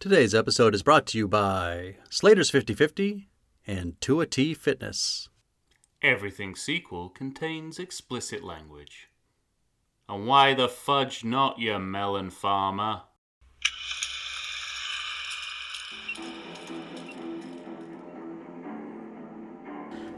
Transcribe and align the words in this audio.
Today's 0.00 0.34
episode 0.34 0.74
is 0.74 0.82
brought 0.82 1.06
to 1.08 1.18
you 1.18 1.28
by 1.28 1.96
Slater's 2.08 2.48
5050 2.48 3.28
and 3.66 4.00
Tua 4.00 4.24
T 4.24 4.54
Fitness. 4.54 5.28
Everything 6.00 6.54
sequel 6.54 7.10
contains 7.10 7.78
explicit 7.78 8.42
language. 8.42 9.10
And 10.08 10.26
why 10.26 10.54
the 10.54 10.70
fudge 10.70 11.22
not, 11.22 11.58
you 11.58 11.78
melon 11.78 12.30
farmer? 12.30 13.02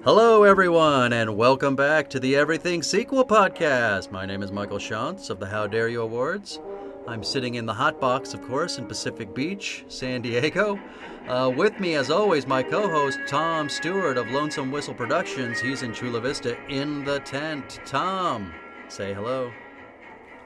Hello, 0.05 0.45
everyone, 0.45 1.13
and 1.13 1.37
welcome 1.37 1.75
back 1.75 2.09
to 2.11 2.21
the 2.21 2.37
Everything 2.37 2.85
Sequel 2.85 3.25
podcast. 3.25 4.13
My 4.13 4.27
name 4.27 4.45
is 4.45 4.53
Michael 4.53 4.79
Shantz 4.79 5.29
of 5.29 5.41
the 5.41 5.47
How 5.47 5.67
Dare 5.67 5.89
You 5.89 6.03
Awards. 6.03 6.61
I'm 7.07 7.25
sitting 7.25 7.57
in 7.57 7.67
the 7.67 7.75
hot 7.75 8.01
box, 8.01 8.33
of 8.33 8.43
course, 8.43 8.79
in 8.79 8.87
Pacific 8.87 9.35
Beach, 9.35 9.85
San 9.89 10.23
Diego. 10.23 10.79
Uh, 11.27 11.53
with 11.55 11.79
me, 11.81 11.95
as 11.95 12.11
always, 12.11 12.47
my 12.47 12.63
co 12.63 12.89
host, 12.89 13.19
Tom 13.27 13.69
Stewart 13.69 14.17
of 14.17 14.31
Lonesome 14.31 14.71
Whistle 14.71 14.95
Productions. 14.95 15.61
He's 15.61 15.83
in 15.83 15.93
Chula 15.93 16.21
Vista 16.21 16.57
in 16.69 17.05
the 17.05 17.21
tent. 17.21 17.81
Tom, 17.85 18.53
say 18.89 19.13
hello. 19.13 19.53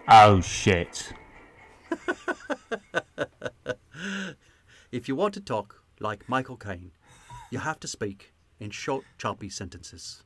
Oh, 0.09 0.41
shit. 0.41 1.13
If 4.93 5.09
you 5.09 5.17
want 5.17 5.35
to 5.35 5.41
talk 5.41 5.83
like 6.01 6.27
Michael 6.27 6.57
Caine, 6.57 6.93
you 7.51 7.59
have 7.59 7.79
to 7.81 7.89
speak 7.89 8.33
in 8.59 8.71
short, 8.71 9.05
choppy 9.19 9.51
sentences. 9.51 10.23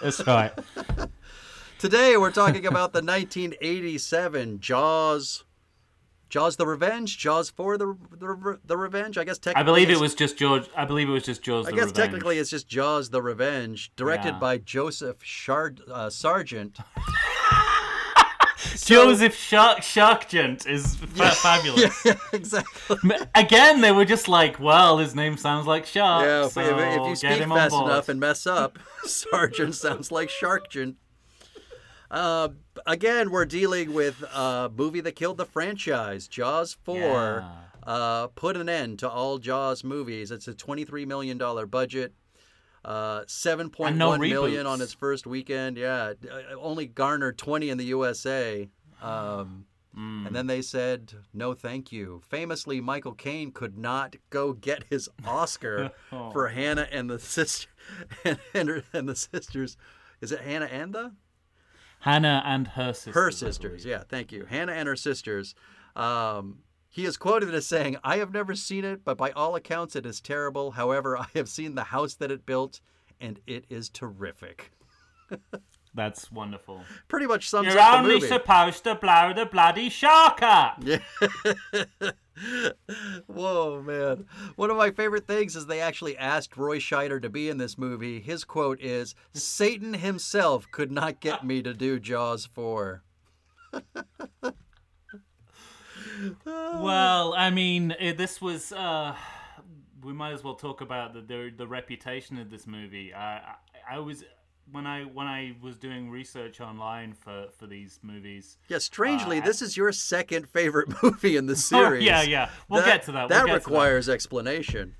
That's 0.00 0.24
right. 0.26 0.52
Today 1.80 2.16
we're 2.16 2.30
talking 2.42 2.66
about 2.66 2.92
the 2.92 3.02
1987 3.02 4.60
Jaws. 4.60 5.44
Jaws 6.28 6.54
the 6.56 6.66
Revenge, 6.66 7.18
Jaws 7.18 7.50
for 7.50 7.76
the 7.76 7.96
the, 8.12 8.58
the 8.64 8.76
Revenge. 8.76 9.18
I 9.18 9.24
guess 9.24 9.38
technically 9.38 9.60
I 9.60 9.64
believe 9.64 9.90
it 9.90 9.98
was 9.98 10.14
just 10.14 10.36
George. 10.38 10.68
I 10.76 10.84
believe 10.84 11.08
it 11.08 11.12
was 11.12 11.24
just 11.24 11.42
Jaws. 11.42 11.66
I 11.66 11.70
the 11.70 11.76
guess 11.76 11.86
Revenge. 11.86 11.96
technically 12.04 12.38
it's 12.38 12.50
just 12.50 12.68
Jaws 12.68 13.10
the 13.10 13.20
Revenge, 13.22 13.90
directed 13.96 14.34
Yeah. 14.34 14.38
by 14.38 14.58
Joseph 14.58 15.24
Shard, 15.24 15.80
uh, 15.90 16.08
Sargent. 16.10 16.78
Joseph 18.84 19.34
Shark 19.34 19.82
Sharkgent 19.82 20.66
is 20.66 20.94
fa- 20.96 21.30
fabulous. 21.34 22.04
yeah, 22.04 22.14
exactly. 22.32 22.96
Again, 23.34 23.80
they 23.80 23.90
were 23.90 24.04
just 24.04 24.28
like, 24.28 24.60
well, 24.60 24.98
his 24.98 25.14
name 25.14 25.36
sounds 25.36 25.66
like 25.66 25.86
Shark. 25.86 26.24
Yeah, 26.26 26.46
if, 26.46 26.52
so 26.52 26.60
if- 26.60 27.00
if 27.00 27.06
you 27.08 27.16
speak 27.16 27.48
fast 27.48 27.74
enough 27.74 28.08
and 28.08 28.20
mess 28.20 28.46
up, 28.46 28.78
Sargent 29.04 29.74
sounds 29.74 30.12
like 30.12 30.28
Sharkgent. 30.28 30.94
Uh, 32.10 32.48
again, 32.86 33.30
we're 33.30 33.44
dealing 33.44 33.92
with 33.92 34.22
a 34.34 34.70
movie 34.74 35.00
that 35.00 35.12
killed 35.16 35.36
the 35.38 35.44
franchise. 35.46 36.26
Jaws 36.26 36.76
4 36.84 36.96
Yeah. 36.98 37.48
uh, 37.86 38.26
put 38.28 38.56
an 38.56 38.68
end 38.68 38.98
to 39.00 39.08
all 39.08 39.38
Jaws 39.38 39.84
movies. 39.84 40.30
It's 40.30 40.48
a 40.48 40.54
$23 40.54 41.06
million 41.06 41.38
budget. 41.68 42.12
Uh, 42.82 43.22
seven 43.26 43.68
point 43.68 43.90
And 43.90 43.98
no 43.98 44.08
one 44.08 44.20
million 44.20 44.66
on 44.66 44.80
its 44.80 44.94
first 44.94 45.26
weekend. 45.26 45.76
Yeah, 45.76 46.14
uh, 46.30 46.54
only 46.58 46.86
garnered 46.86 47.36
20 47.36 47.68
in 47.70 47.78
the 47.78 47.84
USA. 47.86 48.68
Um, 49.02 49.66
Mm. 49.98 50.28
and 50.28 50.36
then 50.36 50.46
they 50.46 50.62
said, 50.62 51.12
no, 51.34 51.52
thank 51.52 51.90
you. 51.90 52.22
Famously, 52.28 52.80
Michael 52.80 53.12
Caine 53.12 53.50
could 53.50 53.76
not 53.76 54.14
go 54.30 54.52
get 54.52 54.84
his 54.88 55.08
Oscar 55.26 55.90
Oh. 56.12 56.30
for 56.30 56.46
Hannah 56.46 56.86
and 56.92 57.10
the 57.10 57.18
sister 57.18 57.66
and, 58.24 58.38
and, 58.54 58.84
and 58.92 59.08
the 59.08 59.16
sisters. 59.16 59.76
Is 60.20 60.30
it 60.30 60.42
Hannah 60.42 60.66
and 60.66 60.94
the? 60.94 61.12
Hannah 62.00 62.42
and 62.44 62.68
her 62.68 62.92
sisters. 62.92 63.14
Her 63.14 63.30
sisters. 63.30 63.84
Yeah, 63.84 64.02
thank 64.08 64.32
you. 64.32 64.46
Hannah 64.46 64.72
and 64.72 64.88
her 64.88 64.96
sisters. 64.96 65.54
Um, 65.94 66.58
he 66.88 67.04
is 67.04 67.16
quoted 67.16 67.54
as 67.54 67.66
saying, 67.66 67.96
I 68.02 68.16
have 68.16 68.32
never 68.32 68.54
seen 68.54 68.84
it, 68.84 69.04
but 69.04 69.16
by 69.16 69.30
all 69.30 69.54
accounts, 69.54 69.94
it 69.94 70.04
is 70.04 70.20
terrible. 70.20 70.72
However, 70.72 71.16
I 71.16 71.26
have 71.34 71.48
seen 71.48 71.74
the 71.74 71.84
house 71.84 72.14
that 72.14 72.30
it 72.30 72.44
built, 72.46 72.80
and 73.20 73.38
it 73.46 73.64
is 73.70 73.88
terrific. 73.88 74.72
That's 75.94 76.30
wonderful. 76.30 76.82
Pretty 77.08 77.26
much 77.26 77.48
sums 77.48 77.68
You're 77.68 77.78
up 77.78 78.04
the 78.04 78.12
only 78.14 78.26
supposed 78.26 78.84
to 78.84 78.94
blow 78.94 79.32
the 79.34 79.46
bloody 79.46 79.88
shark 79.88 80.40
up. 80.42 80.82
Yeah. 80.82 80.98
Whoa, 83.26 83.82
man. 83.82 84.26
One 84.56 84.70
of 84.70 84.76
my 84.76 84.90
favorite 84.90 85.26
things 85.26 85.56
is 85.56 85.66
they 85.66 85.80
actually 85.80 86.16
asked 86.16 86.56
Roy 86.56 86.78
Scheider 86.78 87.20
to 87.22 87.28
be 87.28 87.48
in 87.48 87.58
this 87.58 87.76
movie. 87.78 88.20
His 88.20 88.44
quote 88.44 88.80
is 88.80 89.14
Satan 89.32 89.94
himself 89.94 90.66
could 90.70 90.90
not 90.90 91.20
get 91.20 91.44
me 91.44 91.62
to 91.62 91.74
do 91.74 91.98
Jaws 91.98 92.46
4. 92.46 93.02
Well, 96.54 97.34
I 97.34 97.50
mean, 97.50 97.94
eh, 97.98 98.12
this 98.12 98.40
was. 98.40 98.72
Uh, 98.72 99.14
we 100.02 100.12
might 100.12 100.32
as 100.32 100.42
well 100.44 100.54
talk 100.54 100.80
about 100.80 101.14
the 101.14 101.20
the, 101.20 101.52
the 101.56 101.66
reputation 101.66 102.38
of 102.38 102.50
this 102.50 102.66
movie. 102.66 103.14
I, 103.14 103.36
I 103.36 103.54
I 103.92 103.98
was 103.98 104.24
when 104.72 104.86
I 104.86 105.02
when 105.04 105.26
I 105.26 105.54
was 105.60 105.76
doing 105.78 106.10
research 106.10 106.60
online 106.60 107.12
for 107.14 107.46
for 107.58 107.66
these 107.66 107.98
movies. 108.02 108.58
Yeah, 108.68 108.78
strangely, 108.78 109.38
Uh, 109.40 109.44
this 109.44 109.62
is 109.62 109.76
your 109.76 109.92
second 109.92 110.48
favorite 110.48 110.88
movie 111.02 111.36
in 111.36 111.46
the 111.46 111.56
series. 111.56 112.02
Oh, 112.02 112.04
yeah, 112.06 112.22
yeah. 112.22 112.50
We'll 112.68 112.84
get 112.84 113.02
to 113.04 113.12
that. 113.12 113.28
We'll 113.28 113.28
that 113.28 113.46
get 113.46 113.52
that. 113.52 113.66
requires 113.66 114.08
explanation. 114.08 114.94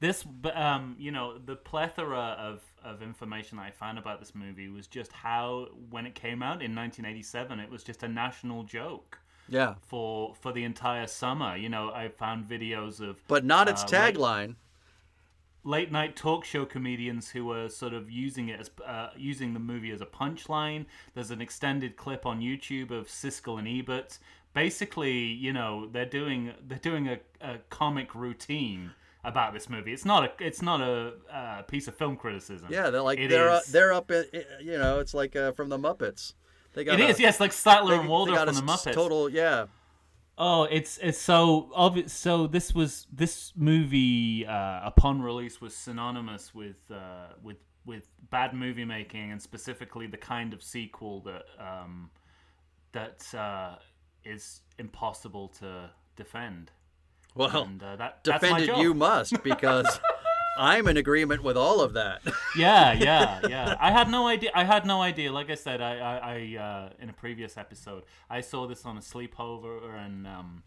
This, 0.00 0.24
um, 0.54 0.96
you 0.98 1.10
know, 1.12 1.38
the 1.38 1.56
plethora 1.56 2.36
of, 2.38 2.60
of 2.84 3.00
information 3.00 3.58
I 3.58 3.70
found 3.70 3.96
about 3.96 4.18
this 4.20 4.34
movie 4.34 4.68
was 4.68 4.86
just 4.86 5.12
how, 5.12 5.68
when 5.88 6.04
it 6.04 6.14
came 6.14 6.42
out 6.42 6.60
in 6.62 6.74
1987, 6.74 7.58
it 7.60 7.70
was 7.70 7.82
just 7.84 8.02
a 8.02 8.08
national 8.08 8.64
joke 8.64 9.20
Yeah. 9.48 9.74
for 9.86 10.34
for 10.34 10.52
the 10.52 10.64
entire 10.64 11.06
summer. 11.06 11.56
You 11.56 11.68
know, 11.70 11.90
I 11.90 12.08
found 12.08 12.48
videos 12.48 13.00
of 13.00 13.16
But 13.28 13.44
not 13.44 13.68
its 13.68 13.82
Uh, 13.82 13.88
like- 13.92 14.14
tagline. 14.16 14.56
Late 15.64 15.90
night 15.90 16.14
talk 16.14 16.44
show 16.44 16.64
comedians 16.64 17.30
who 17.30 17.46
were 17.46 17.68
sort 17.68 17.94
of 17.94 18.10
using 18.10 18.48
it 18.48 18.60
as 18.60 18.70
uh, 18.86 19.08
using 19.16 19.54
the 19.54 19.60
movie 19.60 19.90
as 19.90 20.00
a 20.00 20.06
punchline. 20.06 20.86
There's 21.14 21.30
an 21.30 21.40
extended 21.40 21.96
clip 21.96 22.26
on 22.26 22.40
YouTube 22.40 22.90
of 22.90 23.08
Siskel 23.08 23.58
and 23.58 23.66
Ebert. 23.66 24.18
Basically, 24.52 25.18
you 25.18 25.52
know, 25.52 25.88
they're 25.90 26.06
doing 26.06 26.52
they're 26.66 26.78
doing 26.78 27.08
a, 27.08 27.18
a 27.40 27.58
comic 27.70 28.14
routine 28.14 28.92
about 29.24 29.52
this 29.54 29.68
movie. 29.68 29.92
It's 29.92 30.04
not 30.04 30.22
a 30.24 30.30
it's 30.44 30.62
not 30.62 30.80
a 30.80 31.14
uh, 31.32 31.62
piece 31.62 31.88
of 31.88 31.96
film 31.96 32.16
criticism. 32.16 32.68
Yeah, 32.70 32.90
they're 32.90 33.00
like 33.02 33.18
It 33.18 33.28
they're 33.30 33.50
uh, 33.50 33.58
is- 33.58 33.66
they're 33.72 33.92
up 33.92 34.10
in, 34.10 34.24
you 34.60 34.78
know, 34.78 35.00
it's 35.00 35.12
like 35.14 35.34
uh, 35.34 35.52
from 35.52 35.70
the 35.70 35.78
Muppets. 35.78 36.34
They 36.74 36.84
got 36.84 37.00
It 37.00 37.04
a- 37.04 37.08
is, 37.08 37.20
yes, 37.20 37.40
like 37.40 37.50
Statler 37.52 37.88
they- 37.90 37.98
and 37.98 38.08
Waldorf 38.08 38.44
from 38.44 38.54
the 38.54 38.60
Muppets. 38.62 38.92
Total, 38.92 39.28
yeah. 39.28 39.66
Oh, 40.36 40.64
it's 40.64 40.98
it's 40.98 41.18
so 41.18 41.70
obvious. 41.74 42.12
So 42.12 42.46
this 42.48 42.74
was 42.74 43.06
this 43.12 43.52
movie 43.56 44.44
uh, 44.46 44.80
upon 44.84 45.22
release 45.22 45.60
was 45.60 45.76
synonymous 45.76 46.54
with 46.54 46.76
uh, 46.90 47.34
with 47.42 47.58
with 47.86 48.08
bad 48.30 48.52
movie 48.54 48.84
making 48.84 49.30
and 49.30 49.40
specifically 49.40 50.06
the 50.06 50.16
kind 50.16 50.52
of 50.52 50.62
sequel 50.62 51.20
that 51.20 51.44
um, 51.58 52.10
that 52.92 53.32
uh, 53.34 53.76
is 54.24 54.62
impossible 54.78 55.48
to 55.60 55.90
defend. 56.16 56.72
Well, 57.36 57.62
And 57.62 57.82
uh, 57.82 57.96
that 57.96 58.24
that's 58.24 58.42
my 58.42 58.58
defend 58.58 58.62
it 58.62 58.66
job. 58.68 58.78
you 58.78 58.94
must 58.94 59.42
because 59.42 60.00
I'm 60.56 60.86
in 60.88 60.96
agreement 60.96 61.42
with 61.42 61.56
all 61.56 61.80
of 61.80 61.94
that. 61.94 62.22
yeah, 62.56 62.92
yeah, 62.92 63.40
yeah. 63.48 63.76
I 63.80 63.90
had 63.90 64.08
no 64.08 64.26
idea. 64.26 64.50
I 64.54 64.64
had 64.64 64.86
no 64.86 65.02
idea. 65.02 65.32
Like 65.32 65.50
I 65.50 65.54
said, 65.54 65.80
I, 65.80 65.98
I, 65.98 66.16
I 66.16 66.62
uh, 66.62 66.88
in 67.00 67.10
a 67.10 67.12
previous 67.12 67.56
episode, 67.56 68.04
I 68.30 68.40
saw 68.40 68.66
this 68.66 68.84
on 68.84 68.96
a 68.96 69.00
sleepover, 69.00 69.94
and 69.94 70.26
um, 70.26 70.62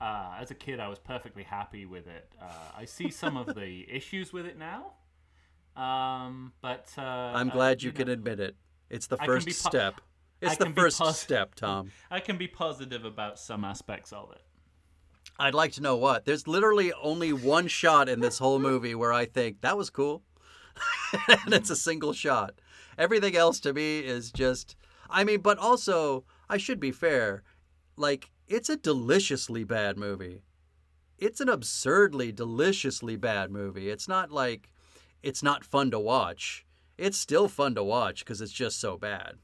uh, 0.00 0.34
as 0.40 0.50
a 0.50 0.54
kid, 0.54 0.80
I 0.80 0.88
was 0.88 0.98
perfectly 0.98 1.42
happy 1.42 1.86
with 1.86 2.06
it. 2.06 2.32
Uh, 2.40 2.46
I 2.76 2.84
see 2.84 3.10
some 3.10 3.36
of 3.36 3.54
the 3.54 3.86
issues 3.92 4.32
with 4.32 4.46
it 4.46 4.58
now, 4.58 4.92
um, 5.80 6.52
but 6.62 6.88
uh, 6.96 7.02
I'm 7.02 7.50
uh, 7.50 7.54
glad 7.54 7.82
you 7.82 7.90
know, 7.90 7.96
can 7.96 8.08
admit 8.08 8.40
it. 8.40 8.56
It's 8.90 9.06
the 9.06 9.18
first 9.18 9.46
po- 9.46 9.52
step. 9.52 10.00
It's 10.40 10.56
the 10.56 10.70
first 10.70 10.98
pos- 10.98 11.18
step, 11.18 11.54
Tom. 11.54 11.90
I 12.10 12.20
can 12.20 12.36
be 12.36 12.46
positive 12.46 13.04
about 13.04 13.38
some 13.38 13.64
aspects 13.64 14.12
of 14.12 14.32
it. 14.32 14.42
I'd 15.38 15.54
like 15.54 15.72
to 15.72 15.82
know 15.82 15.96
what. 15.96 16.24
There's 16.24 16.48
literally 16.48 16.92
only 16.94 17.32
one 17.32 17.68
shot 17.68 18.08
in 18.08 18.20
this 18.20 18.38
whole 18.38 18.58
movie 18.58 18.94
where 18.94 19.12
I 19.12 19.26
think 19.26 19.60
that 19.60 19.76
was 19.76 19.90
cool. 19.90 20.22
and 21.28 21.52
it's 21.52 21.70
a 21.70 21.76
single 21.76 22.12
shot. 22.12 22.54
Everything 22.98 23.36
else 23.36 23.60
to 23.60 23.72
me 23.72 24.00
is 24.00 24.30
just 24.30 24.76
I 25.08 25.24
mean, 25.24 25.40
but 25.40 25.58
also 25.58 26.24
I 26.48 26.56
should 26.56 26.80
be 26.80 26.92
fair. 26.92 27.42
Like 27.96 28.30
it's 28.48 28.68
a 28.68 28.76
deliciously 28.76 29.64
bad 29.64 29.96
movie. 29.96 30.42
It's 31.18 31.40
an 31.40 31.48
absurdly 31.48 32.32
deliciously 32.32 33.16
bad 33.16 33.50
movie. 33.50 33.88
It's 33.88 34.08
not 34.08 34.30
like 34.30 34.70
it's 35.22 35.42
not 35.42 35.64
fun 35.64 35.90
to 35.90 35.98
watch. 35.98 36.66
It's 36.98 37.18
still 37.18 37.48
fun 37.48 37.74
to 37.74 37.82
watch 37.82 38.20
because 38.20 38.40
it's 38.40 38.52
just 38.52 38.80
so 38.80 38.96
bad. 38.96 39.34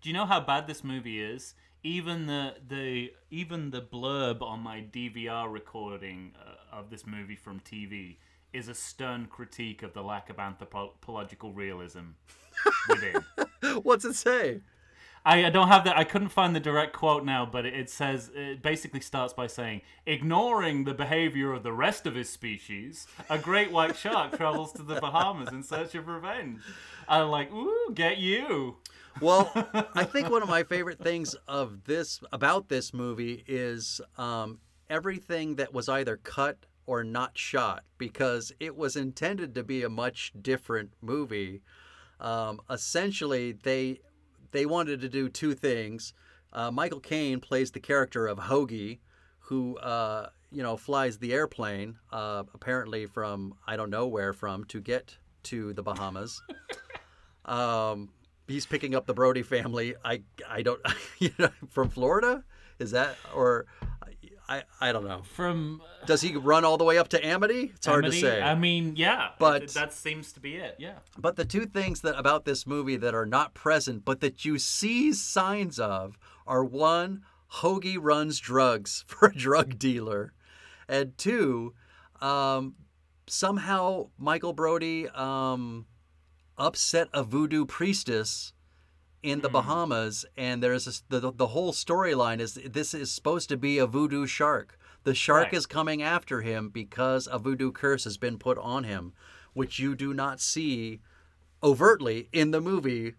Do 0.00 0.08
you 0.08 0.12
know 0.12 0.26
how 0.26 0.40
bad 0.40 0.66
this 0.66 0.84
movie 0.84 1.20
is? 1.20 1.54
Even 1.88 2.26
the 2.26 2.54
the 2.68 3.12
even 3.30 3.70
the 3.70 3.80
blurb 3.80 4.42
on 4.42 4.60
my 4.60 4.82
DVR 4.92 5.50
recording 5.50 6.34
uh, 6.38 6.76
of 6.76 6.90
this 6.90 7.06
movie 7.06 7.34
from 7.34 7.60
TV 7.60 8.16
is 8.52 8.68
a 8.68 8.74
stern 8.74 9.24
critique 9.24 9.82
of 9.82 9.94
the 9.94 10.02
lack 10.02 10.28
of 10.28 10.38
anthropological 10.38 11.54
realism 11.54 12.10
within. 12.90 13.24
What's 13.82 14.04
it 14.04 14.16
say? 14.16 14.60
I, 15.24 15.46
I 15.46 15.50
don't 15.50 15.68
have 15.68 15.84
that. 15.84 15.96
I 15.96 16.04
couldn't 16.04 16.28
find 16.28 16.54
the 16.54 16.60
direct 16.60 16.92
quote 16.92 17.24
now, 17.24 17.46
but 17.46 17.64
it, 17.64 17.72
it 17.72 17.88
says 17.88 18.30
it 18.34 18.62
basically 18.62 19.00
starts 19.00 19.32
by 19.32 19.46
saying, 19.46 19.80
"Ignoring 20.04 20.84
the 20.84 20.92
behavior 20.92 21.54
of 21.54 21.62
the 21.62 21.72
rest 21.72 22.04
of 22.04 22.14
his 22.14 22.28
species, 22.28 23.06
a 23.30 23.38
great 23.38 23.72
white 23.72 23.96
shark 23.96 24.36
travels 24.36 24.74
to 24.74 24.82
the 24.82 25.00
Bahamas 25.00 25.54
in 25.54 25.62
search 25.62 25.94
of 25.94 26.06
revenge." 26.06 26.60
I'm 27.08 27.30
like, 27.30 27.50
"Ooh, 27.50 27.92
get 27.94 28.18
you!" 28.18 28.76
Well, 29.20 29.50
I 29.94 30.04
think 30.04 30.30
one 30.30 30.42
of 30.42 30.48
my 30.48 30.62
favorite 30.74 30.98
things 30.98 31.34
of 31.46 31.84
this 31.84 32.20
about 32.32 32.68
this 32.68 32.94
movie 32.94 33.44
is 33.46 34.00
um, 34.16 34.60
everything 34.88 35.56
that 35.56 35.72
was 35.72 35.88
either 35.88 36.16
cut 36.18 36.66
or 36.86 37.04
not 37.04 37.36
shot 37.36 37.84
because 37.98 38.52
it 38.60 38.76
was 38.76 38.96
intended 38.96 39.54
to 39.54 39.62
be 39.62 39.82
a 39.82 39.88
much 39.88 40.32
different 40.40 40.92
movie. 41.02 41.60
Um, 42.20 42.60
essentially, 42.70 43.52
they 43.52 44.00
they 44.52 44.66
wanted 44.66 45.00
to 45.00 45.08
do 45.08 45.28
two 45.28 45.54
things. 45.54 46.14
Uh, 46.52 46.70
Michael 46.70 47.00
Caine 47.00 47.40
plays 47.40 47.70
the 47.70 47.80
character 47.80 48.26
of 48.26 48.38
Hoagie, 48.38 49.00
who 49.40 49.76
uh, 49.78 50.30
you 50.50 50.62
know 50.62 50.76
flies 50.76 51.18
the 51.18 51.32
airplane, 51.32 51.98
uh, 52.12 52.44
apparently 52.54 53.06
from 53.06 53.54
I 53.66 53.76
don't 53.76 53.90
know 53.90 54.06
where 54.06 54.32
from 54.32 54.64
to 54.66 54.80
get 54.80 55.16
to 55.44 55.72
the 55.72 55.82
Bahamas. 55.82 56.40
um, 57.44 58.10
he's 58.48 58.66
picking 58.66 58.94
up 58.94 59.06
the 59.06 59.14
Brody 59.14 59.42
family. 59.42 59.94
I 60.04 60.22
I 60.48 60.62
don't 60.62 60.80
you 61.18 61.30
know 61.38 61.50
from 61.70 61.90
Florida. 61.90 62.44
Is 62.78 62.90
that 62.92 63.16
or 63.34 63.66
I 64.48 64.62
I 64.80 64.92
don't 64.92 65.06
know. 65.06 65.22
From 65.22 65.82
Does 66.06 66.20
he 66.22 66.34
run 66.36 66.64
all 66.64 66.76
the 66.78 66.84
way 66.84 66.96
up 66.98 67.08
to 67.08 67.24
Amity? 67.24 67.72
It's 67.74 67.86
hard 67.86 68.04
Amity, 68.04 68.20
to 68.22 68.26
say. 68.26 68.42
I 68.42 68.54
mean, 68.54 68.94
yeah, 68.96 69.30
But- 69.38 69.68
that 69.74 69.92
seems 69.92 70.32
to 70.32 70.40
be 70.40 70.56
it. 70.56 70.76
Yeah. 70.78 70.98
But 71.18 71.36
the 71.36 71.44
two 71.44 71.66
things 71.66 72.00
that 72.00 72.18
about 72.18 72.44
this 72.44 72.66
movie 72.66 72.96
that 72.96 73.14
are 73.14 73.26
not 73.26 73.52
present, 73.54 74.04
but 74.04 74.20
that 74.20 74.44
you 74.44 74.58
see 74.58 75.12
signs 75.12 75.78
of, 75.78 76.18
are 76.46 76.64
one, 76.64 77.22
Hoagie 77.56 77.98
runs 78.00 78.38
drugs 78.40 79.04
for 79.08 79.28
a 79.28 79.34
drug 79.34 79.78
dealer, 79.78 80.32
and 80.88 81.16
two, 81.18 81.74
um, 82.22 82.74
somehow 83.26 84.08
Michael 84.16 84.54
Brody 84.54 85.08
um, 85.10 85.84
upset 86.58 87.08
a 87.12 87.22
voodoo 87.22 87.64
priestess 87.64 88.52
in 89.22 89.40
the 89.40 89.48
Bahamas, 89.50 90.24
and 90.36 90.62
there's 90.62 90.84
this, 90.84 91.02
the 91.08 91.32
the 91.32 91.48
whole 91.48 91.72
storyline 91.72 92.40
is 92.40 92.54
this 92.54 92.94
is 92.94 93.10
supposed 93.10 93.48
to 93.48 93.56
be 93.56 93.78
a 93.78 93.86
voodoo 93.86 94.26
shark. 94.26 94.78
The 95.04 95.14
shark 95.14 95.46
Right. 95.46 95.54
is 95.54 95.66
coming 95.66 96.02
after 96.02 96.40
him 96.42 96.68
because 96.70 97.26
a 97.30 97.38
voodoo 97.38 97.72
curse 97.72 98.04
has 98.04 98.16
been 98.16 98.38
put 98.38 98.58
on 98.58 98.84
him, 98.84 99.12
which 99.54 99.78
you 99.78 99.94
do 99.94 100.14
not 100.14 100.40
see 100.40 101.00
overtly 101.62 102.28
in 102.32 102.50
the 102.52 102.60
movie, 102.60 103.14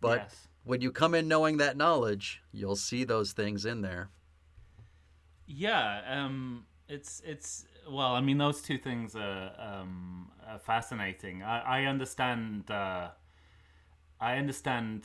but 0.00 0.20
Yes. 0.22 0.48
when 0.64 0.80
you 0.80 0.90
come 0.92 1.14
in 1.14 1.28
knowing 1.28 1.58
that 1.58 1.76
knowledge, 1.76 2.42
you'll 2.52 2.76
see 2.76 3.04
those 3.04 3.32
things 3.32 3.66
in 3.66 3.82
there. 3.82 4.10
Yeah, 5.46 6.02
um, 6.06 6.66
it's 6.88 7.20
it's 7.24 7.66
well, 7.90 8.14
I 8.14 8.20
mean, 8.20 8.38
those 8.38 8.62
two 8.62 8.78
things 8.78 9.14
are, 9.16 9.52
um, 9.58 10.30
are 10.46 10.58
fascinating. 10.58 11.42
I, 11.42 11.60
I 11.60 11.84
understand. 11.84 12.70
Uh, 12.70 13.08
I 14.20 14.36
understand 14.36 15.04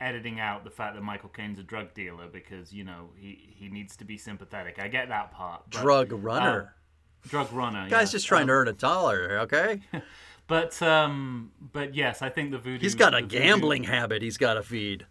editing 0.00 0.38
out 0.40 0.64
the 0.64 0.70
fact 0.70 0.94
that 0.94 1.02
Michael 1.02 1.28
Caine's 1.28 1.58
a 1.58 1.62
drug 1.62 1.92
dealer 1.94 2.28
because 2.32 2.72
you 2.72 2.84
know 2.84 3.10
he 3.16 3.54
he 3.56 3.68
needs 3.68 3.96
to 3.96 4.04
be 4.04 4.16
sympathetic. 4.16 4.78
I 4.78 4.88
get 4.88 5.08
that 5.08 5.32
part. 5.32 5.64
but- 5.70 5.80
Drug 5.80 6.12
runner. 6.12 6.74
uh, 7.24 7.28
drug 7.28 7.52
runner. 7.52 7.88
Guy's 7.88 8.08
yeah. 8.08 8.12
just 8.12 8.26
trying 8.26 8.42
Um, 8.42 8.48
to 8.48 8.52
earn 8.54 8.68
a 8.68 8.72
dollar, 8.72 9.38
okay? 9.40 9.80
But 10.46 10.80
um, 10.80 11.52
but 11.60 11.94
yes, 11.94 12.22
I 12.22 12.30
think 12.30 12.52
the 12.52 12.58
voodoo. 12.58 12.80
He's 12.80 12.94
got 12.94 13.12
a 13.12 13.16
the 13.18 13.22
voodoo- 13.24 13.38
gambling 13.38 13.84
habit 13.84 14.22
he's 14.22 14.38
got 14.38 14.54
to 14.54 14.62
feed. 14.62 15.04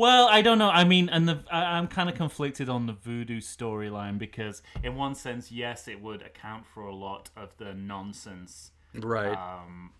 Well, 0.00 0.28
I 0.28 0.40
don't 0.40 0.56
know. 0.58 0.70
I 0.70 0.84
mean, 0.84 1.10
and 1.10 1.28
the 1.28 1.40
I, 1.52 1.76
I'm 1.76 1.86
kind 1.86 2.08
of 2.08 2.14
conflicted 2.14 2.70
on 2.70 2.86
the 2.86 2.94
voodoo 2.94 3.40
storyline 3.40 4.18
because, 4.18 4.62
in 4.82 4.96
one 4.96 5.14
sense, 5.14 5.52
yes, 5.52 5.86
it 5.88 6.00
would 6.00 6.22
account 6.22 6.64
for 6.64 6.84
a 6.84 6.94
lot 6.94 7.28
of 7.36 7.54
the 7.58 7.74
nonsense 7.74 8.70
Right. 8.94 9.36
um, 9.36 9.90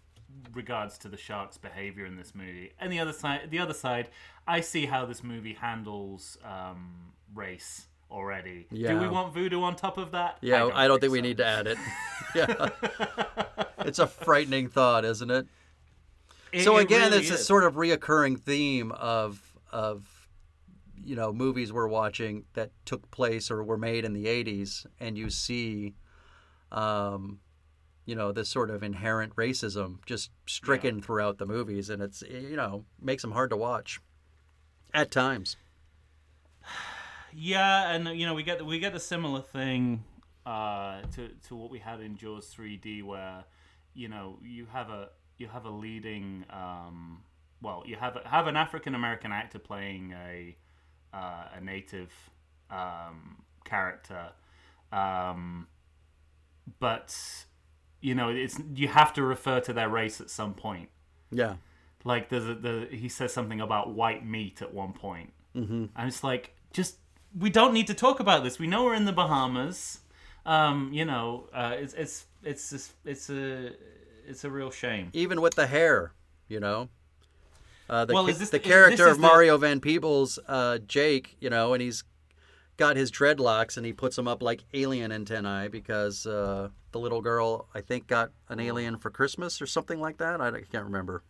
regards 0.55 0.97
to 0.99 1.09
the 1.09 1.19
shark's 1.19 1.59
behavior 1.59 2.07
in 2.07 2.17
this 2.17 2.35
movie. 2.35 2.73
And 2.81 2.91
the 2.91 2.99
other 2.99 3.13
side, 3.13 3.51
the 3.51 3.59
other 3.59 3.75
side, 3.75 4.09
I 4.49 4.63
see 4.63 4.87
how 4.87 5.05
this 5.05 5.23
movie 5.23 5.53
handles 5.53 6.39
um, 6.45 7.13
race 7.35 7.87
already. 8.11 8.69
Do 8.73 8.99
we 8.99 9.07
want 9.07 9.35
voodoo 9.35 9.61
on 9.61 9.77
top 9.77 9.99
of 9.99 10.13
that? 10.13 10.39
yeah, 10.41 10.71
I 10.73 10.89
don't, 10.89 10.99
think, 10.99 11.13
we 11.13 11.19
so. 11.19 11.23
need 11.23 11.37
to 11.37 11.47
add 11.47 11.67
it. 11.67 11.79
yeah. 12.35 12.71
It's 13.81 13.99
a 13.99 14.07
frightening 14.07 14.69
thought, 14.71 15.05
isn't 15.05 15.31
it? 15.31 15.47
It- 16.53 16.65
so 16.65 16.79
it 16.79 16.85
again, 16.85 17.11
really 17.11 17.19
it's 17.23 17.31
a 17.31 17.37
sort 17.37 17.65
of 17.65 17.75
reoccurring 17.75 18.41
theme 18.41 18.93
of 18.93 19.50
of 19.71 20.29
you 21.03 21.17
know 21.17 21.33
movies 21.33 21.73
we're 21.73 21.89
watching 21.89 22.45
that 22.55 22.71
took 22.85 23.11
place 23.11 23.51
or 23.51 23.63
were 23.65 23.79
made 23.79 24.05
in 24.05 24.13
the 24.13 24.27
80s 24.27 24.85
and 24.99 25.17
you 25.17 25.31
see 25.31 25.95
um 26.73 27.41
you 28.05 28.15
know 28.15 28.33
this 28.33 28.49
sort 28.49 28.71
of 28.71 28.83
inherent 28.83 29.35
racism 29.37 29.99
just 30.05 30.31
stricken 30.47 31.01
throughout 31.01 31.39
the 31.39 31.47
movies 31.47 31.89
and 31.89 32.03
it's 32.03 32.23
you 32.23 32.57
know 32.57 32.85
makes 33.01 33.23
them 33.23 33.33
hard 33.33 33.51
to 33.51 33.57
watch 33.57 34.01
at 34.95 35.11
times. 35.11 35.57
Yeah, 37.33 37.93
and 37.93 38.09
you 38.19 38.27
know 38.27 38.35
we 38.35 38.43
get 38.43 38.67
we 38.67 38.81
get 38.81 38.97
a 38.97 38.99
similar 38.99 39.41
thing 39.41 40.03
uh, 40.45 41.03
to 41.15 41.29
to 41.47 41.55
what 41.55 41.71
we 41.71 41.79
had 41.79 42.01
in 42.01 42.17
Jaws 42.17 42.53
3D, 42.53 43.05
where 43.05 43.45
you 43.95 44.09
know 44.09 44.41
you 44.43 44.67
have 44.73 44.91
a 44.91 45.11
you 45.39 45.47
have 45.47 45.65
a 45.65 45.71
leading 45.71 46.45
um, 46.51 47.23
well 47.63 47.83
you 47.87 47.97
have 47.97 48.19
have 48.25 48.47
an 48.47 48.57
African 48.57 48.95
American 48.95 49.33
actor 49.33 49.59
playing 49.59 50.13
a 50.13 50.57
uh, 51.13 51.45
a 51.57 51.61
native 51.61 52.13
um, 52.71 53.43
character, 53.65 54.29
um, 54.93 55.67
but 56.79 57.17
you 58.01 58.15
know 58.15 58.31
it's 58.31 58.59
you 58.75 58.89
have 58.89 59.13
to 59.15 59.23
refer 59.23 59.61
to 59.61 59.73
their 59.73 59.89
race 59.89 60.21
at 60.21 60.31
some 60.31 60.55
point. 60.55 60.89
yeah 61.31 61.57
Like 62.05 62.29
there's 62.29 62.49
a, 62.49 62.55
the 62.55 62.89
he 62.91 63.09
says 63.09 63.33
something 63.33 63.61
about 63.61 63.95
white 63.95 64.25
meat 64.25 64.63
at 64.63 64.73
one 64.73 64.93
point. 64.93 65.33
Mm-hmm. 65.57 65.87
And 65.97 66.09
it's 66.09 66.23
like 66.23 66.55
just 66.73 66.97
we 67.39 67.51
don't 67.51 67.73
need 67.73 67.87
to 67.89 67.95
talk 67.95 68.21
about 68.21 68.45
this. 68.45 68.59
We 68.59 68.67
know 68.67 68.85
we're 68.85 68.95
in 68.95 69.05
the 69.05 69.13
Bahamas. 69.13 70.01
Um, 70.47 70.91
you 70.93 71.05
know, 71.05 71.49
uh, 71.53 71.75
it's 71.77 71.95
it's 71.95 72.27
it's 72.43 72.71
just, 72.71 72.93
it's 73.05 73.29
a 73.31 73.73
it's 74.27 74.45
a 74.45 74.51
real 74.51 74.71
shame. 74.71 75.11
even 75.13 75.41
with 75.41 75.55
the 75.55 75.67
hair 75.67 76.13
you 76.49 76.61
know 76.61 76.89
uh, 77.91 78.05
the, 78.07 78.15
Well, 78.15 78.27
is 78.29 78.39
this- 78.39 78.49
the 78.51 78.59
character 78.59 78.97
this 78.97 79.07
of 79.07 79.11
is 79.13 79.17
the- 79.19 79.23
Mario 79.23 79.59
Van 79.59 79.81
Peebles, 79.81 80.39
uh, 80.49 80.79
Jake, 80.79 81.37
you 81.41 81.51
know, 81.51 81.75
and 81.75 81.83
he's 81.83 82.05
got 82.79 82.97
his 82.97 83.11
dreadlocks 83.11 83.77
and 83.77 83.85
he 83.85 83.93
puts 83.93 84.17
them 84.17 84.27
up 84.27 84.43
like 84.43 84.65
alien 84.73 85.13
antennae 85.13 85.69
because 85.69 86.27
uh, 86.27 86.69
the 86.93 86.99
little 86.99 87.21
girl, 87.21 87.69
I 87.75 87.83
think, 87.83 88.07
got 88.07 88.31
an 88.49 88.59
alien 88.61 88.97
for 88.97 89.11
Christmas 89.11 89.61
or 89.61 89.67
something 89.67 90.01
like 90.01 90.17
that. 90.17 90.41
I, 90.41 90.51
can't 90.73 90.85
remember. 90.85 91.23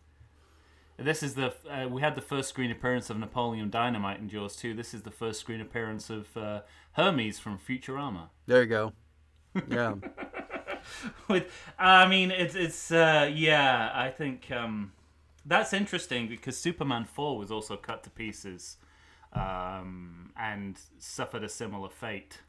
This 0.97 1.23
is 1.23 1.33
the 1.33 1.53
uh, 1.69 1.87
we 1.89 2.01
had 2.01 2.13
the 2.15 2.21
first 2.21 2.47
screen 2.49 2.69
appearance 2.71 3.09
of 3.09 3.17
Napoleon 3.17 3.69
Dynamite 3.71 4.19
in 4.19 4.29
Jaws 4.29 4.55
2. 4.55 4.75
This 4.75 4.93
is 4.93 5.01
the 5.01 5.09
first 5.11 5.39
screen 5.39 5.59
appearance 5.59 6.09
of 6.11 6.37
uh, 6.37 6.61
Hermes 6.93 7.39
from 7.39 7.57
Futurama. 7.57 8.29
There 8.45 8.61
you 8.61 8.67
go. 8.69 8.93
Yeah. 9.69 9.95
with 11.27 11.51
I 11.77 12.07
mean 12.07 12.31
it's 12.31 12.55
it's 12.55 12.91
uh, 12.91 13.29
yeah 13.33 13.91
I 13.93 14.09
think 14.09 14.49
um, 14.51 14.93
that's 15.45 15.73
interesting 15.73 16.27
because 16.27 16.57
Superman 16.57 17.05
four 17.05 17.37
was 17.37 17.51
also 17.51 17.75
cut 17.75 18.03
to 18.03 18.09
pieces 18.09 18.77
um, 19.33 20.31
and 20.37 20.77
suffered 20.97 21.43
a 21.43 21.49
similar 21.49 21.89
fate. 21.89 22.39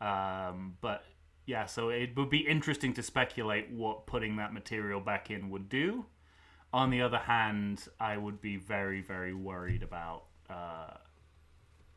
Um, 0.00 0.76
but 0.80 1.04
yeah, 1.46 1.66
so 1.66 1.88
it 1.90 2.16
would 2.16 2.30
be 2.30 2.38
interesting 2.38 2.94
to 2.94 3.02
speculate 3.02 3.70
what 3.70 4.06
putting 4.06 4.36
that 4.36 4.52
material 4.52 5.00
back 5.00 5.30
in 5.30 5.50
would 5.50 5.68
do. 5.68 6.06
On 6.72 6.90
the 6.90 7.02
other 7.02 7.18
hand, 7.18 7.88
I 7.98 8.16
would 8.16 8.40
be 8.40 8.56
very 8.56 9.00
very 9.00 9.34
worried 9.34 9.82
about 9.82 10.24
uh, 10.48 10.94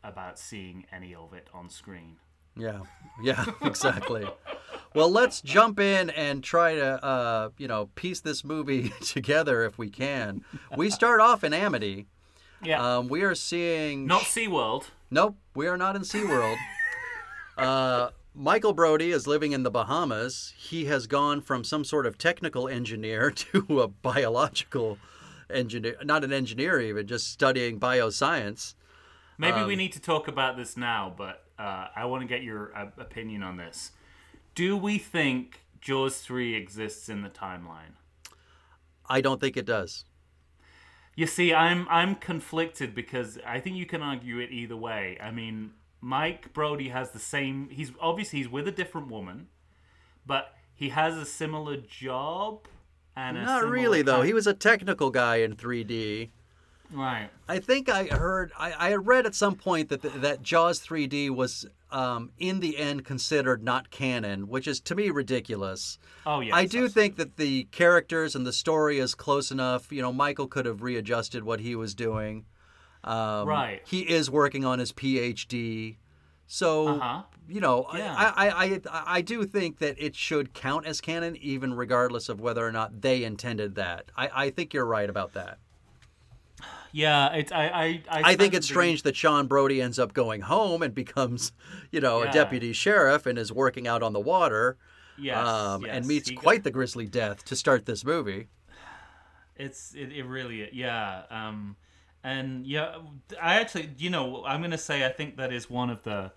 about 0.04 0.40
seeing 0.40 0.86
any 0.92 1.14
of 1.16 1.34
it 1.34 1.48
on 1.54 1.70
screen. 1.70 2.18
Yeah, 2.58 2.82
yeah, 3.22 3.46
exactly. 3.62 4.28
Well, 4.96 5.10
let's 5.10 5.42
jump 5.42 5.80
in 5.80 6.10
and 6.12 6.44
try 6.44 6.76
to, 6.76 7.04
uh, 7.04 7.50
you 7.58 7.68
know, 7.68 7.90
piece 7.96 8.20
this 8.22 8.44
movie 8.44 8.90
together 9.02 9.64
if 9.66 9.78
we 9.78 9.90
can. 9.90 10.44
We 10.78 10.90
start 10.90 11.20
off 11.22 11.44
in 11.44 11.54
Amity. 11.54 12.08
Yeah, 12.64 12.98
Um, 12.98 13.08
we 13.10 13.24
are 13.24 13.36
seeing. 13.36 14.06
not 14.08 14.22
SeaWorld. 14.22 14.86
Nope, 15.12 15.36
we 15.54 15.68
are 15.68 15.78
not 15.78 15.96
in 15.96 16.04
SeaWorld. 16.04 16.56
uh, 17.58 18.10
Michael 18.34 18.74
Brody 18.74 19.12
is 19.12 19.28
living 19.28 19.52
in 19.52 19.64
the 19.64 19.70
Bahamas. 19.72 20.54
He 20.58 20.86
has 20.86 21.06
gone 21.06 21.42
from 21.42 21.64
some 21.64 21.84
sort 21.84 22.06
of 22.06 22.18
technical 22.18 22.68
engineer 22.68 23.30
to 23.54 23.82
a 23.82 23.88
biological 23.88 24.98
engineer, 25.50 25.98
not 26.04 26.24
an 26.24 26.32
engineer 26.34 26.80
even, 26.80 27.06
just 27.06 27.28
studying 27.32 27.80
bioscience. 27.80 28.76
Maybe 29.38 29.58
Um, 29.60 29.68
we 29.68 29.76
need 29.76 29.92
to 29.94 30.00
talk 30.00 30.28
about 30.28 30.58
this 30.58 30.78
now, 30.78 31.14
but 31.16 31.44
uh, 31.60 31.88
I 31.96 32.06
want 32.06 32.22
to 32.22 32.28
get 32.28 32.44
your 32.44 32.76
uh, 32.76 32.88
opinion 32.98 33.44
on 33.44 33.58
this. 33.58 33.92
Do 34.56 34.78
we 34.78 34.98
think 34.98 35.62
Jaws 35.82 36.20
3 36.20 36.56
exists 36.56 37.10
in 37.10 37.22
the 37.22 37.30
timeline? 37.30 37.98
I 39.08 39.22
don't 39.22 39.42
think 39.42 39.58
it 39.58 39.66
does. 39.66 40.06
You 41.16 41.28
see, 41.28 41.54
I'm 41.54 41.88
I'm 41.90 42.16
conflicted 42.16 42.96
because 42.96 43.38
I 43.46 43.60
think 43.60 43.76
you 43.76 43.86
can 43.86 44.02
argue 44.02 44.40
it 44.40 44.52
either 44.52 44.76
way. 44.76 45.18
I 45.22 45.30
mean, 45.30 45.72
Mike 46.02 46.54
Brody 46.54 46.90
has 46.90 47.12
the 47.12 47.20
same. 47.20 47.70
He's 47.70 47.92
obviously 48.02 48.40
he's 48.40 48.50
with 48.50 48.68
a 48.68 48.72
different 48.72 49.10
woman, 49.10 49.48
but 50.26 50.56
he 50.74 50.90
has 50.90 51.16
a 51.16 51.26
similar 51.26 51.78
job. 51.78 52.68
And 53.16 53.38
a 53.38 53.44
Not 53.44 53.68
really 53.68 54.02
though. 54.02 54.24
He 54.24 54.34
was 54.34 54.48
a 54.48 54.54
technical 54.56 55.12
guy 55.12 55.38
in 55.38 55.56
3D. 55.56 56.32
Right. 56.94 57.30
I 57.48 57.60
think 57.60 57.90
I 57.90 58.06
heard, 58.06 58.52
I, 58.58 58.72
I 58.72 58.96
read 58.96 59.26
at 59.26 59.36
some 59.36 59.56
point 59.56 59.90
that 59.90 60.02
the, 60.02 60.10
that 60.10 60.42
Jaws 60.42 60.80
3D 60.80 61.30
was, 61.30 61.66
um, 61.92 62.32
in 62.38 62.60
the 62.60 62.78
end, 62.78 63.04
considered 63.06 63.64
not 63.64 63.90
canon, 63.92 64.48
which 64.48 64.68
is 64.68 64.80
to 64.82 64.96
me 64.96 65.10
ridiculous. 65.10 65.98
Oh 66.26 66.40
yeah. 66.40 66.56
I 66.56 66.66
do 66.66 66.88
think 66.88 67.18
that 67.18 67.38
the 67.38 67.66
characters 67.66 68.36
and 68.36 68.46
the 68.46 68.54
story 68.54 69.00
is 69.00 69.14
close 69.16 69.52
enough. 69.52 69.92
You 69.92 70.02
know, 70.02 70.14
Michael 70.14 70.48
could 70.48 70.66
have 70.66 70.82
readjusted 70.82 71.44
what 71.44 71.60
he 71.60 71.76
was 71.76 71.94
doing. 71.96 72.46
Um, 73.04 73.48
Right. 73.48 73.82
He 73.86 74.02
is 74.02 74.32
working 74.32 74.64
on 74.64 74.80
his 74.80 74.94
PhD, 74.94 75.98
so 76.48 76.88
Uh-huh. 76.88 77.24
you 77.50 77.60
know, 77.60 77.86
Yeah. 77.94 78.16
I, 78.18 78.48
I, 78.50 78.64
I, 78.90 79.04
I 79.18 79.22
do 79.22 79.44
think 79.46 79.80
that 79.80 79.96
it 79.98 80.16
should 80.16 80.54
count 80.54 80.86
as 80.86 81.02
canon, 81.02 81.36
even 81.38 81.74
regardless 81.74 82.30
of 82.30 82.40
whether 82.40 82.66
or 82.66 82.72
not 82.72 83.02
they 83.02 83.24
intended 83.24 83.76
that. 83.76 84.06
I, 84.16 84.30
I 84.46 84.50
think 84.52 84.74
you're 84.74 84.86
right 84.86 85.10
about 85.10 85.34
that. 85.34 85.58
Yeah. 86.94 87.34
It's 87.34 87.52
I 87.52 87.64
I 87.68 87.84
I, 88.10 88.22
I 88.32 88.36
think 88.38 88.54
it's 88.54 88.68
strange 88.68 89.04
that 89.04 89.16
Sean 89.18 89.48
Brody 89.48 89.82
ends 89.82 90.00
up 90.00 90.14
going 90.14 90.42
home 90.42 90.82
and 90.82 90.94
becomes, 90.96 91.52
you 91.92 92.00
know, 92.00 92.24
Yeah. 92.24 92.30
a 92.30 92.34
deputy 92.34 92.72
sheriff 92.72 93.26
and 93.26 93.38
is 93.38 93.52
working 93.52 93.88
out 93.88 94.02
on 94.02 94.14
the 94.14 94.20
water. 94.22 94.78
Yes, 95.18 95.46
um, 95.46 95.82
yes, 95.84 95.92
and 95.96 96.08
meets 96.08 96.30
he 96.30 96.36
got- 96.36 96.44
quite 96.44 96.64
the 96.64 96.72
grisly 96.72 97.06
death 97.08 97.44
to 97.46 97.56
start 97.56 97.86
this 97.86 98.06
movie. 98.06 98.48
It's 99.56 99.94
it, 99.94 100.12
it 100.12 100.24
really 100.24 100.70
yeah. 100.74 101.24
Um, 101.30 101.76
and 102.24 102.66
yeah, 102.66 102.96
I 103.42 103.60
actually 103.60 103.92
you 103.98 104.10
know 104.10 104.44
I'm 104.46 104.62
gonna 104.62 104.78
say 104.78 105.06
I 105.06 105.10
think 105.10 105.38
that 105.38 105.52
is 105.54 105.70
one 105.70 105.90
of 105.90 106.04
the 106.04 106.32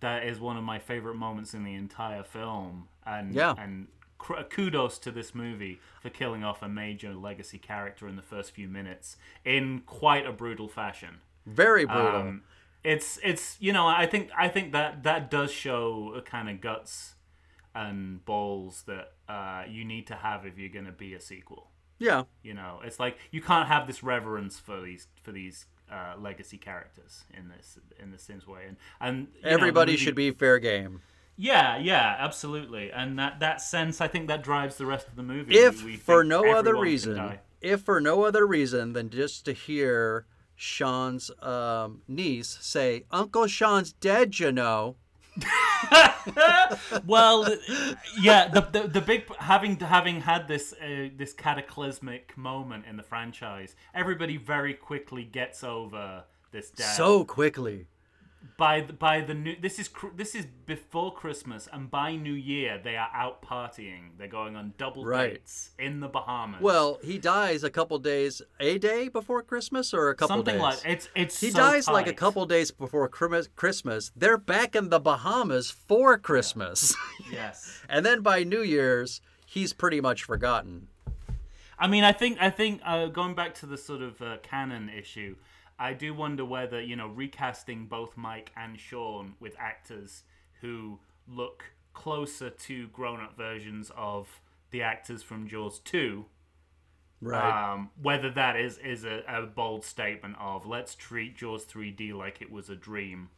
that 0.00 0.24
is 0.24 0.38
one 0.38 0.56
of 0.58 0.64
my 0.64 0.78
favorite 0.78 1.14
moments 1.16 1.54
in 1.54 1.64
the 1.64 1.74
entire 1.74 2.22
film. 2.22 2.88
And 3.06 3.34
Yeah. 3.34 3.54
and 3.56 3.88
kudos 4.50 4.98
to 5.00 5.10
this 5.10 5.34
movie 5.34 5.80
for 6.00 6.10
killing 6.10 6.42
off 6.44 6.62
a 6.62 6.68
major 6.68 7.14
legacy 7.14 7.58
character 7.58 8.08
in 8.08 8.16
the 8.16 8.22
first 8.22 8.52
few 8.52 8.68
minutes 8.68 9.16
in 9.44 9.80
quite 9.86 10.26
a 10.26 10.32
brutal 10.32 10.68
fashion. 10.68 11.18
Very 11.46 11.84
brutal. 11.84 12.20
Um, 12.20 12.42
it's 12.82 13.18
it's 13.22 13.56
you 13.60 13.72
know 13.72 13.86
I 13.86 14.06
think 14.06 14.30
I 14.36 14.48
think 14.48 14.72
that 14.72 15.02
that 15.04 15.30
does 15.30 15.50
show 15.52 16.14
a 16.16 16.22
kind 16.22 16.48
of 16.48 16.60
guts 16.60 17.14
and 17.74 18.24
balls 18.24 18.84
that 18.86 19.12
uh, 19.28 19.64
you 19.68 19.84
need 19.84 20.06
to 20.06 20.14
have 20.14 20.46
if 20.46 20.58
you're 20.58 20.68
going 20.68 20.84
to 20.86 20.92
be 20.92 21.12
a 21.14 21.20
sequel. 21.20 21.70
yeah. 21.98 22.22
You 22.42 22.54
know, 22.54 22.80
it's 22.84 23.00
like 23.00 23.18
you 23.30 23.40
can't 23.42 23.68
have 23.68 23.86
this 23.86 24.02
reverence 24.02 24.58
for 24.58 24.80
these 24.80 25.08
for 25.22 25.32
these 25.32 25.66
uh, 25.90 26.14
legacy 26.18 26.56
characters 26.58 27.24
in 27.36 27.48
this 27.48 27.78
in 28.02 28.10
the 28.10 28.18
Sims 28.18 28.46
way, 28.46 28.62
and 28.68 28.76
and 29.00 29.28
you 29.36 29.42
know, 29.42 29.48
Everybody 29.50 29.92
movie- 29.92 30.04
should 30.04 30.14
be 30.14 30.30
fair 30.30 30.58
game. 30.58 31.02
Yeah, 31.36 31.76
yeah, 31.78 32.16
absolutely, 32.18 32.92
and 32.92 33.18
that 33.18 33.40
that 33.40 33.60
sense 33.60 34.00
I 34.00 34.08
think 34.08 34.28
that 34.28 34.42
drives 34.42 34.76
the 34.76 34.86
rest 34.86 35.08
of 35.08 35.16
the 35.16 35.22
movie. 35.22 35.56
If 35.56 35.80
for 36.02 36.22
no 36.22 36.52
other 36.52 36.76
reason, 36.76 37.38
if 37.60 37.80
for 37.80 38.00
no 38.00 38.22
other 38.24 38.46
reason 38.46 38.92
than 38.92 39.10
just 39.10 39.44
to 39.46 39.52
hear 39.52 40.26
Sean's 40.54 41.30
um, 41.42 42.02
niece 42.06 42.58
say, 42.60 43.04
"Uncle 43.10 43.46
Sean's 43.48 43.92
dead," 43.92 44.38
you 44.38 44.52
know. 44.52 44.96
well, 47.06 47.44
yeah, 48.20 48.46
the, 48.48 48.60
the 48.60 48.88
the 48.88 49.00
big 49.00 49.34
having 49.36 49.76
having 49.80 50.20
had 50.20 50.46
this 50.46 50.72
uh, 50.74 51.08
this 51.16 51.32
cataclysmic 51.32 52.36
moment 52.36 52.84
in 52.88 52.96
the 52.96 53.02
franchise, 53.02 53.74
everybody 53.92 54.36
very 54.36 54.74
quickly 54.74 55.24
gets 55.24 55.64
over 55.64 56.22
this 56.52 56.70
death. 56.70 56.94
So 56.94 57.24
quickly. 57.24 57.86
By 58.58 58.80
the, 58.82 58.92
by 58.92 59.20
the 59.20 59.34
new 59.34 59.56
this 59.60 59.78
is 59.78 59.88
this 60.16 60.34
is 60.34 60.46
before 60.66 61.12
Christmas, 61.12 61.68
and 61.72 61.90
by 61.90 62.14
New 62.16 62.34
Year 62.34 62.78
they 62.82 62.96
are 62.96 63.08
out 63.14 63.42
partying. 63.42 64.10
They're 64.18 64.28
going 64.28 64.54
on 64.56 64.74
double 64.78 65.04
Right. 65.04 65.34
dates 65.34 65.70
in 65.78 66.00
the 66.00 66.08
Bahamas. 66.08 66.60
Well, 66.60 66.98
he 67.02 67.18
dies 67.18 67.64
a 67.64 67.70
couple 67.70 67.98
days, 67.98 68.42
a 68.60 68.78
day 68.78 69.08
before 69.08 69.42
Christmas, 69.42 69.92
or 69.94 70.10
a 70.10 70.14
couple 70.14 70.36
something 70.36 70.54
days. 70.54 70.62
like 70.62 70.78
it's 70.84 71.08
it's 71.16 71.40
He 71.40 71.50
so 71.50 71.58
dies 71.58 71.88
like 71.88 72.06
a 72.06 72.12
couple 72.12 72.44
days 72.46 72.70
before 72.70 73.08
Christmas- 73.08 73.48
Christmas. 73.56 74.12
They're 74.14 74.38
back 74.38 74.76
in 74.76 74.90
the 74.90 75.00
Bahamas 75.00 75.70
for 75.70 76.18
Christmas. 76.18 76.94
Yes. 77.32 77.80
and 77.88 78.04
then 78.06 78.20
by 78.20 78.44
New 78.44 78.62
Year's, 78.62 79.20
he's 79.46 79.72
pretty 79.72 80.00
much 80.00 80.22
forgotten. 80.24 80.88
I 81.78 81.88
mean, 81.88 82.04
I 82.04 82.12
think 82.12 82.38
I 82.40 82.50
think 82.50 82.80
uh, 82.84 83.06
going 83.06 83.34
back 83.34 83.54
to 83.56 83.66
the 83.66 83.76
sort 83.76 84.00
of 84.02 84.22
uh, 84.22 84.36
canon 84.42 84.88
issue, 84.88 85.34
I 85.78 85.92
do 85.92 86.14
wonder 86.14 86.44
whether 86.44 86.80
you 86.80 86.96
know 86.96 87.08
recasting 87.08 87.86
both 87.86 88.16
Mike 88.16 88.52
and 88.56 88.78
Sean 88.78 89.34
with 89.40 89.56
actors 89.58 90.22
who 90.60 90.98
look 91.26 91.64
closer 91.92 92.50
to 92.50 92.88
grown-up 92.88 93.36
versions 93.36 93.90
of 93.96 94.40
the 94.70 94.82
actors 94.82 95.22
from 95.22 95.48
Jaws 95.48 95.78
two. 95.80 96.26
Right. 97.20 97.72
Um, 97.72 97.90
whether 98.02 98.30
that 98.30 98.56
is 98.56 98.78
is 98.78 99.04
a, 99.04 99.22
a 99.26 99.42
bold 99.46 99.84
statement 99.84 100.36
of 100.38 100.66
let's 100.66 100.94
treat 100.94 101.36
Jaws 101.36 101.64
3D 101.64 102.12
like 102.12 102.42
it 102.42 102.50
was 102.50 102.68
a 102.68 102.76
dream, 102.76 103.30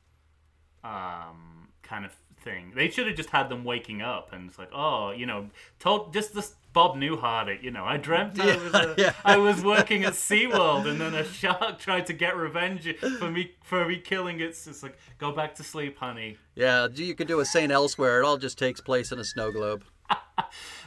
um, 0.83 1.69
kind 1.83 2.05
of 2.05 2.17
thing. 2.41 2.73
They 2.75 2.91
should 2.91 3.07
have 3.07 3.17
just 3.17 3.31
had 3.31 3.49
them 3.49 3.65
waking 3.65 4.03
up 4.03 4.33
and 4.33 4.49
it's 4.49 4.59
like, 4.59 4.71
oh, 4.73 5.11
you 5.11 5.27
know, 5.27 5.51
told 5.79 6.13
just 6.13 6.35
this 6.35 6.55
Bob 6.77 6.95
Newhart 6.97 7.49
it. 7.49 7.63
You 7.63 7.71
know, 7.71 7.85
I 7.85 7.97
dreamt 7.97 8.39
I 8.39 8.57
was 8.57 8.75
a, 8.75 8.95
yeah. 8.99 9.13
I 9.25 9.39
was 9.39 9.65
working 9.65 10.05
at 10.05 10.13
SeaWorld 10.13 10.87
and 10.87 11.01
then 11.01 11.15
a 11.15 11.25
shark 11.25 11.79
tried 11.87 12.05
to 12.07 12.13
get 12.13 12.37
revenge 12.37 12.87
for 13.19 13.31
me 13.31 13.53
for 13.65 13.87
me 13.89 13.97
killing 13.99 14.41
it. 14.41 14.55
So 14.55 14.71
it's 14.71 14.83
like, 14.83 14.99
go 15.17 15.33
back 15.33 15.55
to 15.55 15.63
sleep, 15.65 15.97
honey. 15.99 16.37
yeah, 16.55 16.87
you 16.95 17.15
could 17.15 17.29
do 17.29 17.41
a 17.41 17.47
Saint 17.47 17.73
Elsewhere. 17.73 18.21
It 18.21 18.25
all 18.27 18.37
just 18.37 18.59
takes 18.59 18.83
place 18.83 19.11
in 19.11 19.19
a 19.19 19.25
snow 19.25 19.51
globe. 19.51 19.85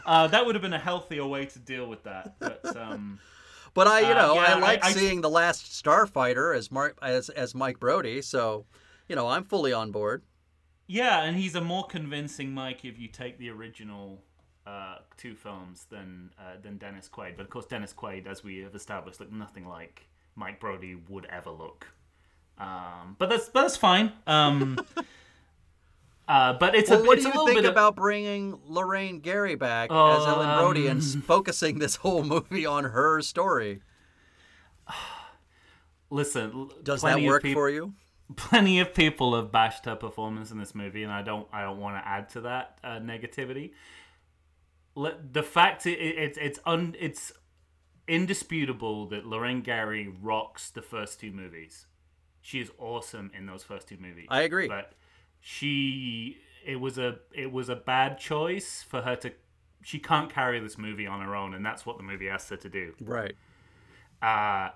Uh, 0.05 0.27
that 0.27 0.45
would 0.45 0.55
have 0.55 0.61
been 0.61 0.73
a 0.73 0.79
healthier 0.79 1.25
way 1.25 1.45
to 1.45 1.59
deal 1.59 1.85
with 1.87 2.03
that. 2.03 2.35
But 2.39 2.75
um, 2.77 3.19
But 3.73 3.87
I, 3.87 3.99
you 4.01 4.05
Uh, 4.07 4.13
know, 4.13 4.33
yeah, 4.35 4.41
I 4.41 4.51
I- 4.53 4.59
like 4.59 4.85
I- 4.85 4.91
seeing 4.91 5.21
the 5.21 5.29
Last 5.29 5.65
Starfighter 5.83 6.55
as 6.55 6.71
Mark 6.71 6.97
as 7.01 7.29
as 7.29 7.53
Mike 7.53 7.79
Brody. 7.79 8.21
So, 8.21 8.65
you 9.07 9.15
know, 9.15 9.27
I'm 9.27 9.43
fully 9.43 9.73
on 9.73 9.91
board. 9.91 10.23
Yeah, 10.87 11.21
and 11.23 11.35
he's 11.37 11.53
a 11.55 11.61
more 11.61 11.85
convincing 11.85 12.53
Mike 12.53 12.85
if 12.85 12.97
you 12.97 13.07
take 13.07 13.37
the 13.37 13.49
original 13.49 14.23
uh, 14.69 14.95
two 15.17 15.35
films 15.35 15.85
than 15.89 16.29
uh, 16.39 16.57
than 16.61 16.77
Dennis 16.77 17.09
Quaid. 17.11 17.35
But 17.37 17.43
of 17.43 17.49
course, 17.49 17.65
Dennis 17.65 17.93
Quaid, 17.97 18.27
as 18.27 18.43
we 18.43 18.59
have 18.59 18.75
established, 18.75 19.19
looked 19.19 19.31
nothing 19.33 19.67
like 19.67 20.07
Mike 20.35 20.59
Brody 20.59 20.95
would 21.09 21.25
ever 21.25 21.49
look. 21.49 21.87
Um, 22.57 23.15
but 23.17 23.29
that's 23.29 23.49
but 23.49 23.61
that's 23.61 23.77
fine. 23.77 24.11
Um, 24.27 24.77
uh, 26.27 26.53
but 26.53 26.75
it's 26.75 26.89
Well, 26.89 27.03
a 27.03 27.07
what 27.07 27.17
it's 27.17 27.25
do 27.25 27.31
a 27.31 27.33
you 27.35 27.45
think 27.47 27.59
of- 27.65 27.71
about 27.71 27.95
bringing 27.95 28.59
Lorraine 28.65 29.19
Gary 29.19 29.55
back 29.55 29.89
as 29.91 30.25
Ellen 30.27 30.57
Brody 30.59 30.87
and 30.87 31.01
um, 31.01 31.21
focusing 31.25 31.79
this 31.79 31.95
whole 31.97 32.23
movie 32.23 32.65
on 32.65 32.83
her 32.85 33.21
story? 33.21 33.81
listen. 36.09 36.69
Does 36.83 37.01
that 37.01 37.21
work 37.21 37.43
peop- 37.43 37.53
for 37.55 37.69
you? 37.69 37.93
plenty 38.35 38.79
of 38.79 38.93
people 38.93 39.35
have 39.35 39.51
bashed 39.51 39.85
her 39.85 39.95
performance 39.95 40.51
in 40.51 40.59
this 40.59 40.75
movie, 40.75 41.01
and 41.03 41.11
I 41.11 41.21
don't 41.23 41.47
I 41.51 41.63
don't 41.63 41.79
want 41.79 41.95
to 42.03 42.07
add 42.07 42.29
to 42.31 42.41
that 42.41 42.77
uh, 42.83 42.99
negativity. 42.99 43.71
The 44.95 45.43
fact 45.43 45.85
it, 45.85 45.99
it, 45.99 46.17
it's 46.17 46.37
it's 46.37 46.59
un, 46.65 46.95
it's 46.99 47.31
indisputable 48.07 49.05
that 49.07 49.25
Lorraine 49.25 49.61
Gary 49.61 50.07
rocks 50.21 50.69
the 50.69 50.81
first 50.81 51.19
two 51.19 51.31
movies. 51.31 51.85
She 52.41 52.59
is 52.59 52.71
awesome 52.77 53.31
in 53.37 53.45
those 53.45 53.63
first 53.63 53.87
two 53.87 53.97
movies. 53.99 54.25
I 54.29 54.41
agree. 54.41 54.67
but 54.67 54.93
she 55.39 56.37
it 56.65 56.77
was 56.79 56.97
a 56.97 57.19
it 57.33 57.51
was 57.51 57.69
a 57.69 57.75
bad 57.75 58.17
choice 58.19 58.83
for 58.83 59.01
her 59.01 59.15
to. 59.17 59.31
She 59.81 59.99
can't 59.99 60.29
carry 60.29 60.59
this 60.59 60.77
movie 60.77 61.07
on 61.07 61.21
her 61.21 61.35
own, 61.35 61.53
and 61.53 61.65
that's 61.65 61.85
what 61.85 61.97
the 61.97 62.03
movie 62.03 62.27
asked 62.29 62.49
her 62.49 62.57
to 62.57 62.69
do 62.69 62.93
Right. 63.01 63.35
uh, 64.21 64.71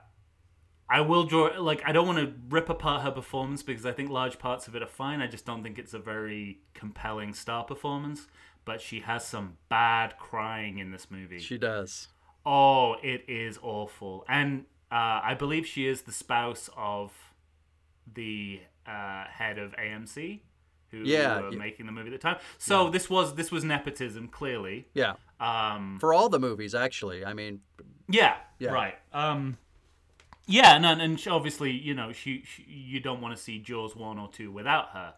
I 0.89 1.01
will 1.01 1.23
draw 1.25 1.49
like 1.59 1.81
I 1.85 1.91
don't 1.91 2.05
want 2.07 2.19
to 2.19 2.33
rip 2.49 2.69
apart 2.69 3.01
her 3.03 3.11
performance 3.11 3.63
because 3.63 3.85
I 3.85 3.91
think 3.91 4.09
large 4.09 4.39
parts 4.39 4.67
of 4.67 4.75
it 4.75 4.81
are 4.83 4.87
fine. 4.87 5.21
I 5.21 5.27
just 5.27 5.45
don't 5.45 5.63
think 5.63 5.77
it's 5.79 5.93
a 5.93 5.99
very 5.99 6.59
compelling 6.73 7.33
star 7.33 7.63
performance. 7.63 8.27
But 8.65 8.81
she 8.81 9.01
has 9.01 9.25
some 9.25 9.57
bad 9.69 10.17
crying 10.17 10.77
in 10.77 10.91
this 10.91 11.11
movie. 11.11 11.39
She 11.39 11.57
does. 11.57 12.07
oh, 12.45 12.95
it 13.03 13.23
is 13.27 13.57
awful. 13.61 14.25
And 14.27 14.65
uh, 14.91 15.19
I 15.23 15.33
believe 15.37 15.65
she 15.65 15.87
is 15.87 16.03
the 16.03 16.11
spouse 16.11 16.69
of 16.77 17.11
the 18.13 18.61
uh, 18.87 19.25
head 19.25 19.57
of 19.57 19.71
AMC, 19.75 20.39
who 20.91 20.97
Yeah, 20.99 21.39
were 21.41 21.51
yeah. 21.51 21.57
making 21.57 21.85
the 21.85 21.91
movie 21.91 22.09
at 22.09 22.11
the 22.13 22.17
time. 22.19 22.37
So 22.57 22.89
this 22.89 23.09
was 23.09 23.35
this 23.35 23.51
was 23.51 23.63
nepotism 23.63 24.27
clearly. 24.27 24.87
Yeah. 24.93 25.13
Um, 25.39 25.97
For 25.99 26.13
all 26.13 26.29
the 26.29 26.39
movies, 26.39 26.73
actually. 26.75 27.25
I 27.25 27.33
mean, 27.33 27.61
Yeah, 28.09 28.35
Yeah. 28.59 28.71
right. 28.71 28.95
Um, 29.13 29.57
yeah, 30.45 30.77
no, 30.77 30.91
and 30.91 31.27
obviously, 31.29 31.71
you 31.71 31.93
know, 31.93 32.11
she, 32.11 32.43
she 32.45 32.63
you 32.63 32.99
don't 32.99 33.21
want 33.21 33.35
to 33.35 33.41
see 33.41 33.59
Jaws 33.59 33.95
one 33.95 34.19
or 34.19 34.29
two 34.29 34.51
without 34.51 34.89
her, 34.89 35.13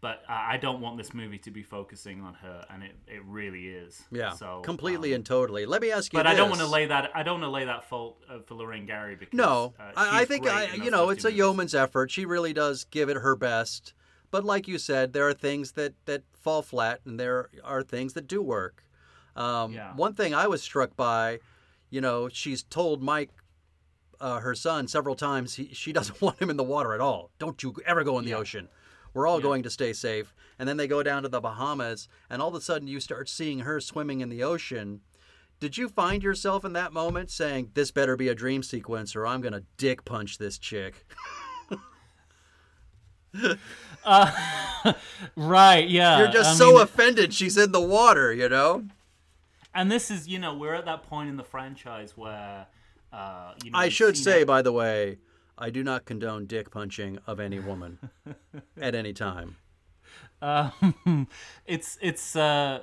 but 0.00 0.22
I 0.28 0.54
I 0.54 0.56
don't 0.56 0.80
want 0.80 0.96
this 0.98 1.12
movie 1.14 1.38
to 1.38 1.50
be 1.50 1.62
focusing 1.62 2.20
on 2.22 2.34
her, 2.34 2.64
and 2.70 2.82
it, 2.82 2.96
it 3.06 3.22
really 3.24 3.68
is. 3.68 4.02
Yeah, 4.10 4.32
So 4.32 4.60
completely 4.62 5.10
um, 5.12 5.16
and 5.16 5.26
totally. 5.26 5.66
Let 5.66 5.80
me 5.82 5.90
ask 5.90 6.12
you 6.12 6.18
but 6.18 6.26
I 6.26 6.34
don't 6.34 6.48
want 6.50 6.60
to 6.62 6.66
lay 6.66 6.86
that. 6.86 7.10
I 7.14 7.22
don't 7.22 7.40
want 7.40 7.44
to 7.50 7.54
lay 7.54 7.64
that 7.66 7.84
fault 7.84 8.22
uh, 8.28 8.38
for 8.46 8.54
Lorraine 8.54 8.86
Gary 8.86 9.16
because 9.16 9.36
No, 9.36 9.74
uh, 9.78 9.92
I, 9.96 10.22
I 10.22 10.24
think 10.24 10.46
I, 10.48 10.74
you 10.74 10.90
know 10.90 11.10
it's 11.10 11.24
a 11.24 11.28
movies. 11.28 11.38
yeoman's 11.38 11.74
effort. 11.74 12.10
She 12.10 12.24
really 12.24 12.52
does 12.52 12.84
give 12.84 13.08
it 13.08 13.16
her 13.18 13.36
best. 13.36 13.94
But 14.30 14.44
like 14.44 14.68
you 14.68 14.78
said, 14.78 15.12
there 15.12 15.26
are 15.28 15.34
things 15.34 15.72
that 15.72 15.94
that 16.06 16.22
fall 16.32 16.62
flat, 16.62 17.00
and 17.04 17.18
there 17.18 17.50
are 17.64 17.82
things 17.82 18.12
that 18.14 18.26
do 18.26 18.40
work. 18.42 18.84
Um, 19.36 19.72
Yeah. 19.72 19.92
One 19.94 20.14
thing 20.14 20.34
I 20.34 20.46
was 20.46 20.62
struck 20.62 20.96
by, 20.96 21.40
you 21.90 22.00
know, 22.00 22.28
she's 22.28 22.62
told 22.62 23.02
Mike, 23.02 23.30
uh, 24.20 24.40
her 24.40 24.54
son, 24.54 24.86
several 24.88 25.14
times 25.16 25.54
he, 25.54 25.70
she 25.72 25.92
doesn't 25.98 26.20
want 26.20 26.38
him 26.40 26.50
in 26.50 26.56
the 26.56 26.64
water 26.64 26.92
at 26.94 27.00
all. 27.00 27.30
Don't 27.38 27.62
you 27.62 27.74
ever 27.86 28.04
go 28.04 28.18
in 28.18 28.24
the 28.24 28.30
Yeah. 28.32 28.36
ocean. 28.38 28.68
We're 29.14 29.26
all 29.26 29.38
Yeah. 29.38 29.42
going 29.44 29.62
to 29.64 29.70
stay 29.70 29.92
safe. 29.92 30.32
And 30.58 30.68
then 30.68 30.76
they 30.76 30.86
go 30.86 31.02
down 31.02 31.22
to 31.22 31.28
the 31.28 31.40
Bahamas, 31.40 32.08
and 32.28 32.40
all 32.42 32.48
of 32.48 32.54
a 32.54 32.60
sudden 32.60 32.86
you 32.88 33.00
start 33.00 33.28
seeing 33.28 33.60
her 33.60 33.80
swimming 33.80 34.20
in 34.20 34.28
the 34.28 34.42
ocean. 34.42 35.00
Did 35.58 35.76
you 35.76 35.88
find 35.88 36.22
yourself 36.22 36.64
in 36.64 36.72
that 36.74 36.92
moment 36.92 37.30
saying, 37.30 37.70
"This 37.74 37.90
better 37.90 38.16
be 38.16 38.28
a 38.28 38.34
dream 38.34 38.62
sequence, 38.62 39.14
or 39.16 39.26
I'm 39.26 39.40
gonna 39.42 39.62
dick 39.76 40.04
punch 40.04 40.38
this 40.38 40.58
chick"? 40.58 41.06
Uh, 44.04 44.32
right. 45.36 45.88
Yeah. 45.88 46.18
You're 46.18 46.28
just 46.32 46.50
I 46.50 46.54
so 46.54 46.72
mean, 46.72 46.80
offended 46.82 47.34
she's 47.34 47.56
in 47.56 47.70
the 47.72 47.80
water, 47.80 48.32
you 48.32 48.48
know. 48.48 48.84
and 49.74 49.90
this 49.92 50.10
is, 50.10 50.26
you 50.26 50.38
know, 50.38 50.54
we're 50.54 50.74
at 50.74 50.86
that 50.86 51.04
point 51.04 51.28
in 51.28 51.36
the 51.36 51.44
franchise 51.44 52.16
where, 52.16 52.66
uh, 53.12 53.52
you 53.62 53.70
know, 53.70 53.78
I 53.78 53.88
should 53.88 54.16
say, 54.16 54.40
it- 54.42 54.46
by 54.46 54.62
the 54.62 54.72
way, 54.72 55.18
I 55.60 55.70
do 55.70 55.84
not 55.84 56.06
condone 56.06 56.46
dick 56.46 56.70
punching 56.70 57.18
of 57.26 57.38
any 57.38 57.58
woman 57.60 57.98
at 58.80 58.94
any 58.94 59.12
time. 59.12 59.56
Um, 60.42 61.28
it's 61.66 61.98
it's 62.00 62.34
uh, 62.34 62.80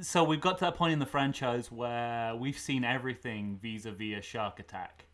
so 0.00 0.24
we've 0.24 0.40
got 0.40 0.58
to 0.58 0.64
that 0.66 0.76
point 0.76 0.92
in 0.92 0.98
the 0.98 1.06
franchise 1.06 1.70
where 1.70 2.34
we've 2.36 2.58
seen 2.58 2.84
everything 2.84 3.58
vis-a-vis 3.60 4.18
a 4.18 4.22
shark 4.22 4.60
attack. 4.60 5.06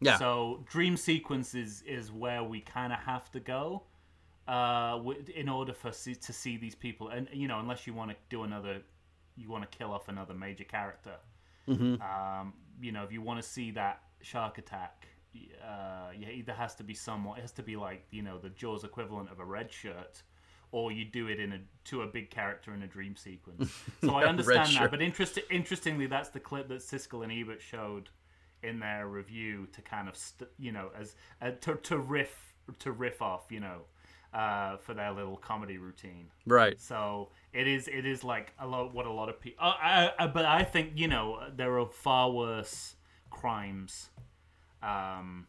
Yeah. 0.00 0.18
So 0.18 0.64
dream 0.68 0.96
sequences 0.96 1.82
is 1.86 2.12
where 2.12 2.44
we 2.44 2.60
kind 2.60 2.92
of 2.92 2.98
have 3.00 3.30
to 3.32 3.40
go, 3.40 3.84
uh, 4.46 5.00
in 5.34 5.48
order 5.48 5.72
for 5.72 5.90
to 5.90 6.32
see 6.32 6.56
these 6.58 6.74
people, 6.74 7.08
and 7.08 7.28
you 7.32 7.48
know, 7.48 7.60
unless 7.60 7.86
you 7.86 7.94
want 7.94 8.10
to 8.10 8.16
do 8.28 8.42
another, 8.42 8.82
you 9.36 9.50
want 9.50 9.70
to 9.70 9.78
kill 9.78 9.92
off 9.92 10.08
another 10.08 10.34
major 10.34 10.64
character. 10.64 11.14
Mm-hmm. 11.66 12.02
Um, 12.02 12.52
you 12.80 12.92
know, 12.92 13.04
if 13.04 13.12
you 13.12 13.22
want 13.22 13.42
to 13.42 13.48
see 13.48 13.70
that 13.70 14.02
shark 14.20 14.58
attack, 14.58 15.06
uh, 15.62 16.10
yeah, 16.18 16.28
either 16.28 16.52
has 16.52 16.74
to 16.76 16.84
be 16.84 16.94
somewhat, 16.94 17.38
it 17.38 17.42
has 17.42 17.52
to 17.52 17.62
be 17.62 17.76
like 17.76 18.06
you 18.10 18.22
know 18.22 18.38
the 18.38 18.50
Jaws 18.50 18.84
equivalent 18.84 19.30
of 19.30 19.40
a 19.40 19.44
red 19.44 19.72
shirt, 19.72 20.22
or 20.72 20.92
you 20.92 21.04
do 21.04 21.28
it 21.28 21.40
in 21.40 21.52
a 21.52 21.60
to 21.84 22.02
a 22.02 22.06
big 22.06 22.30
character 22.30 22.72
in 22.74 22.82
a 22.82 22.86
dream 22.86 23.16
sequence. 23.16 23.72
So 24.00 24.14
I 24.14 24.24
understand 24.26 24.68
that, 24.76 24.90
but 24.90 25.00
interest, 25.02 25.38
interestingly, 25.50 26.06
that's 26.06 26.28
the 26.28 26.40
clip 26.40 26.68
that 26.68 26.80
Siskel 26.80 27.22
and 27.22 27.32
Ebert 27.32 27.62
showed 27.62 28.10
in 28.62 28.80
their 28.80 29.06
review 29.08 29.66
to 29.72 29.82
kind 29.82 30.08
of 30.08 30.16
st- 30.16 30.50
you 30.58 30.72
know 30.72 30.90
as 30.98 31.16
uh, 31.42 31.50
to 31.62 31.74
to 31.76 31.98
riff 31.98 32.54
to 32.80 32.92
riff 32.92 33.20
off, 33.22 33.46
you 33.50 33.60
know. 33.60 33.82
Uh, 34.32 34.76
for 34.78 34.94
their 34.94 35.12
little 35.12 35.36
comedy 35.36 35.78
routine, 35.78 36.26
Right. 36.44 36.80
so 36.80 37.28
it 37.52 37.68
is 37.68 37.86
it 37.86 38.04
is 38.04 38.24
like 38.24 38.52
a 38.58 38.66
lot 38.66 38.92
what 38.92 39.06
a 39.06 39.12
lot 39.12 39.28
of 39.28 39.38
people. 39.40 39.64
Uh, 39.64 39.74
I, 39.80 40.10
I, 40.18 40.26
but 40.26 40.44
I 40.44 40.64
think 40.64 40.94
you 40.96 41.06
know 41.06 41.38
there 41.54 41.78
are 41.78 41.86
far 41.86 42.32
worse 42.32 42.96
crimes, 43.30 44.10
um, 44.84 45.46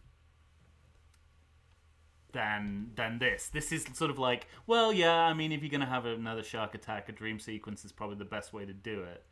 than 2.33 2.91
than 2.95 3.19
this. 3.19 3.49
This 3.49 3.71
is 3.71 3.85
sort 3.93 4.11
of 4.11 4.19
like 4.19 4.47
well, 4.67 4.91
yeah. 4.91 5.15
I 5.15 5.33
mean, 5.33 5.51
if 5.51 5.61
you're 5.61 5.71
gonna 5.71 5.85
have 5.85 6.05
another 6.05 6.43
shark 6.43 6.75
attack, 6.75 7.09
a 7.09 7.11
dream 7.11 7.39
sequence 7.39 7.85
is 7.85 7.91
probably 7.91 8.17
the 8.17 8.25
best 8.25 8.53
way 8.53 8.65
to 8.65 8.73
do 8.73 9.03
it. 9.03 9.23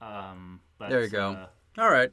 Um, 0.00 0.60
but, 0.78 0.90
There 0.90 1.02
you 1.02 1.08
go. 1.08 1.32
uh, 1.32 1.80
All 1.80 1.90
right. 1.90 2.10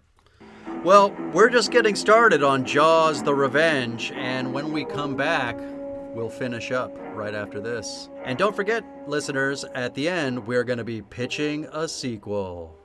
Well, 0.84 1.12
we're 1.34 1.50
just 1.50 1.72
getting 1.72 1.96
started 1.96 2.44
on 2.44 2.64
Jaws 2.64 3.24
the 3.24 3.34
Revenge, 3.34 4.12
and 4.16 4.54
when 4.54 4.72
we 4.72 4.86
come 4.86 5.16
back, 5.16 5.58
we'll 5.60 6.30
finish 6.30 6.72
up 6.72 6.96
right 7.14 7.34
after 7.34 7.60
this. 7.60 8.10
And 8.24 8.38
don't 8.38 8.56
forget, 8.56 8.84
listeners, 9.08 9.66
at 9.76 9.96
the 9.96 10.08
end, 10.08 10.46
we're 10.48 10.64
going 10.64 10.78
to 10.78 10.86
be 10.86 11.02
pitching 11.02 11.66
a 11.74 11.88
sequel. 11.88 12.78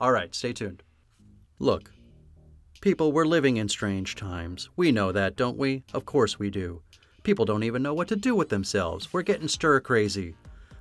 All 0.00 0.12
right, 0.12 0.32
stay 0.34 0.52
tuned. 0.52 0.82
Look, 1.58 1.90
people, 2.82 3.12
we're 3.12 3.24
living 3.24 3.58
in 3.58 3.68
strange 3.68 4.16
times. 4.16 4.68
We 4.76 4.90
know 4.90 5.12
that, 5.12 5.36
don't 5.36 5.56
we? 5.56 5.84
Of 5.94 6.04
course 6.04 6.40
we 6.40 6.50
do. 6.50 6.82
People 7.22 7.44
don't 7.44 7.62
even 7.62 7.80
know 7.80 7.94
what 7.94 8.08
to 8.08 8.16
do 8.16 8.34
with 8.34 8.48
themselves. 8.48 9.12
We're 9.12 9.22
getting 9.22 9.46
stir 9.46 9.78
crazy. 9.80 10.34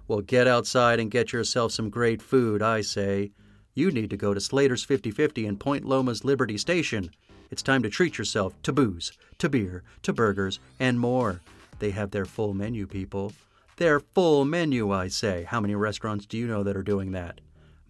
Well, 0.08 0.22
get 0.22 0.48
outside 0.48 1.00
and 1.00 1.12
get 1.12 1.32
yourself 1.32 1.72
some 1.72 1.92
great 1.92 2.20
food, 2.20 2.64
I 2.64 2.82
say. 2.82 3.32
You 3.76 3.92
need 3.92 4.10
to 4.10 4.18
go 4.18 4.34
to 4.34 4.42
Slater's 4.42 4.84
50/50 4.84 5.46
in 5.46 5.58
Point 5.58 5.86
Loma's 5.86 6.26
Liberty 6.26 6.58
Station. 6.58 7.12
It's 7.52 7.62
time 7.62 7.84
to 7.84 7.90
treat 7.90 8.18
yourself 8.18 8.60
to 8.64 8.74
booze, 8.74 9.12
to 9.38 9.48
beer, 9.48 9.84
to 10.02 10.12
burgers, 10.12 10.60
and 10.80 11.00
more. 11.00 11.42
They 11.78 11.92
have 11.92 12.10
their 12.10 12.26
full 12.26 12.56
menu, 12.56 12.88
people. 12.88 13.32
Their 13.78 14.00
full 14.00 14.44
menu, 14.44 14.92
I 14.92 15.08
say. 15.08 15.44
How 15.44 15.62
many 15.62 15.76
restaurants 15.76 16.26
do 16.26 16.38
you 16.38 16.48
know 16.48 16.64
that 16.64 16.76
are 16.76 16.84
doing 16.84 17.12
that? 17.12 17.42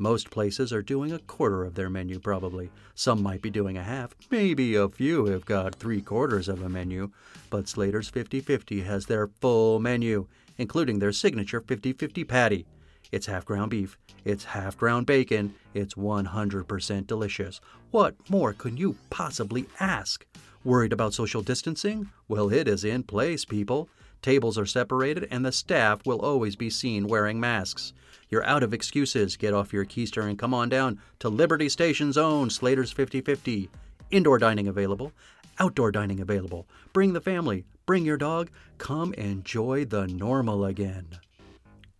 Most 0.02 0.32
places 0.32 0.74
are 0.74 0.82
doing 0.82 1.12
a 1.12 1.20
quarter 1.20 1.64
of 1.64 1.76
their 1.76 1.88
menu, 1.88 2.18
probably. 2.18 2.72
Some 2.96 3.22
might 3.22 3.44
be 3.44 3.52
doing 3.52 3.78
a 3.78 3.84
half. 3.84 4.16
Maybe 4.32 4.74
a 4.74 4.90
few 4.90 5.26
have 5.28 5.46
got 5.46 5.76
three 5.76 6.02
quarters 6.02 6.50
of 6.50 6.64
a 6.64 6.70
menu. 6.70 7.12
But 7.52 7.68
Slater's 7.68 8.10
50 8.10 8.42
50 8.42 8.82
has 8.82 9.06
their 9.06 9.28
full 9.28 9.80
menu, 9.80 10.26
including 10.58 10.98
their 10.98 11.12
signature 11.12 11.62
50 11.62 11.94
50 11.94 12.24
patty. 12.24 12.66
It's 13.12 13.28
half 13.28 13.46
ground 13.46 13.70
beef, 13.70 13.96
it's 14.26 14.46
half 14.46 14.76
ground 14.76 15.06
bacon, 15.06 15.54
it's 15.76 15.94
100% 15.94 17.06
delicious. 17.06 17.62
What 17.92 18.16
more 18.28 18.54
could 18.54 18.80
you 18.80 18.96
possibly 19.12 19.68
ask? 19.80 20.26
Worried 20.64 20.94
about 20.94 21.14
social 21.14 21.44
distancing? 21.44 22.10
Well, 22.28 22.52
it 22.52 22.68
is 22.68 22.84
in 22.84 23.04
place, 23.04 23.46
people. 23.46 23.88
Tables 24.22 24.58
are 24.58 24.66
separated, 24.66 25.28
and 25.32 25.46
the 25.46 25.52
staff 25.52 26.06
will 26.06 26.20
always 26.20 26.56
be 26.56 26.70
seen 26.70 27.08
wearing 27.08 27.40
masks. 27.40 27.94
You're 28.30 28.46
out 28.46 28.64
of 28.64 28.74
excuses. 28.74 29.36
Get 29.36 29.54
off 29.54 29.74
your 29.74 29.86
keister 29.86 30.28
and 30.30 30.38
come 30.38 30.54
on 30.54 30.70
down 30.70 31.00
to 31.20 31.30
Liberty 31.30 31.70
Station's 31.70 32.18
own 32.18 32.50
Slater's 32.50 32.94
50/50. 32.94 33.70
Indoor 34.12 34.38
dining 34.38 34.68
available, 34.68 35.12
outdoor 35.60 35.92
dining 35.92 36.20
available. 36.20 36.68
Bring 36.94 37.14
the 37.14 37.22
family, 37.22 37.66
bring 37.86 38.06
your 38.06 38.18
dog. 38.18 38.50
Come 38.78 39.14
enjoy 39.16 39.86
the 39.86 40.08
normal 40.08 40.66
again. 40.66 41.08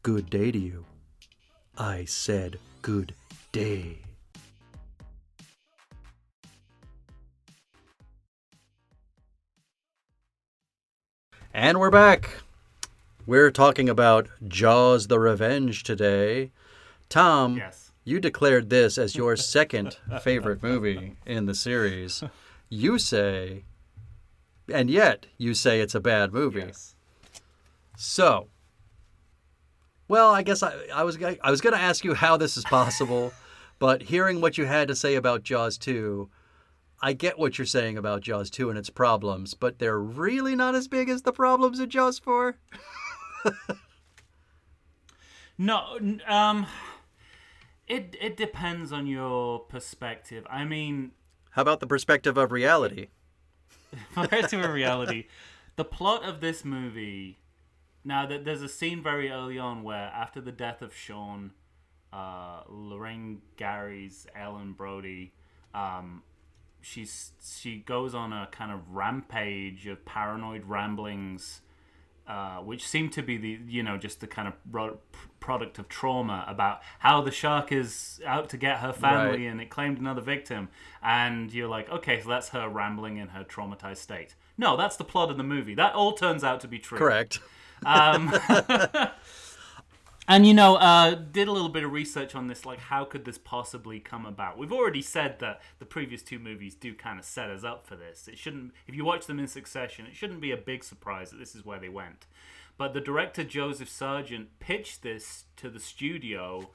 Good 0.04 0.30
day 0.30 0.52
to 0.52 0.60
you. 0.60 0.86
I 1.78 2.06
said 2.06 2.60
good 2.82 3.16
day. 3.52 4.11
And 11.62 11.80
we're 11.80 11.92
back. 11.92 12.38
We're 13.28 13.52
talking 13.52 13.88
about 13.88 14.28
Jaws 14.48 15.06
the 15.10 15.20
Revenge 15.20 15.84
today. 15.84 16.50
Tom, 17.08 17.58
yes. 17.58 17.92
you 18.04 18.20
declared 18.20 18.72
this 18.72 18.98
as 18.98 19.16
your 19.16 19.36
second 19.36 19.96
favorite 20.24 20.64
movie 20.64 21.18
in 21.24 21.46
the 21.46 21.54
series. 21.54 22.24
You 22.68 22.98
say, 22.98 23.66
and 24.74 24.90
yet 24.90 25.28
you 25.38 25.54
say 25.54 25.82
it's 25.82 25.94
a 25.94 26.00
bad 26.00 26.34
movie. 26.34 26.62
Yes. 26.62 26.96
So, 27.96 28.48
well, 30.08 30.32
I 30.34 30.42
guess 30.42 30.64
I, 30.64 30.74
I 30.92 31.04
was 31.04 31.20
I 31.22 31.52
was 31.52 31.62
going 31.62 31.76
to 31.76 31.80
ask 31.82 32.04
you 32.04 32.16
how 32.16 32.38
this 32.38 32.58
is 32.58 32.64
possible, 32.64 33.34
but 33.78 34.02
hearing 34.02 34.42
what 34.42 34.58
you 34.58 34.66
had 34.66 34.88
to 34.88 34.96
say 34.96 35.14
about 35.14 35.44
Jaws 35.44 35.78
2, 35.78 36.28
I 37.02 37.14
get 37.14 37.40
what 37.40 37.58
you're 37.58 37.66
saying 37.66 37.98
about 37.98 38.22
Jaws 38.22 38.50
2 38.50 38.70
and 38.70 38.78
its 38.78 38.90
problems, 38.90 39.54
but 39.54 39.80
they're 39.80 40.00
really 40.00 40.56
not 40.56 40.76
as 40.76 40.88
big 40.88 41.10
as 41.10 41.24
the 41.24 41.34
problems 41.34 41.80
in 41.80 41.90
Jaws 41.90 42.20
4. 42.20 42.56
No, 45.62 46.00
um, 46.28 46.66
it 47.88 48.16
it 48.20 48.36
depends 48.36 48.92
on 48.92 49.06
your 49.06 49.60
perspective. 49.60 50.44
I 50.50 50.66
mean, 50.66 51.12
How 51.52 51.62
about 51.62 51.80
the 51.82 51.86
perspective 51.86 52.36
of 52.36 52.52
reality? 52.52 53.10
to 54.16 54.64
a 54.64 54.72
reality, 54.72 55.26
the 55.76 55.86
plot 55.86 56.24
of 56.24 56.42
this 56.42 56.66
movie. 56.66 57.38
Now, 58.04 58.26
that 58.26 58.44
there's 58.44 58.64
a 58.64 58.70
scene 58.70 59.04
very 59.04 59.30
early 59.30 59.60
on 59.60 59.84
where, 59.84 60.12
after 60.16 60.42
the 60.42 60.52
death 60.52 60.82
of 60.82 60.96
Sean, 60.96 61.52
uh, 62.12 62.62
Lorraine 62.68 63.44
Gary's 63.58 64.26
Ellen 64.36 64.74
Brody, 64.74 65.34
um, 65.76 66.24
she's 66.82 67.32
she 67.44 67.78
goes 67.80 68.14
on 68.16 68.34
a 68.34 68.48
kind 68.52 68.72
of 68.72 68.80
rampage 68.92 69.88
of 69.88 70.04
paranoid 70.06 70.66
ramblings, 70.66 71.62
uh, 72.28 72.58
which 72.58 72.88
seem 72.88 73.10
to 73.12 73.22
be 73.22 73.38
the 73.38 73.60
you 73.68 73.84
know 73.84 73.98
just 73.98 74.20
the 74.20 74.28
kind 74.28 74.48
of 74.48 74.54
ro- 74.72 75.00
product 75.40 75.80
of 75.80 75.88
trauma 75.90 76.46
about 76.48 76.82
how 77.00 77.22
the 77.22 77.32
shark 77.32 77.72
is 77.72 78.20
out 78.26 78.50
to 78.50 78.58
get 78.58 78.78
her 78.80 78.94
family 78.94 79.44
Right. 79.46 79.52
and 79.52 79.60
it 79.62 79.70
claimed 79.70 79.98
another 80.00 80.22
victim, 80.22 80.70
and 81.02 81.52
you're 81.54 81.68
like, 81.70 81.90
okay, 81.90 82.22
so 82.22 82.30
that's 82.30 82.50
her 82.50 82.70
rambling 82.70 83.18
in 83.18 83.30
her 83.30 83.44
traumatized 83.44 83.98
state. 83.98 84.36
No, 84.58 84.78
that's 84.78 84.98
the 84.98 85.04
plot 85.04 85.32
of 85.32 85.38
the 85.38 85.44
movie. 85.44 85.74
That 85.76 85.94
all 85.96 86.14
turns 86.14 86.44
out 86.44 86.60
to 86.62 86.68
be 86.68 86.78
true. 86.80 86.98
Correct. 86.98 87.40
Um, 87.86 88.32
and 90.28 90.46
you 90.46 90.54
know, 90.54 90.76
uh, 90.76 91.16
did 91.16 91.48
a 91.48 91.52
little 91.52 91.70
bit 91.70 91.84
of 91.84 91.92
research 91.92 92.36
on 92.36 92.48
this. 92.48 92.66
Like, 92.66 92.80
how 92.80 93.06
could 93.06 93.26
this 93.26 93.38
possibly 93.38 94.00
come 94.00 94.26
about? 94.26 94.58
We've 94.58 94.72
already 94.72 95.02
said 95.02 95.40
that 95.40 95.62
the 95.80 95.86
previous 95.86 96.22
two 96.22 96.40
movies 96.40 96.76
do 96.76 96.94
kind 96.94 97.20
of 97.20 97.26
set 97.26 97.50
us 97.50 97.64
up 97.64 97.86
for 97.86 97.96
this. 97.96 98.28
It 98.28 98.38
shouldn't, 98.38 98.74
if 98.88 98.96
you 98.96 99.04
watch 99.04 99.26
them 99.26 99.40
in 99.40 99.48
succession, 99.48 100.06
it 100.06 100.16
shouldn't 100.16 100.42
be 100.42 100.52
a 100.52 100.58
big 100.58 100.84
surprise 100.84 101.32
that 101.32 101.38
this 101.38 101.56
is 101.56 101.66
where 101.66 101.80
they 101.80 101.90
went. 101.90 102.28
But 102.78 102.94
the 102.94 103.02
director 103.02 103.44
Joseph 103.44 103.90
Sargent 103.90 104.60
pitched 104.60 105.04
this 105.04 105.46
to 105.58 105.70
the 105.70 105.80
studio 105.80 106.70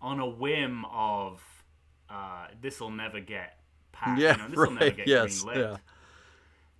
on 0.00 0.18
a 0.18 0.26
whim 0.26 0.84
of 0.86 1.42
uh, 2.10 2.48
this 2.60 2.80
will 2.80 2.90
never 2.90 3.20
get 3.20 3.58
passed. 3.92 4.20
Yeah, 4.20 4.32
you 4.32 4.38
know, 4.38 4.48
this 4.48 4.56
will 4.56 4.70
never 4.70 4.84
right. 4.86 4.96
get 4.96 5.06
Yes, 5.06 5.44
greenlit 5.44 5.56
yeah. 5.56 5.76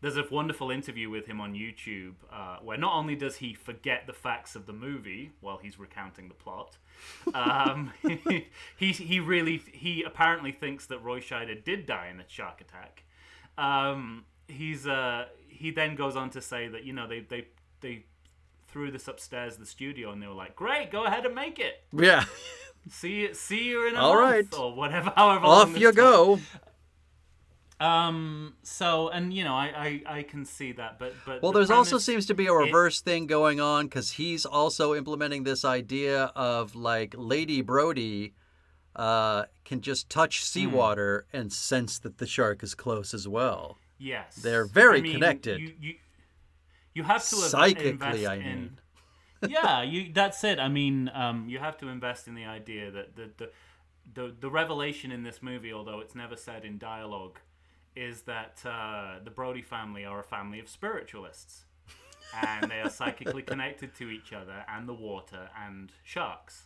There's 0.03 0.17
a 0.19 0.25
wonderful 0.31 0.71
interview 0.71 1.09
with 1.09 1.27
him 1.27 1.41
on 1.41 1.55
YouTube 1.55 2.15
uh, 2.31 2.59
where 2.63 2.77
not 2.77 2.93
only 2.95 3.15
does 3.17 3.37
he 3.37 3.55
forget 3.55 4.07
the 4.07 4.13
facts 4.13 4.55
of 4.55 4.67
the 4.67 4.73
movie 4.73 5.31
while 5.41 5.57
he's 5.59 5.79
recounting 5.79 6.29
the 6.29 6.35
plot, 6.35 6.77
um, 7.33 7.93
he 8.77 8.93
he 8.93 9.21
really 9.21 9.63
he 9.73 10.03
apparently 10.03 10.53
thinks 10.53 10.87
that 10.87 10.99
Roy 10.99 11.21
Scheider 11.21 11.65
did 11.65 11.87
die 11.87 12.09
in 12.13 12.21
a 12.21 12.25
shark 12.29 12.61
attack. 12.61 13.05
Um, 13.57 14.25
he's 14.49 14.87
uh, 14.87 15.27
he 15.49 15.71
then 15.71 15.95
goes 15.95 16.17
on 16.17 16.31
to 16.31 16.41
say 16.43 16.69
that 16.69 16.85
you 16.85 16.93
know 16.93 17.07
they 17.09 17.21
they 17.21 17.47
they 17.81 18.05
threw 18.69 18.91
this 18.91 19.07
upstairs 19.07 19.57
the 19.57 19.67
studio 19.67 20.11
and 20.11 20.23
they 20.23 20.27
were 20.27 20.33
like, 20.35 20.57
great, 20.57 20.91
go 20.91 21.05
ahead 21.05 21.27
and 21.27 21.35
make 21.35 21.59
it. 21.59 21.83
Yeah. 21.93 22.25
See 22.91 23.33
see 23.35 23.65
you 23.69 23.87
in 23.87 23.95
a 23.95 24.01
All 24.01 24.15
month 24.15 24.53
right. 24.53 24.59
or 24.59 24.75
whatever. 24.75 25.13
However 25.17 25.47
Off 25.47 25.79
you 25.79 25.89
took. 25.89 25.97
go. 25.97 26.41
Um. 27.83 28.55
So, 28.63 29.09
and 29.09 29.33
you 29.35 29.45
know, 29.45 29.55
I, 29.55 30.01
I, 30.07 30.19
I 30.19 30.23
can 30.23 30.45
see 30.45 30.73
that, 30.73 30.99
but 30.99 31.15
but 31.27 31.43
Well, 31.43 31.53
the 31.53 31.59
there's 31.61 31.71
also 31.71 31.91
premise- 31.93 32.05
seems 32.05 32.27
to 32.27 32.35
be 32.35 32.47
a 32.47 32.53
reverse 32.55 33.01
thing 33.01 33.27
going 33.27 33.61
on 33.61 33.87
because 33.87 34.13
he's 34.13 34.45
also 34.47 34.95
implementing 34.95 35.43
this 35.45 35.65
idea 35.65 36.27
of 36.37 36.75
like 36.75 37.15
Lady 37.19 37.61
Brody 37.61 38.35
uh, 38.95 39.45
can 39.65 39.81
just 39.81 40.09
touch 40.11 40.39
Hmm. 40.41 40.45
seawater 40.45 41.27
and 41.33 41.53
sense 41.53 41.99
that 42.01 42.19
the 42.19 42.27
shark 42.27 42.63
is 42.63 42.75
close 42.75 43.15
as 43.15 43.27
well. 43.27 43.79
Yes, 43.99 44.37
They're 44.37 44.67
very 44.67 44.99
I 44.99 45.03
mean, 45.03 45.13
connected. 45.13 45.61
You, 45.61 45.73
you, 45.81 45.95
you 46.95 47.03
have 47.05 47.23
to 47.29 47.37
Psychically, 47.37 48.27
I 48.27 48.35
in- 48.35 48.45
mean. 48.45 48.79
yeah, 49.49 49.83
you. 49.83 50.13
That's 50.13 50.45
it. 50.45 50.59
I 50.59 50.69
mean, 50.69 51.11
um, 51.15 51.49
you 51.49 51.59
have 51.59 51.77
to 51.79 51.89
invest 51.89 52.29
in 52.29 52.35
the 52.35 52.45
idea 52.45 52.91
that 52.91 53.17
the 53.17 53.31
the 53.39 53.51
the, 54.15 54.35
the 54.41 54.51
revelation 54.51 55.11
in 55.13 55.23
this 55.23 55.41
movie, 55.43 55.73
although 55.73 56.01
it's 56.01 56.15
never 56.15 56.37
said 56.37 56.65
in 56.65 56.77
dialogue, 56.79 57.39
is 57.95 58.23
that 58.23 58.61
uh, 58.65 59.19
the 59.25 59.31
Brody 59.31 59.63
family 59.63 60.05
are 60.05 60.21
a 60.21 60.25
family 60.25 60.61
of 60.61 60.69
spiritualists, 60.69 61.65
and 62.43 62.71
they 62.71 62.81
are 62.81 62.91
psychically 62.91 63.43
connected 63.43 63.95
to 63.97 64.09
each 64.09 64.33
other 64.33 64.65
and 64.69 64.89
the 64.89 64.95
water 64.95 65.49
and 65.67 65.93
sharks. 66.03 66.65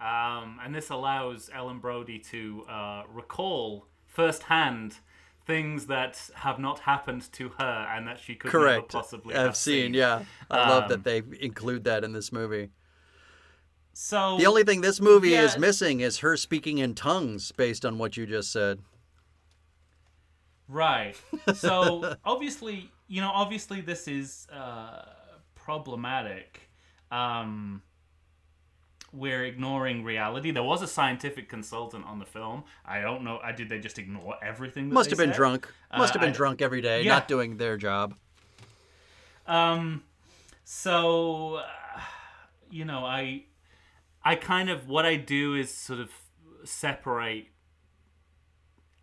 Um, 0.00 0.58
and 0.62 0.74
this 0.74 0.90
allows 0.90 1.50
Ellen 1.54 1.78
Brody 1.78 2.18
to 2.30 2.64
uh, 2.68 3.02
recall 3.12 3.86
firsthand 4.06 4.96
things 5.46 5.86
that 5.86 6.30
have 6.34 6.58
not 6.58 6.80
happened 6.80 7.30
to 7.32 7.50
her 7.58 7.88
and 7.94 8.06
that 8.06 8.18
she 8.18 8.34
could 8.34 8.52
never 8.52 8.82
possibly 8.82 9.34
I've 9.34 9.46
have 9.46 9.56
seen, 9.56 9.94
yeah. 9.94 10.24
I 10.50 10.68
love 10.68 10.84
Um, 10.84 10.88
that 10.88 11.04
they 11.04 11.22
include 11.40 11.84
that 11.84 12.02
in 12.02 12.12
this 12.12 12.32
movie. 12.32 12.70
So 13.92 14.36
The 14.38 14.46
only 14.46 14.64
thing 14.64 14.80
this 14.82 15.00
movie 15.00 15.34
is 15.34 15.56
missing 15.56 16.00
is 16.00 16.18
her 16.18 16.36
speaking 16.36 16.78
in 16.78 16.94
tongues 16.94 17.52
based 17.52 17.86
on 17.86 17.96
what 17.96 18.16
you 18.16 18.26
just 18.26 18.52
said. 18.52 18.80
Right. 20.68 21.14
So 21.54 22.14
obviously, 22.24 22.90
you 23.08 23.20
know, 23.20 23.30
obviously 23.32 23.80
this 23.80 24.08
is 24.08 24.46
uh, 24.52 25.04
problematic. 25.54 26.60
Um, 27.10 27.82
we're 29.12 29.44
ignoring 29.44 30.02
reality. 30.04 30.50
There 30.50 30.62
was 30.62 30.82
a 30.82 30.86
scientific 30.88 31.48
consultant 31.48 32.04
on 32.04 32.18
the 32.18 32.26
film. 32.26 32.64
I 32.84 33.00
don't 33.00 33.22
know. 33.22 33.38
I 33.42 33.52
did 33.52 33.68
they 33.68 33.78
just 33.78 33.98
ignore 33.98 34.34
everything? 34.42 34.88
That 34.88 34.94
Must 34.94 35.10
have 35.10 35.18
been 35.18 35.30
said? 35.30 35.36
drunk. 35.36 35.72
Must 35.96 36.12
have 36.12 36.20
Uh, 36.22 36.26
been 36.26 36.34
I- 36.34 36.36
drunk 36.36 36.60
every 36.62 36.80
day, 36.82 37.02
Yeah. 37.02 37.12
not 37.14 37.28
doing 37.28 37.56
their 37.56 37.76
job. 37.76 38.14
Um, 39.46 40.02
so 40.64 41.54
uh, 41.56 42.00
you 42.70 42.84
know, 42.84 43.04
I, 43.06 43.44
I 44.24 44.34
kind 44.34 44.68
of 44.68 44.88
what 44.88 45.06
I 45.06 45.14
do 45.16 45.54
is 45.54 45.72
sort 45.72 46.00
of 46.00 46.10
separate. 46.64 47.46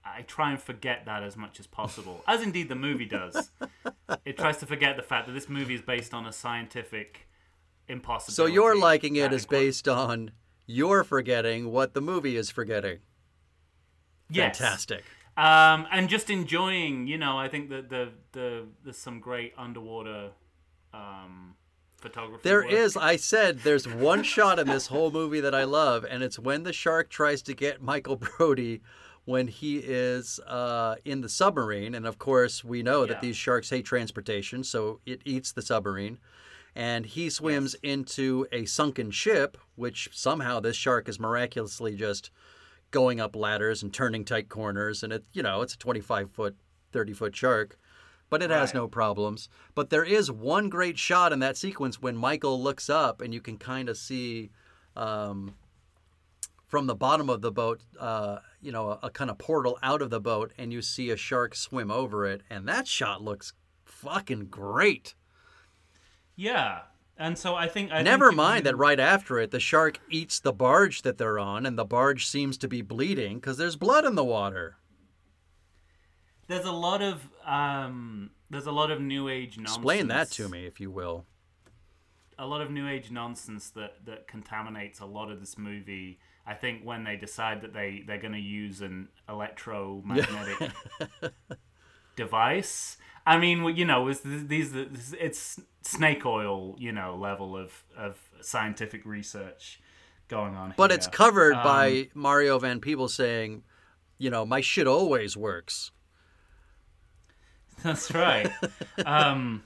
I 0.05 0.21
try 0.23 0.51
and 0.51 0.61
forget 0.61 1.05
that 1.05 1.23
as 1.23 1.37
much 1.37 1.59
as 1.59 1.67
possible, 1.67 2.23
as 2.27 2.41
indeed 2.41 2.69
the 2.69 2.75
movie 2.75 3.05
does. 3.05 3.51
it 4.25 4.37
tries 4.37 4.57
to 4.57 4.65
forget 4.65 4.97
the 4.97 5.03
fact 5.03 5.27
that 5.27 5.33
this 5.33 5.47
movie 5.47 5.75
is 5.75 5.81
based 5.81 6.13
on 6.13 6.25
a 6.25 6.33
scientific 6.33 7.27
impossibility. 7.87 8.51
So 8.51 8.53
you're 8.53 8.77
liking 8.77 9.15
it 9.15 9.31
is 9.31 9.45
based 9.45 9.87
on 9.87 10.31
you're 10.65 11.03
forgetting 11.03 11.71
what 11.71 11.93
the 11.93 12.01
movie 12.01 12.35
is 12.35 12.49
forgetting. 12.49 12.99
yes. 14.29 14.57
Fantastic. 14.57 15.03
Um, 15.35 15.87
and 15.91 16.09
just 16.09 16.29
enjoying, 16.29 17.07
you 17.07 17.17
know, 17.17 17.37
I 17.37 17.47
think 17.47 17.69
that 17.69 17.89
the 17.89 18.09
the 18.33 18.67
there's 18.83 18.97
some 18.97 19.19
great 19.19 19.53
underwater 19.57 20.29
um, 20.93 21.55
photography. 21.97 22.41
There 22.43 22.61
work. 22.61 22.71
is, 22.71 22.95
I 22.95 23.15
said, 23.15 23.59
there's 23.59 23.87
one 23.87 24.21
shot 24.21 24.59
in 24.59 24.67
this 24.67 24.87
whole 24.87 25.09
movie 25.09 25.39
that 25.39 25.55
I 25.55 25.63
love, 25.63 26.05
and 26.07 26.21
it's 26.21 26.37
when 26.37 26.63
the 26.63 26.73
shark 26.73 27.09
tries 27.09 27.41
to 27.43 27.55
get 27.55 27.81
Michael 27.81 28.15
Brody 28.37 28.81
when 29.25 29.47
he 29.47 29.77
is 29.77 30.39
uh, 30.47 30.95
in 31.05 31.21
the 31.21 31.29
submarine. 31.29 31.95
And 31.95 32.05
of 32.05 32.17
course, 32.17 32.63
we 32.63 32.83
know 32.83 33.05
that 33.05 33.21
these 33.21 33.37
sharks 33.37 33.69
hate 33.69 33.85
transportation, 33.85 34.63
so 34.63 34.99
it 35.05 35.21
eats 35.25 35.51
the 35.51 35.61
submarine. 35.61 36.19
And 36.75 37.05
he 37.05 37.29
swims 37.29 37.75
into 37.83 38.47
a 38.51 38.65
sunken 38.65 39.11
ship, 39.11 39.57
which 39.75 40.09
somehow 40.11 40.59
this 40.59 40.75
shark 40.75 41.07
is 41.07 41.19
miraculously 41.19 41.95
just 41.95 42.31
going 42.91 43.21
up 43.21 43.35
ladders 43.35 43.83
and 43.83 43.93
turning 43.93 44.25
tight 44.25 44.49
corners. 44.49 45.03
And 45.03 45.13
it, 45.13 45.23
you 45.33 45.43
know, 45.43 45.61
it's 45.61 45.75
a 45.75 45.77
25 45.77 46.31
foot, 46.31 46.55
30 46.91 47.13
foot 47.13 47.35
shark 47.35 47.77
but 48.33 48.41
it 48.41 48.49
has 48.49 48.73
no 48.73 48.87
problems. 48.87 49.47
But 49.75 49.91
there 49.91 50.03
is 50.03 50.31
one 50.31 50.67
great 50.67 50.97
shot 50.97 51.31
in 51.31 51.37
that 51.41 51.55
sequence 51.55 52.01
when 52.01 52.17
Michael 52.17 52.59
looks 52.59 52.89
up 52.89 53.21
and 53.21 53.31
you 53.31 53.39
can 53.39 53.59
kind 53.59 53.89
of 53.89 53.95
see 53.95 54.49
um, 54.95 55.53
from 56.73 56.87
the 56.87 56.95
bottom 56.95 57.29
of 57.29 57.41
the 57.41 57.51
boat, 57.51 57.81
uh, 57.99 58.39
you 58.59 58.71
know, 58.71 58.89
a, 58.89 58.99
a 59.03 59.09
kind 59.11 59.29
of 59.29 59.37
portal 59.37 59.77
out 59.83 60.01
of 60.01 60.09
the 60.09 60.19
boat, 60.19 60.51
and 60.57 60.73
you 60.73 60.81
see 60.81 61.11
a 61.11 61.15
shark 61.15 61.53
swim 61.53 61.91
over 61.91 62.25
it, 62.25 62.41
and 62.49 62.67
that 62.67 62.87
shot 62.87 63.21
looks 63.21 63.53
fucking 63.85 64.47
great. 64.47 65.13
Yeah, 66.35 66.79
and 67.15 67.37
so 67.37 67.53
I 67.53 67.67
think 67.67 67.91
I 67.91 68.01
Never 68.01 68.29
think 68.29 68.37
mind 68.37 68.65
that 68.65 68.75
right 68.75 68.99
after 68.99 69.37
it, 69.37 69.51
the 69.51 69.59
shark 69.59 69.99
eats 70.09 70.39
the 70.39 70.51
barge 70.51 71.03
that 71.03 71.19
they're 71.19 71.37
on, 71.37 71.67
and 71.67 71.77
the 71.77 71.85
barge 71.85 72.25
seems 72.25 72.57
to 72.57 72.67
be 72.67 72.81
bleeding 72.81 73.35
because 73.35 73.57
there's 73.57 73.75
blood 73.75 74.03
in 74.03 74.15
the 74.15 74.23
water. 74.23 74.77
there's 76.47 76.65
a 76.65 76.71
lot 76.71 77.03
of 77.03 77.29
um, 77.45 78.31
there's 78.49 78.65
a 78.65 78.71
lot 78.71 78.89
of 78.89 78.99
new 78.99 79.29
age 79.29 79.59
nonsense. 79.59 79.77
Explain 79.77 80.07
that 80.07 80.31
to 80.31 80.49
me, 80.49 80.65
if 80.65 80.79
you 80.79 80.89
will. 80.89 81.27
A 82.39 82.47
lot 82.47 82.61
of 82.61 82.71
new 82.71 82.87
age 82.87 83.11
nonsense 83.11 83.69
that 83.69 84.05
that 84.05 84.27
contaminates 84.27 84.99
a 84.99 85.05
lot 85.05 85.29
of 85.29 85.39
this 85.39 85.55
movie. 85.55 86.17
I 86.45 86.53
think 86.55 86.83
when 86.83 87.03
they 87.03 87.15
decide 87.15 87.61
that 87.61 87.73
they 87.73 88.03
they're 88.05 88.19
going 88.19 88.33
to 88.33 88.39
use 88.39 88.81
an 88.81 89.09
electromagnetic 89.29 90.71
device. 92.15 92.97
I 93.25 93.37
mean, 93.37 93.63
you 93.77 93.85
know, 93.85 94.09
it's, 94.09 94.19
these 94.23 94.73
it's 94.75 95.61
snake 95.81 96.25
oil, 96.25 96.75
you 96.77 96.91
know, 96.91 97.15
level 97.15 97.55
of 97.55 97.83
of 97.97 98.17
scientific 98.41 99.05
research 99.05 99.79
going 100.27 100.55
on. 100.55 100.73
But 100.75 100.91
here. 100.91 100.97
it's 100.97 101.07
covered 101.07 101.55
Um, 101.55 101.63
by 101.63 102.09
Mario 102.13 102.59
Van 102.59 102.79
Peebles 102.79 103.13
saying, 103.13 103.63
you 104.17 104.29
know, 104.29 104.45
my 104.45 104.61
shit 104.61 104.87
always 104.87 105.37
works. 105.37 105.91
That's 107.83 108.13
right. 108.13 108.51
um, 109.05 109.63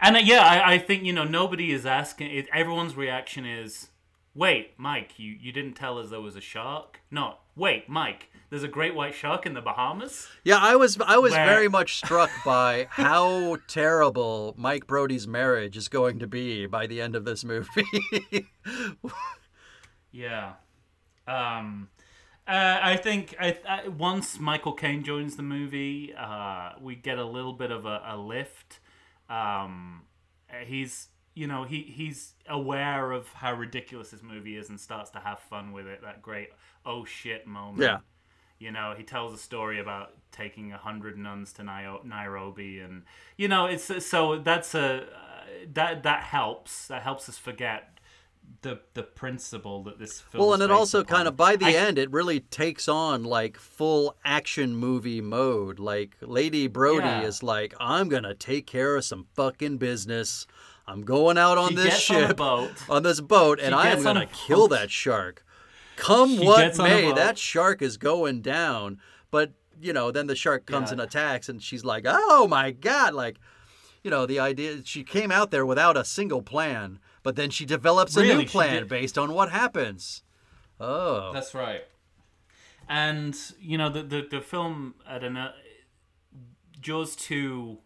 and 0.00 0.16
uh, 0.16 0.20
yeah, 0.20 0.40
I, 0.40 0.74
I 0.74 0.78
think 0.78 1.04
you 1.04 1.12
know 1.12 1.24
nobody 1.24 1.72
is 1.72 1.86
asking. 1.86 2.30
It, 2.30 2.48
everyone's 2.52 2.96
reaction 2.96 3.44
is, 3.46 3.88
"Wait, 4.34 4.72
Mike, 4.76 5.18
you 5.18 5.32
you 5.40 5.52
didn't 5.52 5.74
tell 5.74 5.98
us 5.98 6.10
there 6.10 6.20
was 6.20 6.36
a 6.36 6.40
shark." 6.40 7.00
No, 7.10 7.36
wait, 7.56 7.88
Mike, 7.88 8.30
there's 8.50 8.62
a 8.62 8.68
great 8.68 8.94
white 8.94 9.14
shark 9.14 9.46
in 9.46 9.54
the 9.54 9.60
Bahamas. 9.60 10.28
Yeah, 10.44 10.58
I 10.60 10.76
was 10.76 10.98
I 11.00 11.18
was 11.18 11.32
Where- 11.32 11.46
very 11.46 11.68
much 11.68 11.96
struck 11.96 12.30
by 12.44 12.86
how 12.90 13.56
terrible 13.68 14.54
Mike 14.56 14.86
Brody's 14.86 15.26
marriage 15.28 15.76
is 15.76 15.88
going 15.88 16.18
to 16.18 16.26
be 16.26 16.66
by 16.66 16.86
the 16.86 17.00
end 17.00 17.14
of 17.16 17.24
this 17.24 17.44
movie. 17.44 17.84
Yeah. 20.12 20.52
Um, 21.26 21.88
uh, 22.46 22.78
I 22.82 22.96
think 22.96 23.34
I, 23.40 23.58
I, 23.68 23.88
once 23.88 24.38
Michael 24.38 24.72
Caine 24.74 25.02
joins 25.02 25.36
the 25.36 25.42
movie, 25.42 26.14
uh, 26.16 26.72
we 26.80 26.94
get 26.94 27.18
a 27.18 27.24
little 27.24 27.52
bit 27.52 27.72
of 27.72 27.84
a, 27.84 28.00
a 28.06 28.16
lift. 28.16 28.78
Um, 29.28 30.02
he's 30.64 31.08
you 31.34 31.46
know 31.46 31.64
he 31.64 31.82
he's 31.82 32.34
aware 32.48 33.10
of 33.12 33.28
how 33.32 33.54
ridiculous 33.54 34.10
this 34.10 34.22
movie 34.22 34.56
is 34.56 34.68
and 34.68 34.78
starts 34.80 35.10
to 35.10 35.18
have 35.18 35.38
fun 35.40 35.72
with 35.72 35.86
it. 35.86 36.00
That 36.02 36.22
great 36.22 36.50
oh 36.86 37.04
shit 37.04 37.46
moment. 37.46 37.82
Yeah. 37.82 37.98
You 38.60 38.70
know, 38.70 38.94
he 38.96 39.02
tells 39.02 39.34
a 39.34 39.38
story 39.38 39.80
about 39.80 40.12
taking 40.30 40.72
a 40.72 40.78
hundred 40.78 41.18
nuns 41.18 41.52
to 41.54 41.64
Nai- 41.64 41.98
Nairobi, 42.04 42.78
and 42.78 43.02
you 43.36 43.48
know, 43.48 43.66
it's 43.66 43.90
so 44.06 44.38
that's 44.38 44.74
a 44.74 45.02
uh, 45.02 45.06
that 45.72 46.04
that 46.04 46.22
helps. 46.22 46.86
That 46.86 47.02
helps 47.02 47.28
us 47.28 47.36
forget 47.36 47.98
the 48.62 48.80
the 48.94 49.02
principle 49.02 49.82
that 49.82 49.98
this 49.98 50.20
film. 50.20 50.44
Well, 50.44 50.54
and 50.54 50.62
it 50.62 50.70
also 50.70 51.00
upon. 51.00 51.16
kind 51.16 51.28
of 51.28 51.36
by 51.36 51.56
the 51.56 51.66
I- 51.66 51.72
end, 51.72 51.98
it 51.98 52.10
really 52.12 52.40
takes 52.40 52.88
on 52.88 53.24
like 53.24 53.58
full 53.58 54.16
action 54.24 54.76
movie 54.76 55.20
mode. 55.20 55.78
Like 55.80 56.16
Lady 56.20 56.68
Brody 56.68 57.06
Yeah. 57.06 57.22
is 57.22 57.42
like, 57.42 57.74
I'm 57.80 58.08
gonna 58.08 58.34
take 58.34 58.66
care 58.68 58.96
of 58.96 59.04
some 59.04 59.26
fucking 59.34 59.78
business. 59.78 60.46
I'm 60.86 61.02
going 61.02 61.38
out 61.38 61.56
on 61.58 61.70
She 61.70 61.74
this 61.76 62.10
on 62.10 62.16
a 62.16 62.26
ship 62.28 62.36
boat. 62.36 62.70
on 62.90 63.02
this 63.02 63.20
boat, 63.20 63.58
and 63.60 63.74
I 63.74 63.88
am 63.88 64.02
gonna 64.02 64.26
kill 64.26 64.68
that 64.68 64.90
shark. 64.90 65.44
Come 65.96 66.36
She 66.38 66.44
what 66.44 66.78
on 66.78 66.86
a 66.86 66.88
may, 66.88 67.12
that 67.12 67.38
shark 67.38 67.80
is 67.80 67.96
going 67.96 68.42
down. 68.42 68.98
But 69.30 69.52
you 69.80 69.92
know, 69.92 70.10
then 70.10 70.26
the 70.26 70.36
shark 70.36 70.66
comes 70.66 70.88
Yeah. 70.90 70.92
and 70.94 71.00
attacks, 71.00 71.48
and 71.48 71.62
she's 71.62 71.84
like, 71.84 72.04
"Oh 72.06 72.46
my 72.48 72.70
god!" 72.70 73.14
Like, 73.14 73.38
you 74.02 74.10
know, 74.10 74.26
the 74.26 74.38
idea 74.38 74.82
she 74.84 75.02
came 75.04 75.30
out 75.32 75.50
there 75.50 75.64
without 75.64 75.96
a 75.96 76.04
single 76.04 76.42
plan, 76.42 76.98
but 77.22 77.36
then 77.36 77.50
she 77.50 77.64
develops 77.64 78.16
a 78.16 78.20
Really, 78.20 78.44
new 78.44 78.48
plan 78.50 78.86
based 78.86 79.16
on 79.16 79.32
what 79.32 79.50
happens. 79.50 80.22
Oh, 80.80 81.32
That's 81.32 81.54
right. 81.54 81.84
And 82.88 83.34
you 83.58 83.78
know 83.78 83.88
the 83.88 84.02
the, 84.02 84.26
the 84.30 84.40
film 84.42 84.94
I 85.06 85.18
don't 85.18 85.32
know 85.32 85.52
Jaws 86.80 87.16
two 87.16 87.78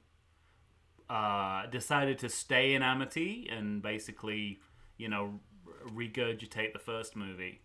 uh, 1.10 1.66
decided 1.66 2.18
to 2.20 2.28
stay 2.28 2.74
in 2.74 2.82
Amity 2.82 3.48
and 3.50 3.82
basically 3.82 4.58
you 4.96 5.08
know 5.08 5.40
regurgitate 5.94 6.72
the 6.72 6.78
first 6.78 7.16
movie, 7.16 7.60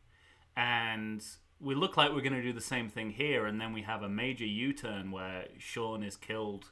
and 0.56 1.24
we 1.60 1.76
look 1.76 1.98
like 1.98 2.12
we're 2.14 2.22
going 2.22 2.34
to 2.34 2.42
do 2.42 2.54
the 2.54 2.62
same 2.62 2.90
thing 2.90 3.10
here, 3.12 3.46
and 3.46 3.60
then 3.60 3.74
we 3.74 3.82
have 3.84 4.02
a 4.04 4.10
major 4.10 4.46
U 4.46 4.74
turn 4.74 5.12
where 5.12 5.46
Sean 5.60 6.04
is 6.04 6.16
killed 6.16 6.66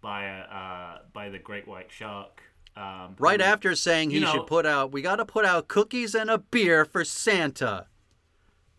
by 0.00 0.24
a 0.24 0.40
uh, 0.42 0.98
by 1.12 1.28
the 1.30 1.38
great 1.38 1.66
white 1.66 1.90
shark. 1.90 2.42
Um, 2.76 3.14
right 3.18 3.40
who- 3.40 3.46
after 3.46 3.74
saying 3.74 4.10
he 4.10 4.20
know- 4.20 4.32
should 4.32 4.46
put 4.46 4.66
out, 4.66 4.92
we 4.92 5.00
got 5.02 5.16
to 5.16 5.24
put 5.24 5.44
out 5.44 5.68
cookies 5.68 6.14
and 6.14 6.28
a 6.30 6.38
beer 6.38 6.84
for 6.84 7.04
Santa. 7.04 7.86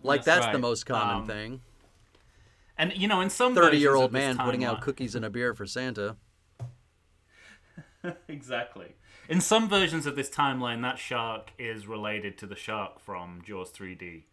Like 0.03 0.23
That's 0.23 0.45
that's, 0.45 0.53
the 0.55 0.59
most 0.59 0.85
common 0.85 1.15
Um, 1.21 1.25
thing. 1.27 1.61
and 2.77 2.93
you 2.95 3.07
know 3.07 3.21
in 3.21 3.29
some 3.31 3.55
Thirty-year-old 3.55 4.11
man 4.11 4.37
putting 4.37 4.63
out 4.63 4.81
cookies 4.81 5.15
and 5.15 5.25
a 5.25 5.29
beer 5.31 5.53
for 5.55 5.65
Santa. 5.65 6.15
exactly. 8.27 8.95
In 9.27 9.41
some 9.41 9.67
versions 9.69 10.05
of 10.05 10.15
this 10.15 10.29
timeline, 10.29 10.81
that 10.83 10.99
shark 10.99 11.51
is 11.57 11.87
related 11.87 12.37
to 12.39 12.45
the 12.45 12.55
shark 12.55 12.99
from 12.99 13.41
Jaws 13.45 13.71
3D. 13.71 14.23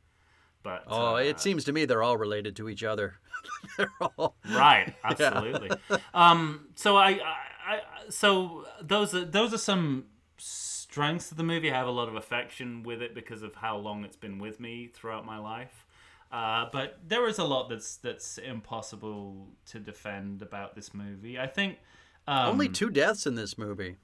But 0.63 0.85
Oh, 0.87 1.17
uh, 1.17 1.19
it 1.19 1.41
seems 1.41 1.65
to 1.65 1.73
me 1.73 1.85
they're 1.85 2.03
all 2.03 2.17
related 2.17 2.55
to 2.57 2.69
each 2.69 2.85
other. 2.85 3.15
they're 3.77 3.91
all. 4.01 4.37
right, 4.51 4.95
absolutely. 5.05 5.71
um, 6.15 6.69
so 6.77 6.97
I, 6.97 7.11
I, 7.11 7.19
I, 7.67 7.81
so 8.11 8.65
those 8.81 9.15
are 9.15 9.25
those 9.25 9.53
are 9.53 9.59
some 9.59 10.05
strengths 10.37 11.31
of 11.31 11.37
the 11.37 11.43
movie. 11.43 11.73
I 11.73 11.77
have 11.77 11.89
a 11.89 11.93
lot 11.93 12.09
of 12.09 12.15
affection 12.15 12.83
with 12.83 13.03
it 13.03 13.15
because 13.15 13.43
of 13.43 13.57
how 13.57 13.77
long 13.77 14.05
it's 14.05 14.17
been 14.17 14.39
with 14.39 14.61
me 14.61 14.89
throughout 14.93 15.25
my 15.27 15.39
life. 15.39 15.87
Uh, 16.31 16.67
but 16.73 16.99
there 17.07 17.29
is 17.29 17.39
a 17.39 17.45
lot 17.45 17.69
that's 17.69 17.97
that's 17.97 18.39
impossible 18.39 19.49
to 19.67 19.79
defend 19.81 20.43
about 20.43 20.75
this 20.75 20.95
movie. 20.95 21.39
I 21.39 21.47
think 21.47 21.79
um, 22.27 22.51
Only 22.51 22.69
two 22.69 22.91
deaths 22.91 23.27
in 23.27 23.35
this 23.35 23.57
movie. 23.59 23.97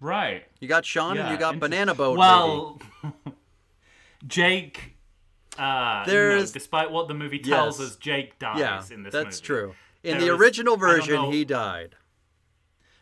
right. 0.00 0.44
You 0.60 0.68
got 0.68 0.84
Sean 0.84 1.16
and 1.18 1.30
you 1.30 1.36
got 1.38 1.58
Banana 1.58 1.94
Boat. 1.94 2.18
Well, 2.18 2.80
Jake. 4.26 4.94
Uh, 5.58 6.04
There's- 6.04 6.38
There's, 6.38 6.52
despite 6.52 6.90
what 6.90 7.08
the 7.08 7.14
movie 7.14 7.38
tells 7.40 7.80
Yes. 7.80 7.90
us, 7.90 7.96
Jake 7.96 8.38
dies 8.38 8.58
yeah, 8.60 8.82
in 8.94 9.02
this 9.02 9.12
that's 9.12 9.38
movie. 9.38 9.46
true. 9.46 9.74
In 10.04 10.18
There 10.18 10.28
the 10.28 10.34
original 10.36 10.76
version, 10.76 11.32
he 11.32 11.44
died. 11.44 11.96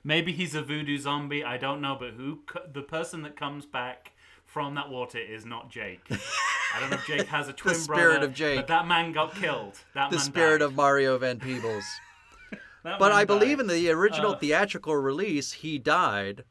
Maybe 0.03 0.33
he's 0.33 0.55
a 0.55 0.63
voodoo 0.63 0.97
zombie. 0.99 1.45
I 1.45 1.59
don't 1.59 1.81
know, 1.83 1.97
but 1.99 2.13
who 2.15 2.41
the 2.73 2.81
person 2.83 3.23
that 3.23 3.37
comes 3.37 3.67
back 3.67 4.13
from 4.47 4.75
that 4.77 4.89
water 4.89 5.19
is 5.19 5.45
not 5.45 5.69
Jake. 5.71 6.01
I 6.11 6.81
don't 6.81 6.91
know 6.91 6.97
if 6.97 7.07
Jake 7.07 7.27
has 7.27 7.49
a 7.49 7.53
twin 7.53 7.75
the 7.75 7.81
spirit 7.81 8.13
brother, 8.15 8.27
of 8.27 8.35
Jake. 8.35 8.57
but 8.57 8.69
that 8.69 8.87
man 8.87 9.13
got 9.13 9.35
killed. 9.35 9.75
That 9.95 10.11
The 10.11 10.17
man 10.17 10.25
spirit 10.25 10.59
died. 10.61 10.65
of 10.67 10.75
Mario 10.77 11.19
Van 11.19 11.39
Peebles. 11.39 11.85
That 12.87 13.01
But 13.01 13.11
I 13.11 13.25
believe 13.25 13.59
died. 13.59 13.63
in 13.63 13.67
the 13.67 13.91
original 13.91 14.31
Uh, 14.33 14.39
theatrical 14.39 14.95
release, 14.95 15.51
he 15.53 15.77
died. 15.77 16.45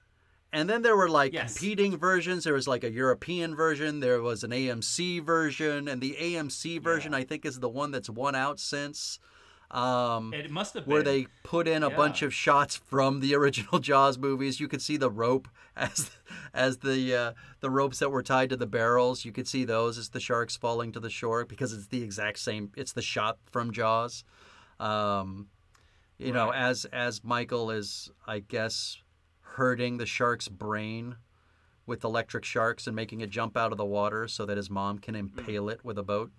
And 0.52 0.70
then 0.70 0.82
there 0.82 0.96
were 0.98 1.08
like 1.10 1.32
Yes. 1.32 1.54
competing 1.58 1.98
versions. 1.98 2.44
There 2.44 2.54
was 2.54 2.68
like 2.68 2.84
a 2.84 2.92
European 2.92 3.56
version. 3.56 4.02
There 4.02 4.22
was 4.22 4.44
an 4.44 4.52
AMC 4.52 5.20
version, 5.20 5.88
and 5.88 6.02
the 6.02 6.18
AMC 6.20 6.78
version 6.78 7.14
I 7.14 7.24
think 7.24 7.46
is 7.46 7.62
the 7.62 7.70
one 7.70 7.92
that's 7.92 8.10
won 8.10 8.36
out 8.36 8.60
since. 8.60 9.18
Um, 9.72 10.34
It 10.34 10.52
must 10.52 10.74
have 10.74 10.84
been 10.86 10.92
where 10.94 11.04
they 11.04 11.28
put 11.44 11.70
in 11.70 11.84
a 11.84 11.90
bunch 11.90 12.22
of 12.22 12.34
shots 12.34 12.76
from 12.76 13.22
the 13.22 13.34
original 13.40 13.80
Jaws 13.80 14.18
movies. 14.18 14.60
You 14.60 14.68
could 14.68 14.82
see 14.82 14.98
the 14.98 15.10
rope 15.10 15.48
as 15.76 16.12
as 16.54 16.80
the 16.80 17.16
uh, 17.16 17.34
the 17.62 17.70
ropes 17.70 18.00
that 18.00 18.10
were 18.12 18.24
tied 18.24 18.50
to 18.50 18.58
the 18.58 18.68
barrels. 18.68 19.24
You 19.24 19.32
could 19.32 19.48
see 19.48 19.64
those 19.64 19.98
as 19.98 20.10
the 20.10 20.20
sharks 20.20 20.58
falling 20.58 20.92
to 20.92 21.00
the 21.00 21.10
shore 21.10 21.46
because 21.46 21.72
it's 21.72 21.88
the 21.88 22.04
exact 22.04 22.40
same. 22.40 22.74
It's 22.76 22.92
the 22.92 23.02
shot 23.02 23.38
from 23.50 23.72
Jaws. 23.72 24.26
Um, 24.82 25.48
you 26.18 26.32
know, 26.32 26.52
as 26.52 26.86
as 26.86 27.24
Michael 27.24 27.72
is, 27.72 28.10
I 28.28 28.40
guess, 28.40 29.02
hurting 29.42 29.98
the 29.98 30.06
shark's 30.06 30.48
brain 30.48 31.16
with 31.86 32.04
electric 32.04 32.44
sharks 32.46 32.88
and 32.88 32.96
making 32.96 33.22
it 33.22 33.30
jump 33.30 33.56
out 33.56 33.72
of 33.72 33.78
the 33.78 33.86
water 33.86 34.28
so 34.28 34.46
that 34.46 34.58
his 34.58 34.70
mom 34.70 34.98
can 35.00 35.16
impale 35.16 35.70
it 35.70 35.84
with 35.84 35.98
a 35.98 36.04
boat. 36.04 36.32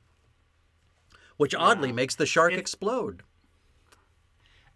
Which 1.37 1.55
oddly 1.55 1.89
Yeah. 1.89 1.95
makes 1.95 2.15
the 2.15 2.27
shark 2.27 2.53
It- 2.53 2.59
explode. 2.59 3.23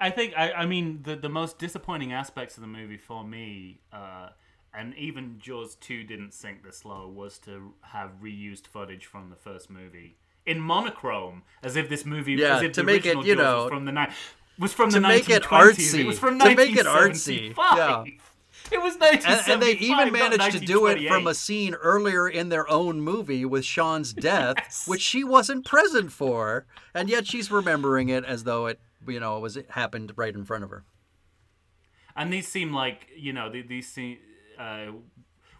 I 0.02 0.10
think 0.10 0.32
I, 0.36 0.52
I 0.52 0.66
mean 0.66 1.02
the 1.02 1.16
the 1.16 1.28
most 1.28 1.58
disappointing 1.58 2.12
aspects 2.12 2.56
of 2.56 2.62
the 2.62 2.66
movie 2.66 2.96
for 2.96 3.22
me, 3.24 3.80
uh, 3.92 4.30
and 4.72 4.94
even 4.96 5.38
Jaws 5.38 5.74
two 5.76 6.04
didn't 6.04 6.32
sink 6.32 6.62
this 6.62 6.84
low, 6.84 7.06
was 7.08 7.38
to 7.40 7.74
have 7.82 8.12
reused 8.22 8.66
footage 8.66 9.04
from 9.06 9.28
the 9.30 9.36
first 9.36 9.68
movie 9.68 10.16
in 10.46 10.58
monochrome, 10.58 11.42
as 11.62 11.76
if 11.76 11.88
this 11.90 12.06
movie, 12.06 12.32
Yeah, 12.32 12.56
as 12.56 12.62
if 12.62 12.72
to 12.72 12.80
the 12.80 12.84
make 12.86 13.04
it, 13.04 13.16
you 13.26 13.34
Jaws 13.36 13.36
know, 13.36 13.68
from 13.68 13.84
the 13.84 13.92
ni- 13.92 14.06
was 14.60 14.72
from 14.72 14.90
to 14.90 15.00
the 15.00 15.08
make 15.08 15.28
it 15.28 15.42
artsy, 15.44 16.00
It 16.00 16.06
was 16.06 16.18
from 16.18 16.38
to 16.38 16.54
make 16.54 16.76
it 16.76 16.86
artsy, 16.86 17.54
1975. 17.56 17.76
yeah. 17.76 18.04
It 18.72 18.80
was 18.80 18.92
and, 18.94 19.00
1975. 19.02 19.48
and 19.52 19.62
they 19.62 19.72
even 19.84 20.12
managed 20.12 20.56
to 20.58 20.64
do 20.64 20.86
it 20.86 21.08
from 21.08 21.26
a 21.26 21.34
scene 21.34 21.74
earlier 21.74 22.28
in 22.28 22.50
their 22.50 22.70
own 22.70 23.00
movie 23.00 23.44
with 23.44 23.64
Sean's 23.64 24.12
death, 24.12 24.56
Yes. 24.58 24.86
which 24.86 25.00
she 25.00 25.24
wasn't 25.24 25.64
present 25.66 26.12
for, 26.12 26.66
and 26.94 27.08
yet 27.08 27.26
she's 27.26 27.50
remembering 27.50 28.10
it 28.10 28.24
as 28.24 28.44
though 28.44 28.66
it, 28.66 28.78
you 29.08 29.18
know, 29.18 29.36
it 29.38 29.40
was 29.40 29.56
it 29.56 29.70
happened 29.70 30.12
right 30.14 30.32
in 30.34 30.44
front 30.44 30.62
of 30.62 30.70
her. 30.70 30.84
and 32.14 32.32
these 32.32 32.46
seem 32.46 32.72
like 32.72 33.08
you 33.16 33.32
know 33.32 33.50
the- 33.50 33.62
these 33.62 33.88
seem 33.88 34.18
uh, 34.58 34.86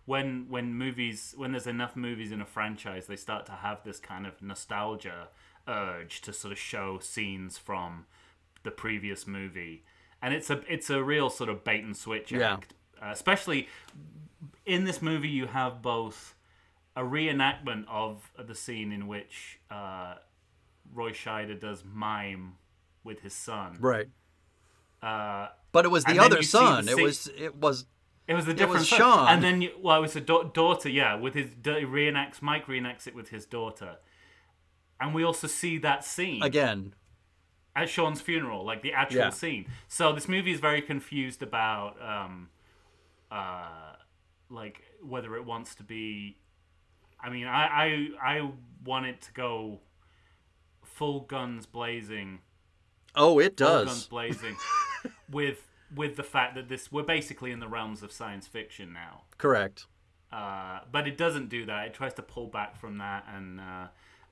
when 0.05 0.47
when 0.49 0.75
movies 0.75 1.35
when 1.37 1.53
there's 1.53 1.67
enough 1.67 1.97
movies 1.97 2.31
in 2.33 2.41
a 2.41 2.47
franchise 2.47 3.07
they 3.07 3.17
start 3.17 3.47
to 3.47 3.53
have 3.53 3.83
this 3.85 3.99
kind 3.99 4.27
of 4.27 4.41
nostalgia 4.43 5.29
urge 5.69 6.21
to 6.21 6.33
sort 6.33 6.53
of 6.53 6.59
show 6.59 6.99
scenes 7.01 7.57
from 7.59 8.07
the 8.63 8.71
previous 8.71 9.27
movie 9.27 9.85
and 10.23 10.35
it's 10.35 10.51
a 10.51 10.61
it's 10.69 10.91
a 10.91 11.03
real 11.03 11.31
sort 11.31 11.49
of 11.51 11.65
bait 11.65 11.83
and 11.85 11.97
switch 11.97 12.31
Yeah. 12.33 12.55
act 12.55 12.75
uh, 13.03 13.07
especially 13.13 13.69
in 14.67 14.85
this 14.85 15.01
movie 15.01 15.29
you 15.29 15.47
have 15.47 15.81
both 15.83 16.35
a 16.97 17.03
reenactment 17.03 17.85
of 17.89 18.31
the 18.39 18.55
scene 18.55 18.93
in 18.93 19.07
which 19.07 19.59
uh, 19.71 20.15
Roy 20.93 21.13
Scheider 21.13 21.59
does 21.59 21.85
mime 21.85 22.57
with 23.05 23.21
his 23.21 23.33
son 23.33 23.77
Right. 23.81 24.09
uh, 25.03 25.49
But 25.73 25.85
it 25.85 25.91
was 25.91 26.05
the 26.05 26.19
other 26.19 26.43
son. 26.43 26.85
the 26.87 26.93
It 26.93 27.03
was 27.03 27.29
it 27.39 27.57
was 27.57 27.87
It 28.27 28.35
was 28.35 28.47
a 28.49 28.53
different 28.55 28.81
was 28.81 28.89
son. 28.89 28.99
Sean. 28.99 29.29
and 29.29 29.43
then 29.43 29.63
you, 29.63 29.71
well, 29.81 29.97
it 29.99 30.01
was 30.03 30.17
a 30.17 30.21
da- 30.21 30.45
daughter, 30.45 30.89
yeah, 30.89 31.15
with 31.15 31.35
his 31.35 31.51
he 31.65 31.71
reenacts. 31.85 32.43
Mike 32.43 32.67
reenacts 32.67 33.07
it 33.07 33.15
with 33.15 33.31
his 33.31 33.47
daughter, 33.47 33.97
and 35.01 35.15
we 35.15 35.25
also 35.25 35.47
see 35.47 35.79
that 35.79 36.05
scene 36.05 36.43
again. 36.43 36.95
At 37.77 37.89
Sean's 37.89 38.21
funeral, 38.21 38.65
like 38.65 38.83
the 38.83 38.93
actual 38.93 39.19
Yeah. 39.21 39.31
scene. 39.31 39.67
So 39.89 40.13
this 40.13 40.29
movie 40.29 40.53
is 40.53 40.61
very 40.61 40.83
confused 40.83 41.43
about, 41.43 42.01
um, 42.03 42.51
uh, 43.31 43.95
like 44.49 44.83
whether 45.03 45.37
it 45.37 45.45
wants 45.45 45.75
to 45.77 45.83
be. 45.83 46.37
I 47.23 47.31
mean, 47.31 47.47
I 47.47 47.67
I 47.67 48.09
I 48.39 48.53
want 48.85 49.07
it 49.07 49.21
to 49.23 49.33
go 49.33 49.81
full 50.83 51.21
guns 51.21 51.67
blazing 51.67 52.41
Oh, 53.15 53.39
it 53.39 53.59
full 53.59 53.85
guns 53.85 54.07
blazing 54.07 54.57
with 55.31 55.69
with 55.95 56.17
the 56.17 56.23
fact 56.23 56.55
that 56.55 56.69
this 56.69 56.91
we're 56.93 57.03
basically 57.03 57.51
in 57.53 57.61
the 57.61 57.69
realms 57.69 58.03
of 58.03 58.13
science 58.13 58.47
fiction 58.47 58.93
now 58.93 59.23
Correct. 59.39 59.87
uh, 60.33 60.81
but 60.91 61.09
it 61.09 61.17
doesn't 61.17 61.49
do 61.49 61.65
that 61.67 61.87
it 61.89 61.95
tries 61.95 62.15
to 62.15 62.23
pull 62.23 62.47
back 62.47 62.77
from 62.77 62.99
that 62.99 63.27
and 63.35 63.61
uh, 63.61 63.87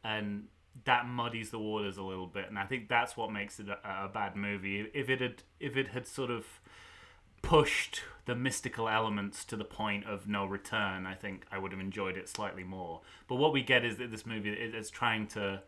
and 0.05 0.49
that 0.85 1.07
muddies 1.07 1.51
the 1.51 1.59
waters 1.59 1.97
a 1.97 2.03
little 2.03 2.27
bit 2.27 2.47
and 2.49 2.59
i 2.59 2.65
think 2.65 2.89
that's 2.89 3.17
what 3.17 3.33
makes 3.33 3.59
it 3.59 3.69
a, 3.69 4.05
a 4.05 4.11
bad 4.13 4.37
movie 4.37 4.87
if 4.95 5.09
it 5.09 5.21
had 5.21 5.43
if 5.61 5.77
it 5.77 5.89
had 5.89 6.07
sort 6.07 6.31
of 6.31 6.47
pushed 7.41 8.03
the 8.27 8.35
mystical 8.35 8.89
elements 8.89 9.45
to 9.45 9.57
the 9.57 9.65
point 9.65 10.05
of 10.07 10.27
no 10.27 10.45
return 10.45 11.07
i 11.07 11.15
think 11.15 11.47
i 11.51 11.59
would 11.59 11.73
have 11.73 11.81
enjoyed 11.81 12.17
it 12.17 12.29
slightly 12.29 12.65
more 12.65 13.01
but 13.27 13.37
what 13.37 13.53
we 13.53 13.63
get 13.63 13.85
is 13.85 13.97
that 13.97 14.11
this 14.11 14.27
movie 14.27 14.51
is 14.51 14.91
trying 14.91 15.27
to 15.27 15.61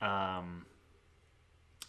um, 0.00 0.66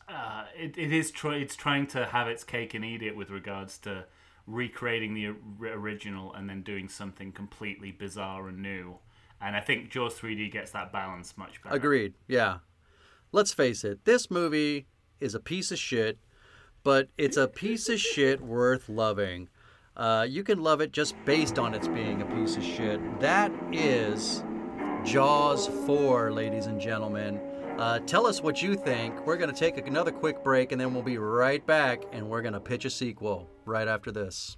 uh, 0.07 0.45
it, 0.57 0.77
it 0.77 0.91
is 0.93 1.11
try, 1.11 1.35
it's 1.35 1.55
trying 1.55 1.87
to 1.87 2.05
have 2.05 2.27
its 2.27 2.43
cake 2.43 2.73
and 2.73 2.83
eat 2.83 3.01
it 3.01 3.15
with 3.15 3.29
regards 3.29 3.77
to 3.79 4.05
recreating 4.45 5.13
the 5.13 5.27
or- 5.27 5.35
original 5.63 6.33
and 6.33 6.49
then 6.49 6.61
doing 6.61 6.89
something 6.89 7.31
completely 7.31 7.91
bizarre 7.91 8.47
and 8.47 8.61
new. 8.61 8.97
And 9.43 9.57
I 9.57 9.59
think 9.59 9.89
Jaws 9.89 10.15
3D 10.15 10.51
gets 10.51 10.71
that 10.71 10.93
balance 10.93 11.37
much 11.37 11.61
better. 11.61 11.75
Agreed. 11.75 12.13
Yeah. 12.27 12.59
Let's 13.33 13.53
face 13.53 13.83
it. 13.83 14.05
This 14.05 14.31
movie 14.31 14.87
is 15.19 15.35
a 15.35 15.39
piece 15.39 15.71
of 15.71 15.77
shit, 15.77 16.17
but 16.83 17.09
it's 17.17 17.35
a 17.35 17.47
piece 17.47 17.89
of 17.89 17.99
shit 17.99 18.39
worth 18.39 18.87
loving. 18.87 19.49
Uh, 19.97 20.25
you 20.27 20.43
can 20.43 20.63
love 20.63 20.79
it 20.79 20.93
just 20.93 21.15
based 21.25 21.59
on 21.59 21.73
its 21.73 21.87
being 21.87 22.21
a 22.21 22.25
piece 22.25 22.55
of 22.55 22.63
shit. 22.63 23.01
That 23.19 23.51
is 23.73 24.43
Jaws 25.03 25.67
4, 25.85 26.31
ladies 26.31 26.67
and 26.67 26.79
gentlemen. 26.79 27.39
Uh, 27.77 27.99
tell 27.99 28.25
us 28.25 28.41
what 28.41 28.61
you 28.61 28.75
think. 28.75 29.25
We're 29.25 29.37
going 29.37 29.53
to 29.53 29.59
take 29.59 29.77
another 29.85 30.11
quick 30.11 30.41
break 30.43 30.71
and 30.71 30.79
then 30.79 30.93
we'll 30.93 31.03
be 31.03 31.17
right 31.17 31.65
back 31.65 32.03
and 32.13 32.29
we're 32.29 32.41
going 32.41 32.53
to 32.53 32.59
pitch 32.59 32.85
a 32.85 32.89
sequel 32.89 33.49
right 33.65 33.87
after 33.87 34.11
this. 34.11 34.57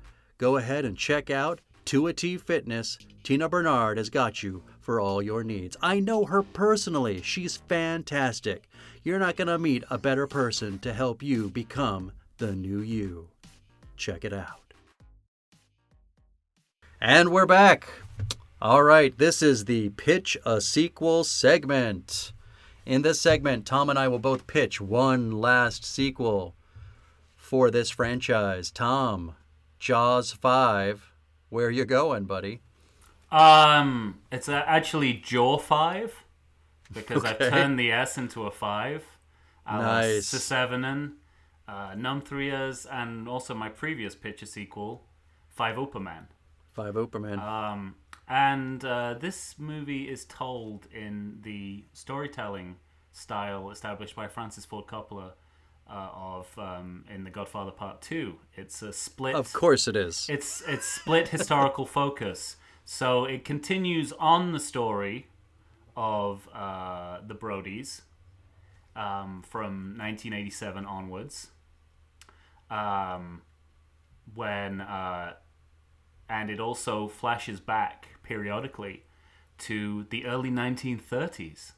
Go 0.41 0.57
ahead 0.57 0.85
and 0.85 0.97
check 0.97 1.29
out 1.29 1.61
2 1.85 2.11
T 2.13 2.35
Fitness. 2.35 2.97
Tina 3.21 3.47
Bernard 3.47 3.99
has 3.99 4.09
got 4.09 4.41
you 4.41 4.63
for 4.79 4.99
all 4.99 5.21
your 5.21 5.43
needs. 5.43 5.77
I 5.83 5.99
know 5.99 6.25
her 6.25 6.41
personally. 6.41 7.21
She's 7.21 7.57
fantastic. 7.57 8.67
You're 9.03 9.19
not 9.19 9.35
going 9.35 9.49
to 9.49 9.59
meet 9.59 9.83
a 9.91 9.99
better 9.99 10.25
person 10.25 10.79
to 10.79 10.93
help 10.93 11.21
you 11.21 11.51
become 11.51 12.11
the 12.39 12.53
new 12.53 12.79
you. 12.79 13.27
Check 13.97 14.25
it 14.25 14.33
out. 14.33 14.73
And 16.99 17.29
we're 17.29 17.45
back. 17.45 17.87
All 18.59 18.81
right, 18.81 19.15
this 19.15 19.43
is 19.43 19.65
the 19.65 19.89
Pitch 19.89 20.35
a 20.43 20.59
Sequel 20.59 21.23
segment. 21.23 22.33
In 22.87 23.03
this 23.03 23.21
segment, 23.21 23.67
Tom 23.67 23.91
and 23.91 23.99
I 23.99 24.07
will 24.07 24.17
both 24.17 24.47
pitch 24.47 24.81
one 24.81 25.39
last 25.39 25.85
sequel 25.85 26.55
for 27.35 27.69
this 27.69 27.91
franchise. 27.91 28.71
Tom, 28.71 29.35
Jaws 29.81 30.31
5, 30.31 31.11
where 31.49 31.71
you 31.71 31.85
going, 31.85 32.25
buddy? 32.25 32.61
Um, 33.31 34.19
it's 34.31 34.47
actually 34.47 35.13
Jaw 35.13 35.57
5 35.57 36.23
because 36.93 37.25
Okay. 37.25 37.47
I 37.47 37.49
turned 37.49 37.79
the 37.79 37.91
S 37.91 38.15
into 38.15 38.45
a 38.45 38.51
5. 38.51 39.03
Nice. 39.65 40.29
Sevenin, 40.29 41.13
uh, 41.67 41.93
Numthrias, 41.93 42.85
and 42.91 43.27
also 43.27 43.55
my 43.55 43.69
previous 43.69 44.13
picture 44.13 44.45
sequel, 44.45 45.01
Five 45.49 45.77
Operman. 45.77 46.27
Five 46.73 46.93
Operman. 46.93 47.39
Um, 47.39 47.95
and 48.27 48.85
uh, 48.85 49.15
this 49.15 49.55
movie 49.57 50.07
is 50.07 50.25
told 50.25 50.85
in 50.93 51.39
the 51.41 51.85
storytelling 51.93 52.75
style 53.13 53.71
established 53.71 54.15
by 54.15 54.27
Francis 54.27 54.63
Ford 54.63 54.85
Coppola 54.85 55.31
uh, 55.91 56.09
of 56.13 56.57
um, 56.57 57.03
in 57.13 57.23
The 57.23 57.29
Godfather 57.29 57.71
Part 57.71 58.01
Two. 58.01 58.37
It's 58.55 58.81
a 58.81 58.93
split. 58.93 59.35
of 59.35 59.51
course 59.51 59.87
it 59.87 59.95
is. 59.95 60.27
It's 60.29 60.63
it's 60.67 60.85
split 60.85 61.27
historical 61.27 61.85
focus. 61.99 62.55
So 62.85 63.25
it 63.25 63.45
continues 63.45 64.13
on 64.13 64.53
the 64.53 64.59
story 64.59 65.27
of 65.95 66.47
uh, 66.53 67.19
the 67.27 67.35
Brodies 67.35 68.01
um, 68.95 69.43
from 69.47 69.97
1987 69.97 70.85
onwards, 70.85 71.47
um, 72.69 73.41
when 74.33 74.81
uh, 74.81 75.33
and 76.29 76.49
it 76.49 76.59
also 76.59 77.07
flashes 77.07 77.59
back 77.59 78.07
periodically 78.23 79.03
to 79.57 80.05
the 80.09 80.25
early 80.25 80.49
1930s, 80.49 81.73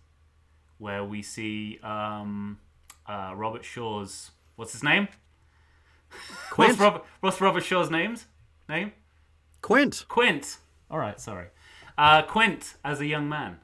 where 0.78 1.04
we 1.04 1.22
see 1.22 1.80
um, 1.84 2.60
uh, 3.08 3.34
Robert 3.36 3.64
Shaw's 3.66 4.32
what's 4.56 4.72
his 4.74 4.84
name? 4.84 5.08
Quint. 6.52 6.70
What's 6.72 6.80
Robert, 6.80 7.06
what's 7.22 7.42
Robert 7.42 7.64
Shaw's 7.64 7.90
name's 7.90 8.26
name? 8.70 8.92
Quint. 9.62 10.06
Quint. 10.10 10.58
All 10.92 11.00
right, 11.00 11.20
sorry. 11.20 11.48
Uh, 11.98 12.22
Quint 12.24 12.76
as 12.84 13.00
a 13.00 13.06
young 13.06 13.28
man. 13.30 13.58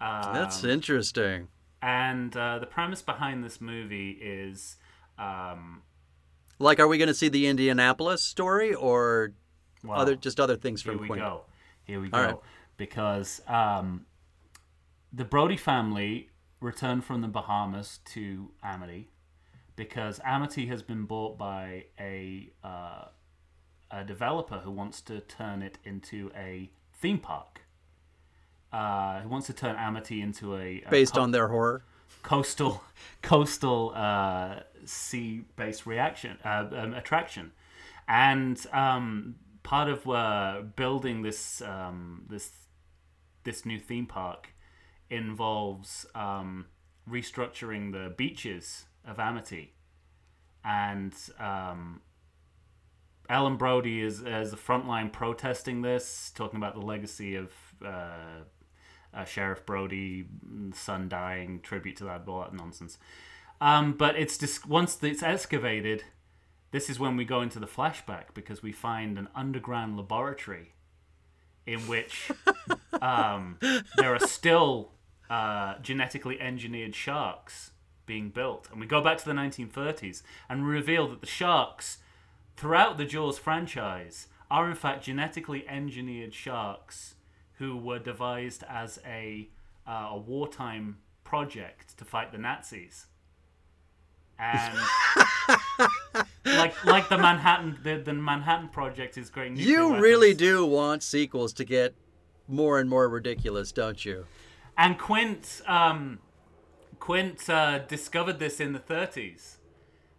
Uh, 0.00 0.32
That's 0.32 0.62
interesting. 0.64 1.48
and 1.82 2.36
uh, 2.36 2.58
the 2.58 2.66
premise 2.66 3.02
behind 3.02 3.42
this 3.44 3.60
movie 3.60 4.12
is 4.20 4.76
um, 5.18 5.82
Like, 6.58 6.78
are 6.78 6.86
we 6.88 6.98
going 6.98 7.08
to 7.08 7.14
see 7.14 7.28
the 7.28 7.46
Indianapolis 7.48 8.22
story 8.22 8.72
or 8.74 9.32
well, 9.84 9.98
other 10.00 10.14
just 10.14 10.38
other 10.40 10.56
things 10.56 10.82
from 10.82 10.98
Quint? 10.98 11.06
here 11.08 11.16
we 11.16 11.20
Quint? 11.20 11.22
go. 11.32 11.42
Here 11.84 12.00
we 12.00 12.10
All 12.12 12.20
go. 12.20 12.26
right. 12.26 12.36
Because 12.76 13.40
um, 13.48 14.06
the 15.12 15.24
Brody 15.24 15.56
family 15.56 16.30
returned 16.60 17.04
from 17.04 17.20
the 17.20 17.28
Bahamas 17.28 18.00
to 18.06 18.50
Amity 18.62 19.08
because 19.76 20.20
Amity 20.24 20.66
has 20.66 20.82
been 20.82 21.04
bought 21.04 21.38
by 21.38 21.84
a 21.98 22.50
uh, 22.64 23.04
a 23.90 24.04
developer 24.04 24.58
who 24.58 24.70
wants 24.70 25.00
to 25.02 25.20
turn 25.20 25.62
it 25.62 25.78
into 25.84 26.30
a 26.36 26.70
theme 27.00 27.18
park. 27.18 27.62
Uh, 28.72 29.20
who 29.20 29.28
wants 29.30 29.46
to 29.46 29.52
turn 29.54 29.76
Amity 29.76 30.20
into 30.20 30.54
a, 30.56 30.82
a 30.86 30.90
Based 30.90 31.14
co- 31.14 31.22
on 31.22 31.30
their 31.30 31.48
horror. 31.48 31.84
coastal 32.22 32.82
coastal 33.22 33.92
uh, 33.94 34.60
sea 34.84 35.44
based 35.56 35.86
reaction 35.86 36.36
uh, 36.44 36.66
um, 36.76 36.92
attraction, 36.92 37.52
and 38.06 38.66
um, 38.72 39.36
part 39.62 39.88
of 39.88 40.06
uh, 40.08 40.60
building 40.76 41.22
this 41.22 41.62
um, 41.62 42.24
this 42.28 42.50
this 43.44 43.64
new 43.64 43.78
theme 43.78 44.04
park 44.04 44.50
involves 45.10 46.06
um, 46.14 46.66
restructuring 47.08 47.92
the 47.92 48.14
beaches 48.16 48.84
of 49.06 49.18
Amity, 49.18 49.74
and 50.64 51.14
um, 51.38 52.00
Ellen 53.28 53.56
Brody 53.56 54.00
is 54.00 54.22
as 54.22 54.50
the 54.50 54.56
front 54.56 54.86
line 54.86 55.10
protesting 55.10 55.82
this, 55.82 56.32
talking 56.34 56.56
about 56.56 56.74
the 56.74 56.80
legacy 56.80 57.36
of 57.36 57.52
uh, 57.84 58.44
uh, 59.14 59.24
Sheriff 59.24 59.66
Brody, 59.66 60.26
son 60.74 61.08
dying, 61.08 61.60
tribute 61.60 61.96
to 61.96 62.04
that, 62.04 62.22
all 62.26 62.40
that 62.40 62.54
nonsense. 62.54 62.98
Um, 63.60 63.92
but 63.94 64.16
it's 64.16 64.38
dis- 64.38 64.64
once 64.64 65.02
it's 65.02 65.22
excavated, 65.22 66.04
this 66.70 66.88
is 66.88 66.98
when 66.98 67.16
we 67.16 67.24
go 67.24 67.42
into 67.42 67.58
the 67.58 67.66
flashback 67.66 68.34
because 68.34 68.62
we 68.62 68.72
find 68.72 69.18
an 69.18 69.28
underground 69.34 69.96
laboratory 69.96 70.74
in 71.66 71.80
which 71.80 72.30
um, 73.02 73.58
there 73.96 74.14
are 74.14 74.20
still 74.20 74.92
uh, 75.30 75.74
genetically 75.80 76.40
engineered 76.40 76.94
sharks 76.94 77.72
being 78.06 78.30
built. 78.30 78.68
And 78.70 78.80
we 78.80 78.86
go 78.86 79.00
back 79.00 79.18
to 79.18 79.24
the 79.24 79.32
1930s 79.32 80.22
and 80.48 80.66
reveal 80.66 81.08
that 81.08 81.20
the 81.20 81.26
sharks 81.26 81.98
throughout 82.56 82.96
the 82.98 83.04
Jaws 83.04 83.38
franchise 83.38 84.28
are 84.50 84.68
in 84.68 84.74
fact 84.74 85.04
genetically 85.04 85.68
engineered 85.68 86.34
sharks 86.34 87.14
who 87.58 87.76
were 87.76 87.98
devised 87.98 88.64
as 88.68 88.98
a, 89.06 89.48
uh, 89.86 90.08
a 90.10 90.18
wartime 90.18 90.98
project 91.24 91.96
to 91.98 92.04
fight 92.04 92.32
the 92.32 92.38
Nazis. 92.38 93.06
And 94.38 94.78
like 96.44 96.84
like 96.84 97.08
the 97.08 97.18
Manhattan 97.18 97.76
the, 97.82 97.96
the 97.96 98.14
Manhattan 98.14 98.68
Project 98.68 99.18
is 99.18 99.30
great. 99.30 99.56
You 99.56 99.96
really 99.96 100.32
do 100.32 100.64
want 100.64 101.02
sequels 101.02 101.52
to 101.54 101.64
get 101.64 101.94
more 102.46 102.78
and 102.78 102.88
more 102.88 103.08
ridiculous, 103.08 103.72
don't 103.72 104.04
you? 104.04 104.26
And 104.78 104.96
Quint, 104.96 105.60
um, 105.66 106.20
Quint 107.00 107.50
uh, 107.50 107.80
discovered 107.80 108.38
this 108.38 108.60
in 108.60 108.72
the 108.72 108.78
30s, 108.78 109.56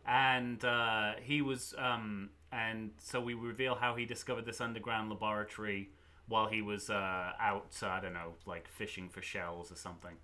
and 0.05 0.63
uh, 0.65 1.13
he 1.21 1.41
was, 1.41 1.73
um, 1.77 2.31
and 2.51 2.91
so 2.97 3.21
we 3.21 3.35
reveal 3.35 3.75
how 3.75 3.95
he 3.95 4.03
discovered 4.03 4.45
this 4.45 4.59
underground 4.59 5.09
laboratory 5.09 5.91
while 6.27 6.47
he 6.47 6.61
was 6.61 6.89
uh, 6.89 7.31
out, 7.39 7.73
I 7.81 8.01
don't 8.01 8.13
know, 8.13 8.33
like 8.45 8.67
fishing 8.67 9.07
for 9.07 9.21
shells 9.21 9.71
or 9.71 9.77
something. 9.77 10.17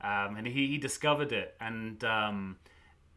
Um, 0.00 0.36
and 0.36 0.46
he, 0.46 0.68
he 0.68 0.78
discovered 0.78 1.32
it, 1.32 1.56
and 1.60 2.02
um, 2.04 2.58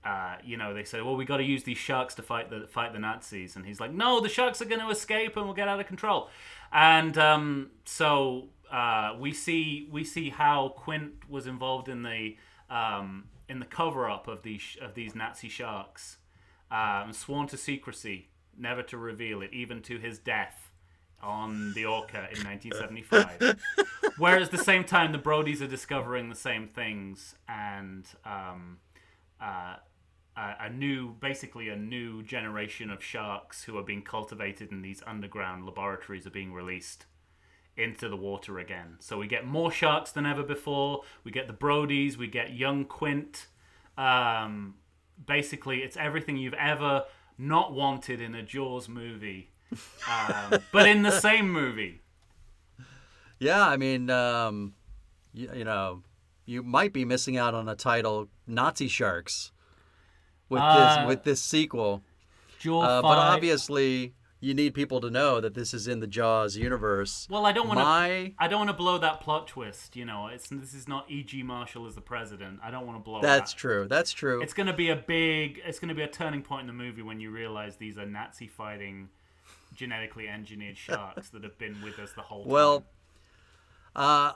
uh, 0.03 0.37
you 0.43 0.57
know, 0.57 0.73
they 0.73 0.83
say, 0.83 1.01
well, 1.01 1.15
we 1.15 1.23
got 1.23 1.37
to 1.37 1.43
use 1.43 1.63
these 1.63 1.77
sharks 1.77 2.15
to 2.15 2.23
fight 2.23 2.49
the 2.49 2.67
fight 2.67 2.93
the 2.93 2.99
Nazis, 2.99 3.55
and 3.55 3.65
he's 3.65 3.79
like, 3.79 3.93
no, 3.93 4.19
the 4.19 4.27
sharks 4.27 4.59
are 4.59 4.65
going 4.65 4.81
to 4.81 4.89
escape 4.89 5.37
and 5.37 5.45
we'll 5.45 5.53
get 5.53 5.67
out 5.67 5.79
of 5.79 5.85
control. 5.85 6.29
And 6.71 7.15
um, 7.17 7.69
so 7.85 8.49
uh, 8.73 9.15
we 9.19 9.31
see 9.31 9.87
we 9.91 10.03
see 10.03 10.31
how 10.31 10.69
Quint 10.69 11.29
was 11.29 11.45
involved 11.45 11.87
in 11.87 12.01
the 12.01 12.35
um, 12.71 13.25
in 13.47 13.59
the 13.59 13.65
cover 13.65 14.09
up 14.09 14.27
of 14.27 14.41
these 14.41 14.75
of 14.81 14.95
these 14.95 15.13
Nazi 15.13 15.47
sharks, 15.47 16.17
um, 16.71 17.13
sworn 17.13 17.47
to 17.47 17.57
secrecy, 17.57 18.29
never 18.57 18.81
to 18.81 18.97
reveal 18.97 19.43
it, 19.43 19.53
even 19.53 19.83
to 19.83 19.99
his 19.99 20.17
death 20.17 20.71
on 21.21 21.71
the 21.73 21.85
Orca 21.85 22.27
in 22.33 22.43
1975. 22.43 23.61
Whereas 24.17 24.47
at 24.47 24.51
the 24.51 24.57
same 24.57 24.83
time, 24.83 25.11
the 25.11 25.19
Brodies 25.19 25.61
are 25.61 25.67
discovering 25.67 26.29
the 26.29 26.35
same 26.35 26.67
things 26.67 27.35
and. 27.47 28.05
Um, 28.25 28.79
uh, 29.39 29.75
a 30.35 30.67
new, 30.67 31.13
basically 31.19 31.69
a 31.69 31.75
new 31.75 32.23
generation 32.23 32.89
of 32.89 33.03
sharks 33.03 33.65
who 33.65 33.77
are 33.77 33.83
being 33.83 34.01
cultivated 34.01 34.71
in 34.71 34.81
these 34.81 35.03
underground 35.05 35.63
laboratories 35.63 36.25
are 36.25 36.31
being 36.31 36.51
released 36.51 37.05
into 37.75 38.07
the 38.09 38.15
water 38.15 38.59
again. 38.59 38.97
So 38.99 39.17
we 39.17 39.27
get 39.27 39.45
more 39.45 39.71
sharks 39.71 40.11
than 40.11 40.25
ever 40.25 40.43
before. 40.43 41.01
We 41.23 41.31
get 41.31 41.47
the 41.47 41.53
Brodies. 41.53 42.17
We 42.17 42.27
get 42.27 42.53
young 42.53 42.85
Quint. 42.85 43.47
Um, 43.97 44.75
basically, 45.25 45.79
it's 45.79 45.97
everything 45.97 46.37
you've 46.37 46.53
ever 46.53 47.05
not 47.37 47.73
wanted 47.73 48.21
in 48.21 48.35
a 48.35 48.43
Jaws 48.43 48.87
movie, 48.87 49.49
um, 50.07 50.59
but 50.71 50.87
in 50.87 51.01
the 51.01 51.11
same 51.11 51.51
movie. 51.51 52.01
Yeah, 53.39 53.67
I 53.67 53.77
mean, 53.77 54.09
um, 54.09 54.73
you, 55.33 55.49
you 55.53 55.63
know, 55.63 56.03
you 56.45 56.63
might 56.63 56.93
be 56.93 57.05
missing 57.05 57.37
out 57.37 57.53
on 57.53 57.67
a 57.67 57.75
title 57.75 58.29
Nazi 58.47 58.87
Sharks 58.87 59.51
with 60.49 60.61
Uh, 60.61 60.97
this 60.97 61.07
with 61.07 61.23
this 61.23 61.41
sequel. 61.41 62.03
Jaws 62.59 62.87
Uh, 62.87 63.01
but 63.01 63.17
obviously, 63.17 64.13
you 64.43 64.53
need 64.53 64.73
people 64.73 64.99
to 64.99 65.09
know 65.09 65.39
that 65.39 65.53
this 65.53 65.73
is 65.73 65.87
in 65.87 66.01
the 66.01 66.07
Jaws 66.07 66.57
universe. 66.57 67.27
Well, 67.29 67.45
I 67.45 67.53
don't 67.53 67.67
want 67.67 67.79
to. 67.79 67.85
My 67.85 68.33
I 68.37 68.49
don't 68.49 68.59
want 68.59 68.69
to 68.69 68.75
blow 68.75 68.97
that 68.97 69.21
plot 69.21 69.47
twist. 69.47 69.95
You 69.95 70.03
know, 70.03 70.27
it's 70.27 70.49
this 70.49 70.73
is 70.73 70.87
not 70.87 71.09
E.G. 71.09 71.43
Marshall 71.43 71.87
as 71.87 71.95
the 71.95 72.01
president. 72.01 72.59
I 72.61 72.69
don't 72.69 72.85
want 72.85 72.99
to 72.99 73.03
blow. 73.03 73.21
That. 73.21 73.27
That's 73.27 73.53
that. 73.53 73.59
true. 73.59 73.87
That's 73.87 74.11
true. 74.11 74.41
It's 74.41 74.53
going 74.53 74.67
to 74.67 74.73
be 74.73 74.89
a 74.89 74.97
big. 74.97 75.61
It's 75.65 75.79
going 75.79 75.89
to 75.89 75.95
be 75.95 76.01
a 76.01 76.07
turning 76.07 76.41
point 76.41 76.61
in 76.61 76.67
the 76.67 76.73
movie 76.73 77.01
when 77.01 77.21
you 77.21 77.31
realize 77.31 77.77
these 77.77 77.97
are 77.97 78.05
Nazi 78.05 78.47
fighting, 78.47 79.07
genetically 79.73 80.27
engineered 80.27 80.77
sharks 80.77 81.29
that 81.29 81.43
have 81.43 81.57
been 81.57 81.81
with 81.81 81.97
us 81.99 82.11
the 82.13 82.21
whole 82.21 82.43
time. 82.43 82.51
Well, 82.51 82.85
uh, 83.95 84.33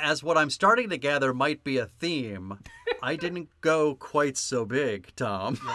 as 0.00 0.22
what 0.22 0.38
I'm 0.38 0.50
starting 0.50 0.88
to 0.88 0.96
gather 0.96 1.34
might 1.34 1.62
be 1.62 1.76
a 1.76 1.86
theme, 1.86 2.58
I 3.02 3.16
didn't 3.16 3.50
go 3.60 3.94
quite 3.94 4.38
so 4.38 4.64
big, 4.64 5.12
Tom. 5.16 5.58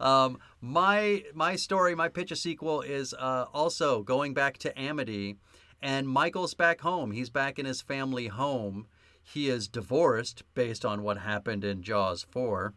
um, 0.00 0.38
my 0.60 1.24
my 1.34 1.56
story, 1.56 1.94
my 1.94 2.08
pitch 2.08 2.30
a 2.30 2.36
sequel 2.36 2.82
is 2.82 3.14
uh, 3.14 3.46
also 3.52 4.02
going 4.02 4.34
back 4.34 4.58
to 4.58 4.78
Amity, 4.78 5.36
and 5.80 6.08
Michael's 6.08 6.54
back 6.54 6.80
home. 6.80 7.12
He's 7.12 7.30
back 7.30 7.58
in 7.58 7.66
his 7.66 7.82
family 7.82 8.28
home. 8.28 8.86
He 9.22 9.48
is 9.48 9.68
divorced 9.68 10.42
based 10.54 10.84
on 10.84 11.02
what 11.02 11.18
happened 11.18 11.64
in 11.64 11.82
Jaws 11.82 12.26
four, 12.30 12.74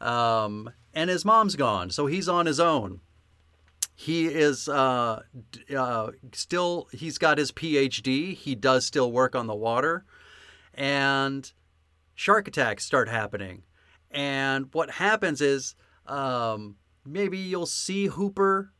um, 0.00 0.70
and 0.94 1.08
his 1.10 1.24
mom's 1.24 1.56
gone, 1.56 1.90
so 1.90 2.06
he's 2.06 2.28
on 2.28 2.46
his 2.46 2.60
own. 2.60 3.00
He 3.94 4.26
is 4.28 4.66
uh, 4.66 5.22
uh, 5.76 6.10
still 6.32 6.88
he's 6.90 7.18
got 7.18 7.36
his 7.36 7.52
phd 7.52 8.34
he 8.34 8.54
does 8.54 8.86
still 8.86 9.12
work 9.12 9.36
on 9.36 9.46
the 9.46 9.54
water. 9.54 10.06
And 10.72 11.52
shark 12.14 12.48
attacks 12.48 12.84
start 12.84 13.10
happening. 13.10 13.62
And 14.10 14.72
what 14.72 14.92
happens 14.92 15.42
is 15.42 15.74
um, 16.06 16.76
maybe 17.04 17.38
you'll 17.38 17.66
see 17.66 18.06
hooper 18.06 18.72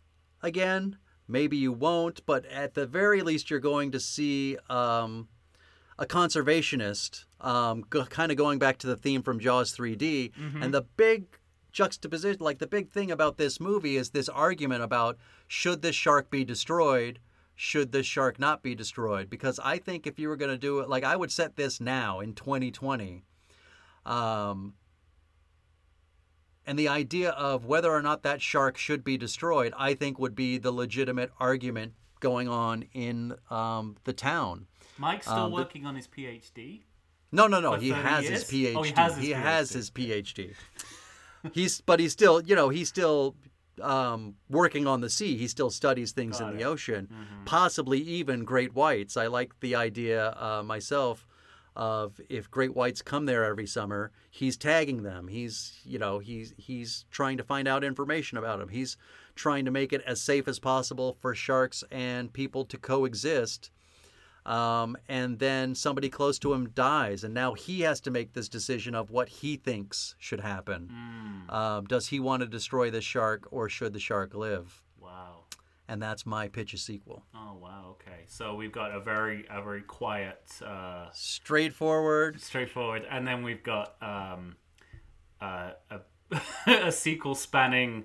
again. 0.42 0.98
Maybe 1.28 1.56
you 1.56 1.72
won't 1.72 2.24
but 2.26 2.44
at 2.46 2.74
the 2.74 2.86
very 2.86 3.22
least 3.22 3.50
you're 3.50 3.60
going 3.60 3.92
to 3.92 4.00
see 4.00 4.56
um, 4.68 5.28
a 5.98 6.06
conservationist 6.06 7.24
um, 7.40 7.84
go, 7.88 8.04
kind 8.06 8.32
of 8.32 8.38
going 8.38 8.58
back 8.58 8.78
to 8.78 8.86
the 8.86 8.96
theme 8.96 9.22
from 9.22 9.38
jaws 9.38 9.76
3d 9.76 10.32
and 10.62 10.74
the 10.74 10.82
big 10.96 11.38
juxtaposition 11.72 12.40
like 12.40 12.58
the 12.58 12.66
big 12.66 12.90
thing 12.90 13.10
about 13.12 13.36
this 13.36 13.60
movie 13.60 13.96
is 13.96 14.10
this 14.10 14.28
argument 14.28 14.82
about 14.82 15.16
should 15.46 15.82
this 15.82 15.94
shark 15.94 16.30
be 16.30 16.44
destroyed 16.44 17.20
should 17.54 17.92
this 17.92 18.06
shark 18.06 18.38
not 18.38 18.62
be 18.62 18.74
destroyed? 18.74 19.28
Because 19.28 19.60
i 19.62 19.76
think 19.78 20.06
if 20.06 20.18
you 20.18 20.28
were 20.28 20.36
going 20.36 20.50
to 20.50 20.58
do 20.58 20.80
it 20.80 20.88
like 20.88 21.04
i 21.04 21.14
would 21.14 21.30
set 21.30 21.56
this 21.56 21.80
now 21.80 22.20
in 22.20 22.34
2020 22.34 23.22
um, 24.06 24.74
and 26.66 26.78
the 26.78 26.88
idea 26.88 27.30
of 27.30 27.64
whether 27.64 27.90
or 27.90 28.02
not 28.02 28.22
that 28.22 28.40
shark 28.42 28.76
should 28.76 29.02
be 29.04 29.16
destroyed 29.16 29.72
i 29.76 29.94
think 29.94 30.18
would 30.18 30.34
be 30.34 30.58
the 30.58 30.70
legitimate 30.72 31.30
argument 31.40 31.92
going 32.20 32.48
on 32.48 32.84
in 32.92 33.34
um, 33.50 33.96
the 34.04 34.12
town 34.12 34.66
Mike's 34.98 35.26
still 35.26 35.38
um, 35.38 35.50
the- 35.50 35.56
working 35.56 35.86
on 35.86 35.94
his 35.96 36.06
PhD. 36.06 36.82
no, 37.32 37.46
no, 37.46 37.60
no. 37.60 37.76
He 37.76 37.88
has 37.90 38.28
his? 38.28 38.44
PhD. 38.44 38.74
Oh, 38.76 38.82
he 38.82 38.92
has 38.92 39.14
his 39.16 39.24
he 39.24 39.30
has 39.32 39.70
PhD. 39.70 39.74
his 39.74 39.90
PhD. 39.90 40.54
he's, 41.52 41.80
but 41.80 42.00
he's 42.00 42.12
still, 42.12 42.42
you 42.42 42.54
know, 42.54 42.68
he's 42.68 42.88
still 42.88 43.34
um, 43.80 44.34
working 44.50 44.86
on 44.86 45.00
the 45.00 45.08
sea. 45.08 45.38
He 45.38 45.48
still 45.48 45.70
studies 45.70 46.12
things 46.12 46.38
Got 46.38 46.50
in 46.50 46.54
it. 46.56 46.58
the 46.58 46.64
ocean, 46.64 47.08
Mm-hmm. 47.10 47.44
possibly 47.46 47.98
even 48.00 48.44
great 48.44 48.74
whites. 48.74 49.16
I 49.16 49.26
like 49.28 49.58
the 49.60 49.74
idea 49.74 50.32
uh, 50.32 50.62
myself 50.62 51.26
of 51.76 52.20
if 52.28 52.50
great 52.50 52.74
whites 52.74 53.02
come 53.02 53.26
there 53.26 53.44
every 53.44 53.66
summer, 53.66 54.10
he's 54.30 54.56
tagging 54.56 55.02
them. 55.02 55.28
He's, 55.28 55.80
you 55.84 55.98
know, 55.98 56.18
he's 56.18 56.54
he's 56.56 57.04
trying 57.10 57.36
to 57.38 57.44
find 57.44 57.68
out 57.68 57.84
information 57.84 58.38
about 58.38 58.58
them. 58.58 58.68
He's 58.68 58.96
trying 59.34 59.64
to 59.64 59.70
make 59.70 59.92
it 59.92 60.02
as 60.06 60.20
safe 60.20 60.48
as 60.48 60.58
possible 60.58 61.16
for 61.20 61.34
sharks 61.34 61.84
and 61.90 62.32
people 62.32 62.64
to 62.66 62.76
coexist 62.76 63.70
um, 64.46 64.96
and 65.08 65.38
then 65.38 65.74
somebody 65.74 66.08
close 66.08 66.38
to 66.40 66.52
him 66.52 66.70
dies, 66.70 67.24
and 67.24 67.34
now 67.34 67.52
he 67.54 67.82
has 67.82 68.00
to 68.00 68.10
make 68.10 68.32
this 68.32 68.48
decision 68.48 68.94
of 68.94 69.10
what 69.10 69.28
he 69.28 69.56
thinks 69.56 70.14
should 70.18 70.40
happen. 70.40 70.90
Mm, 70.90 71.52
Um, 71.54 71.84
does 71.84 72.08
he 72.08 72.20
want 72.20 72.40
to 72.40 72.48
destroy 72.48 72.90
the 72.90 73.00
shark, 73.02 73.46
or 73.50 73.68
should 73.68 73.92
the 73.92 74.00
shark 74.00 74.34
live? 74.34 74.82
And 75.90 76.00
that's 76.00 76.24
my 76.24 76.46
pitch 76.46 76.72
a 76.72 76.78
sequel. 76.78 77.24
Oh 77.34 77.54
wow. 77.60 77.96
Okay. 78.00 78.20
So 78.28 78.54
we've 78.54 78.70
got 78.70 78.94
a 78.94 79.00
very 79.00 79.44
a 79.50 79.60
very 79.60 79.82
quiet, 79.82 80.42
uh, 80.64 81.06
Straightforward. 81.12 82.40
straightforward, 82.40 83.02
and 83.10 83.26
then 83.26 83.42
we've 83.42 83.62
got 83.64 83.96
um, 84.00 84.54
uh, 85.40 85.72
a 85.90 86.00
a 86.88 86.92
sequel 86.92 87.34
spanning 87.34 88.04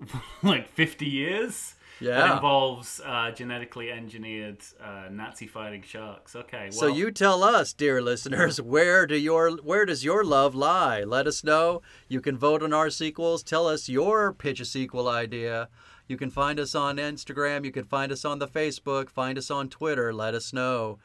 like 0.42 0.68
fifty 0.68 1.06
years. 1.06 1.74
That 2.00 2.06
Yeah. 2.06 2.34
involves 2.34 3.00
uh, 3.04 3.30
genetically 3.30 3.92
engineered 3.92 4.58
uh, 4.82 5.08
Nazi 5.12 5.46
fighting 5.46 5.82
sharks. 5.82 6.34
Okay. 6.34 6.64
Well, 6.72 6.72
So 6.72 6.86
you 6.88 7.12
tell 7.12 7.44
us, 7.44 7.72
dear 7.72 8.02
listeners, 8.02 8.60
where 8.74 9.06
do 9.06 9.16
your 9.16 9.52
where 9.58 9.86
does 9.86 10.04
your 10.04 10.24
love 10.24 10.56
lie? 10.56 11.04
Let 11.04 11.28
us 11.28 11.44
know. 11.44 11.80
You 12.08 12.20
can 12.20 12.36
vote 12.36 12.62
on 12.64 12.72
our 12.72 12.90
sequels. 12.90 13.44
Tell 13.44 13.68
us 13.68 13.88
your 13.88 14.32
pitch 14.32 14.58
a 14.58 14.64
sequel 14.64 15.08
idea. 15.08 15.68
You 16.06 16.16
can 16.16 16.30
find 16.30 16.60
us 16.60 16.74
on 16.74 16.96
Instagram. 16.96 17.64
You 17.64 17.72
can 17.72 17.84
find 17.84 18.12
us 18.12 18.24
on 18.24 18.38
the 18.38 18.46
Facebook. 18.46 19.08
Find 19.08 19.38
us 19.38 19.50
on 19.50 19.68
Twitter. 19.68 20.12
Let 20.12 20.34
us 20.34 20.52
know. 20.52 20.98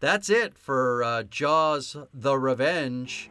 That's 0.00 0.30
it 0.30 0.56
for 0.56 1.02
uh, 1.02 1.22
Jaws: 1.24 1.96
The 2.12 2.38
Revenge. 2.38 3.30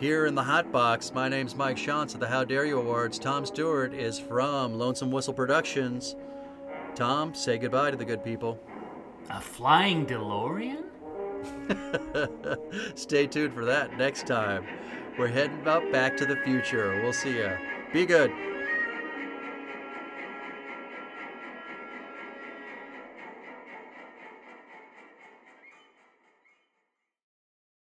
Here 0.00 0.26
in 0.26 0.36
the 0.36 0.44
hot 0.44 0.70
box, 0.70 1.12
my 1.12 1.28
name's 1.28 1.56
Mike 1.56 1.76
Shantz 1.76 2.14
of 2.14 2.20
the 2.20 2.28
How 2.28 2.44
Dare 2.44 2.64
You 2.64 2.78
Awards. 2.78 3.18
Tom 3.18 3.44
Stewart 3.44 3.92
is 3.92 4.16
from 4.20 4.78
Lonesome 4.78 5.10
Whistle 5.10 5.34
Productions. 5.34 6.14
Tom, 6.94 7.34
say 7.34 7.58
goodbye 7.58 7.90
to 7.90 7.96
the 7.96 8.04
good 8.04 8.22
people. 8.22 8.60
a 9.28 9.40
flying 9.40 10.06
DeLorean. 10.06 10.84
Stay 12.96 13.26
tuned 13.26 13.54
for 13.54 13.64
that 13.64 13.96
next 13.98 14.26
time. 14.28 14.64
We're 15.18 15.26
heading 15.28 15.66
up 15.66 15.90
back 15.90 16.16
to 16.18 16.26
the 16.26 16.36
future. 16.44 17.00
We'll 17.02 17.12
see 17.12 17.40
ya. 17.40 17.56
Be 17.92 18.06
good. 18.06 18.30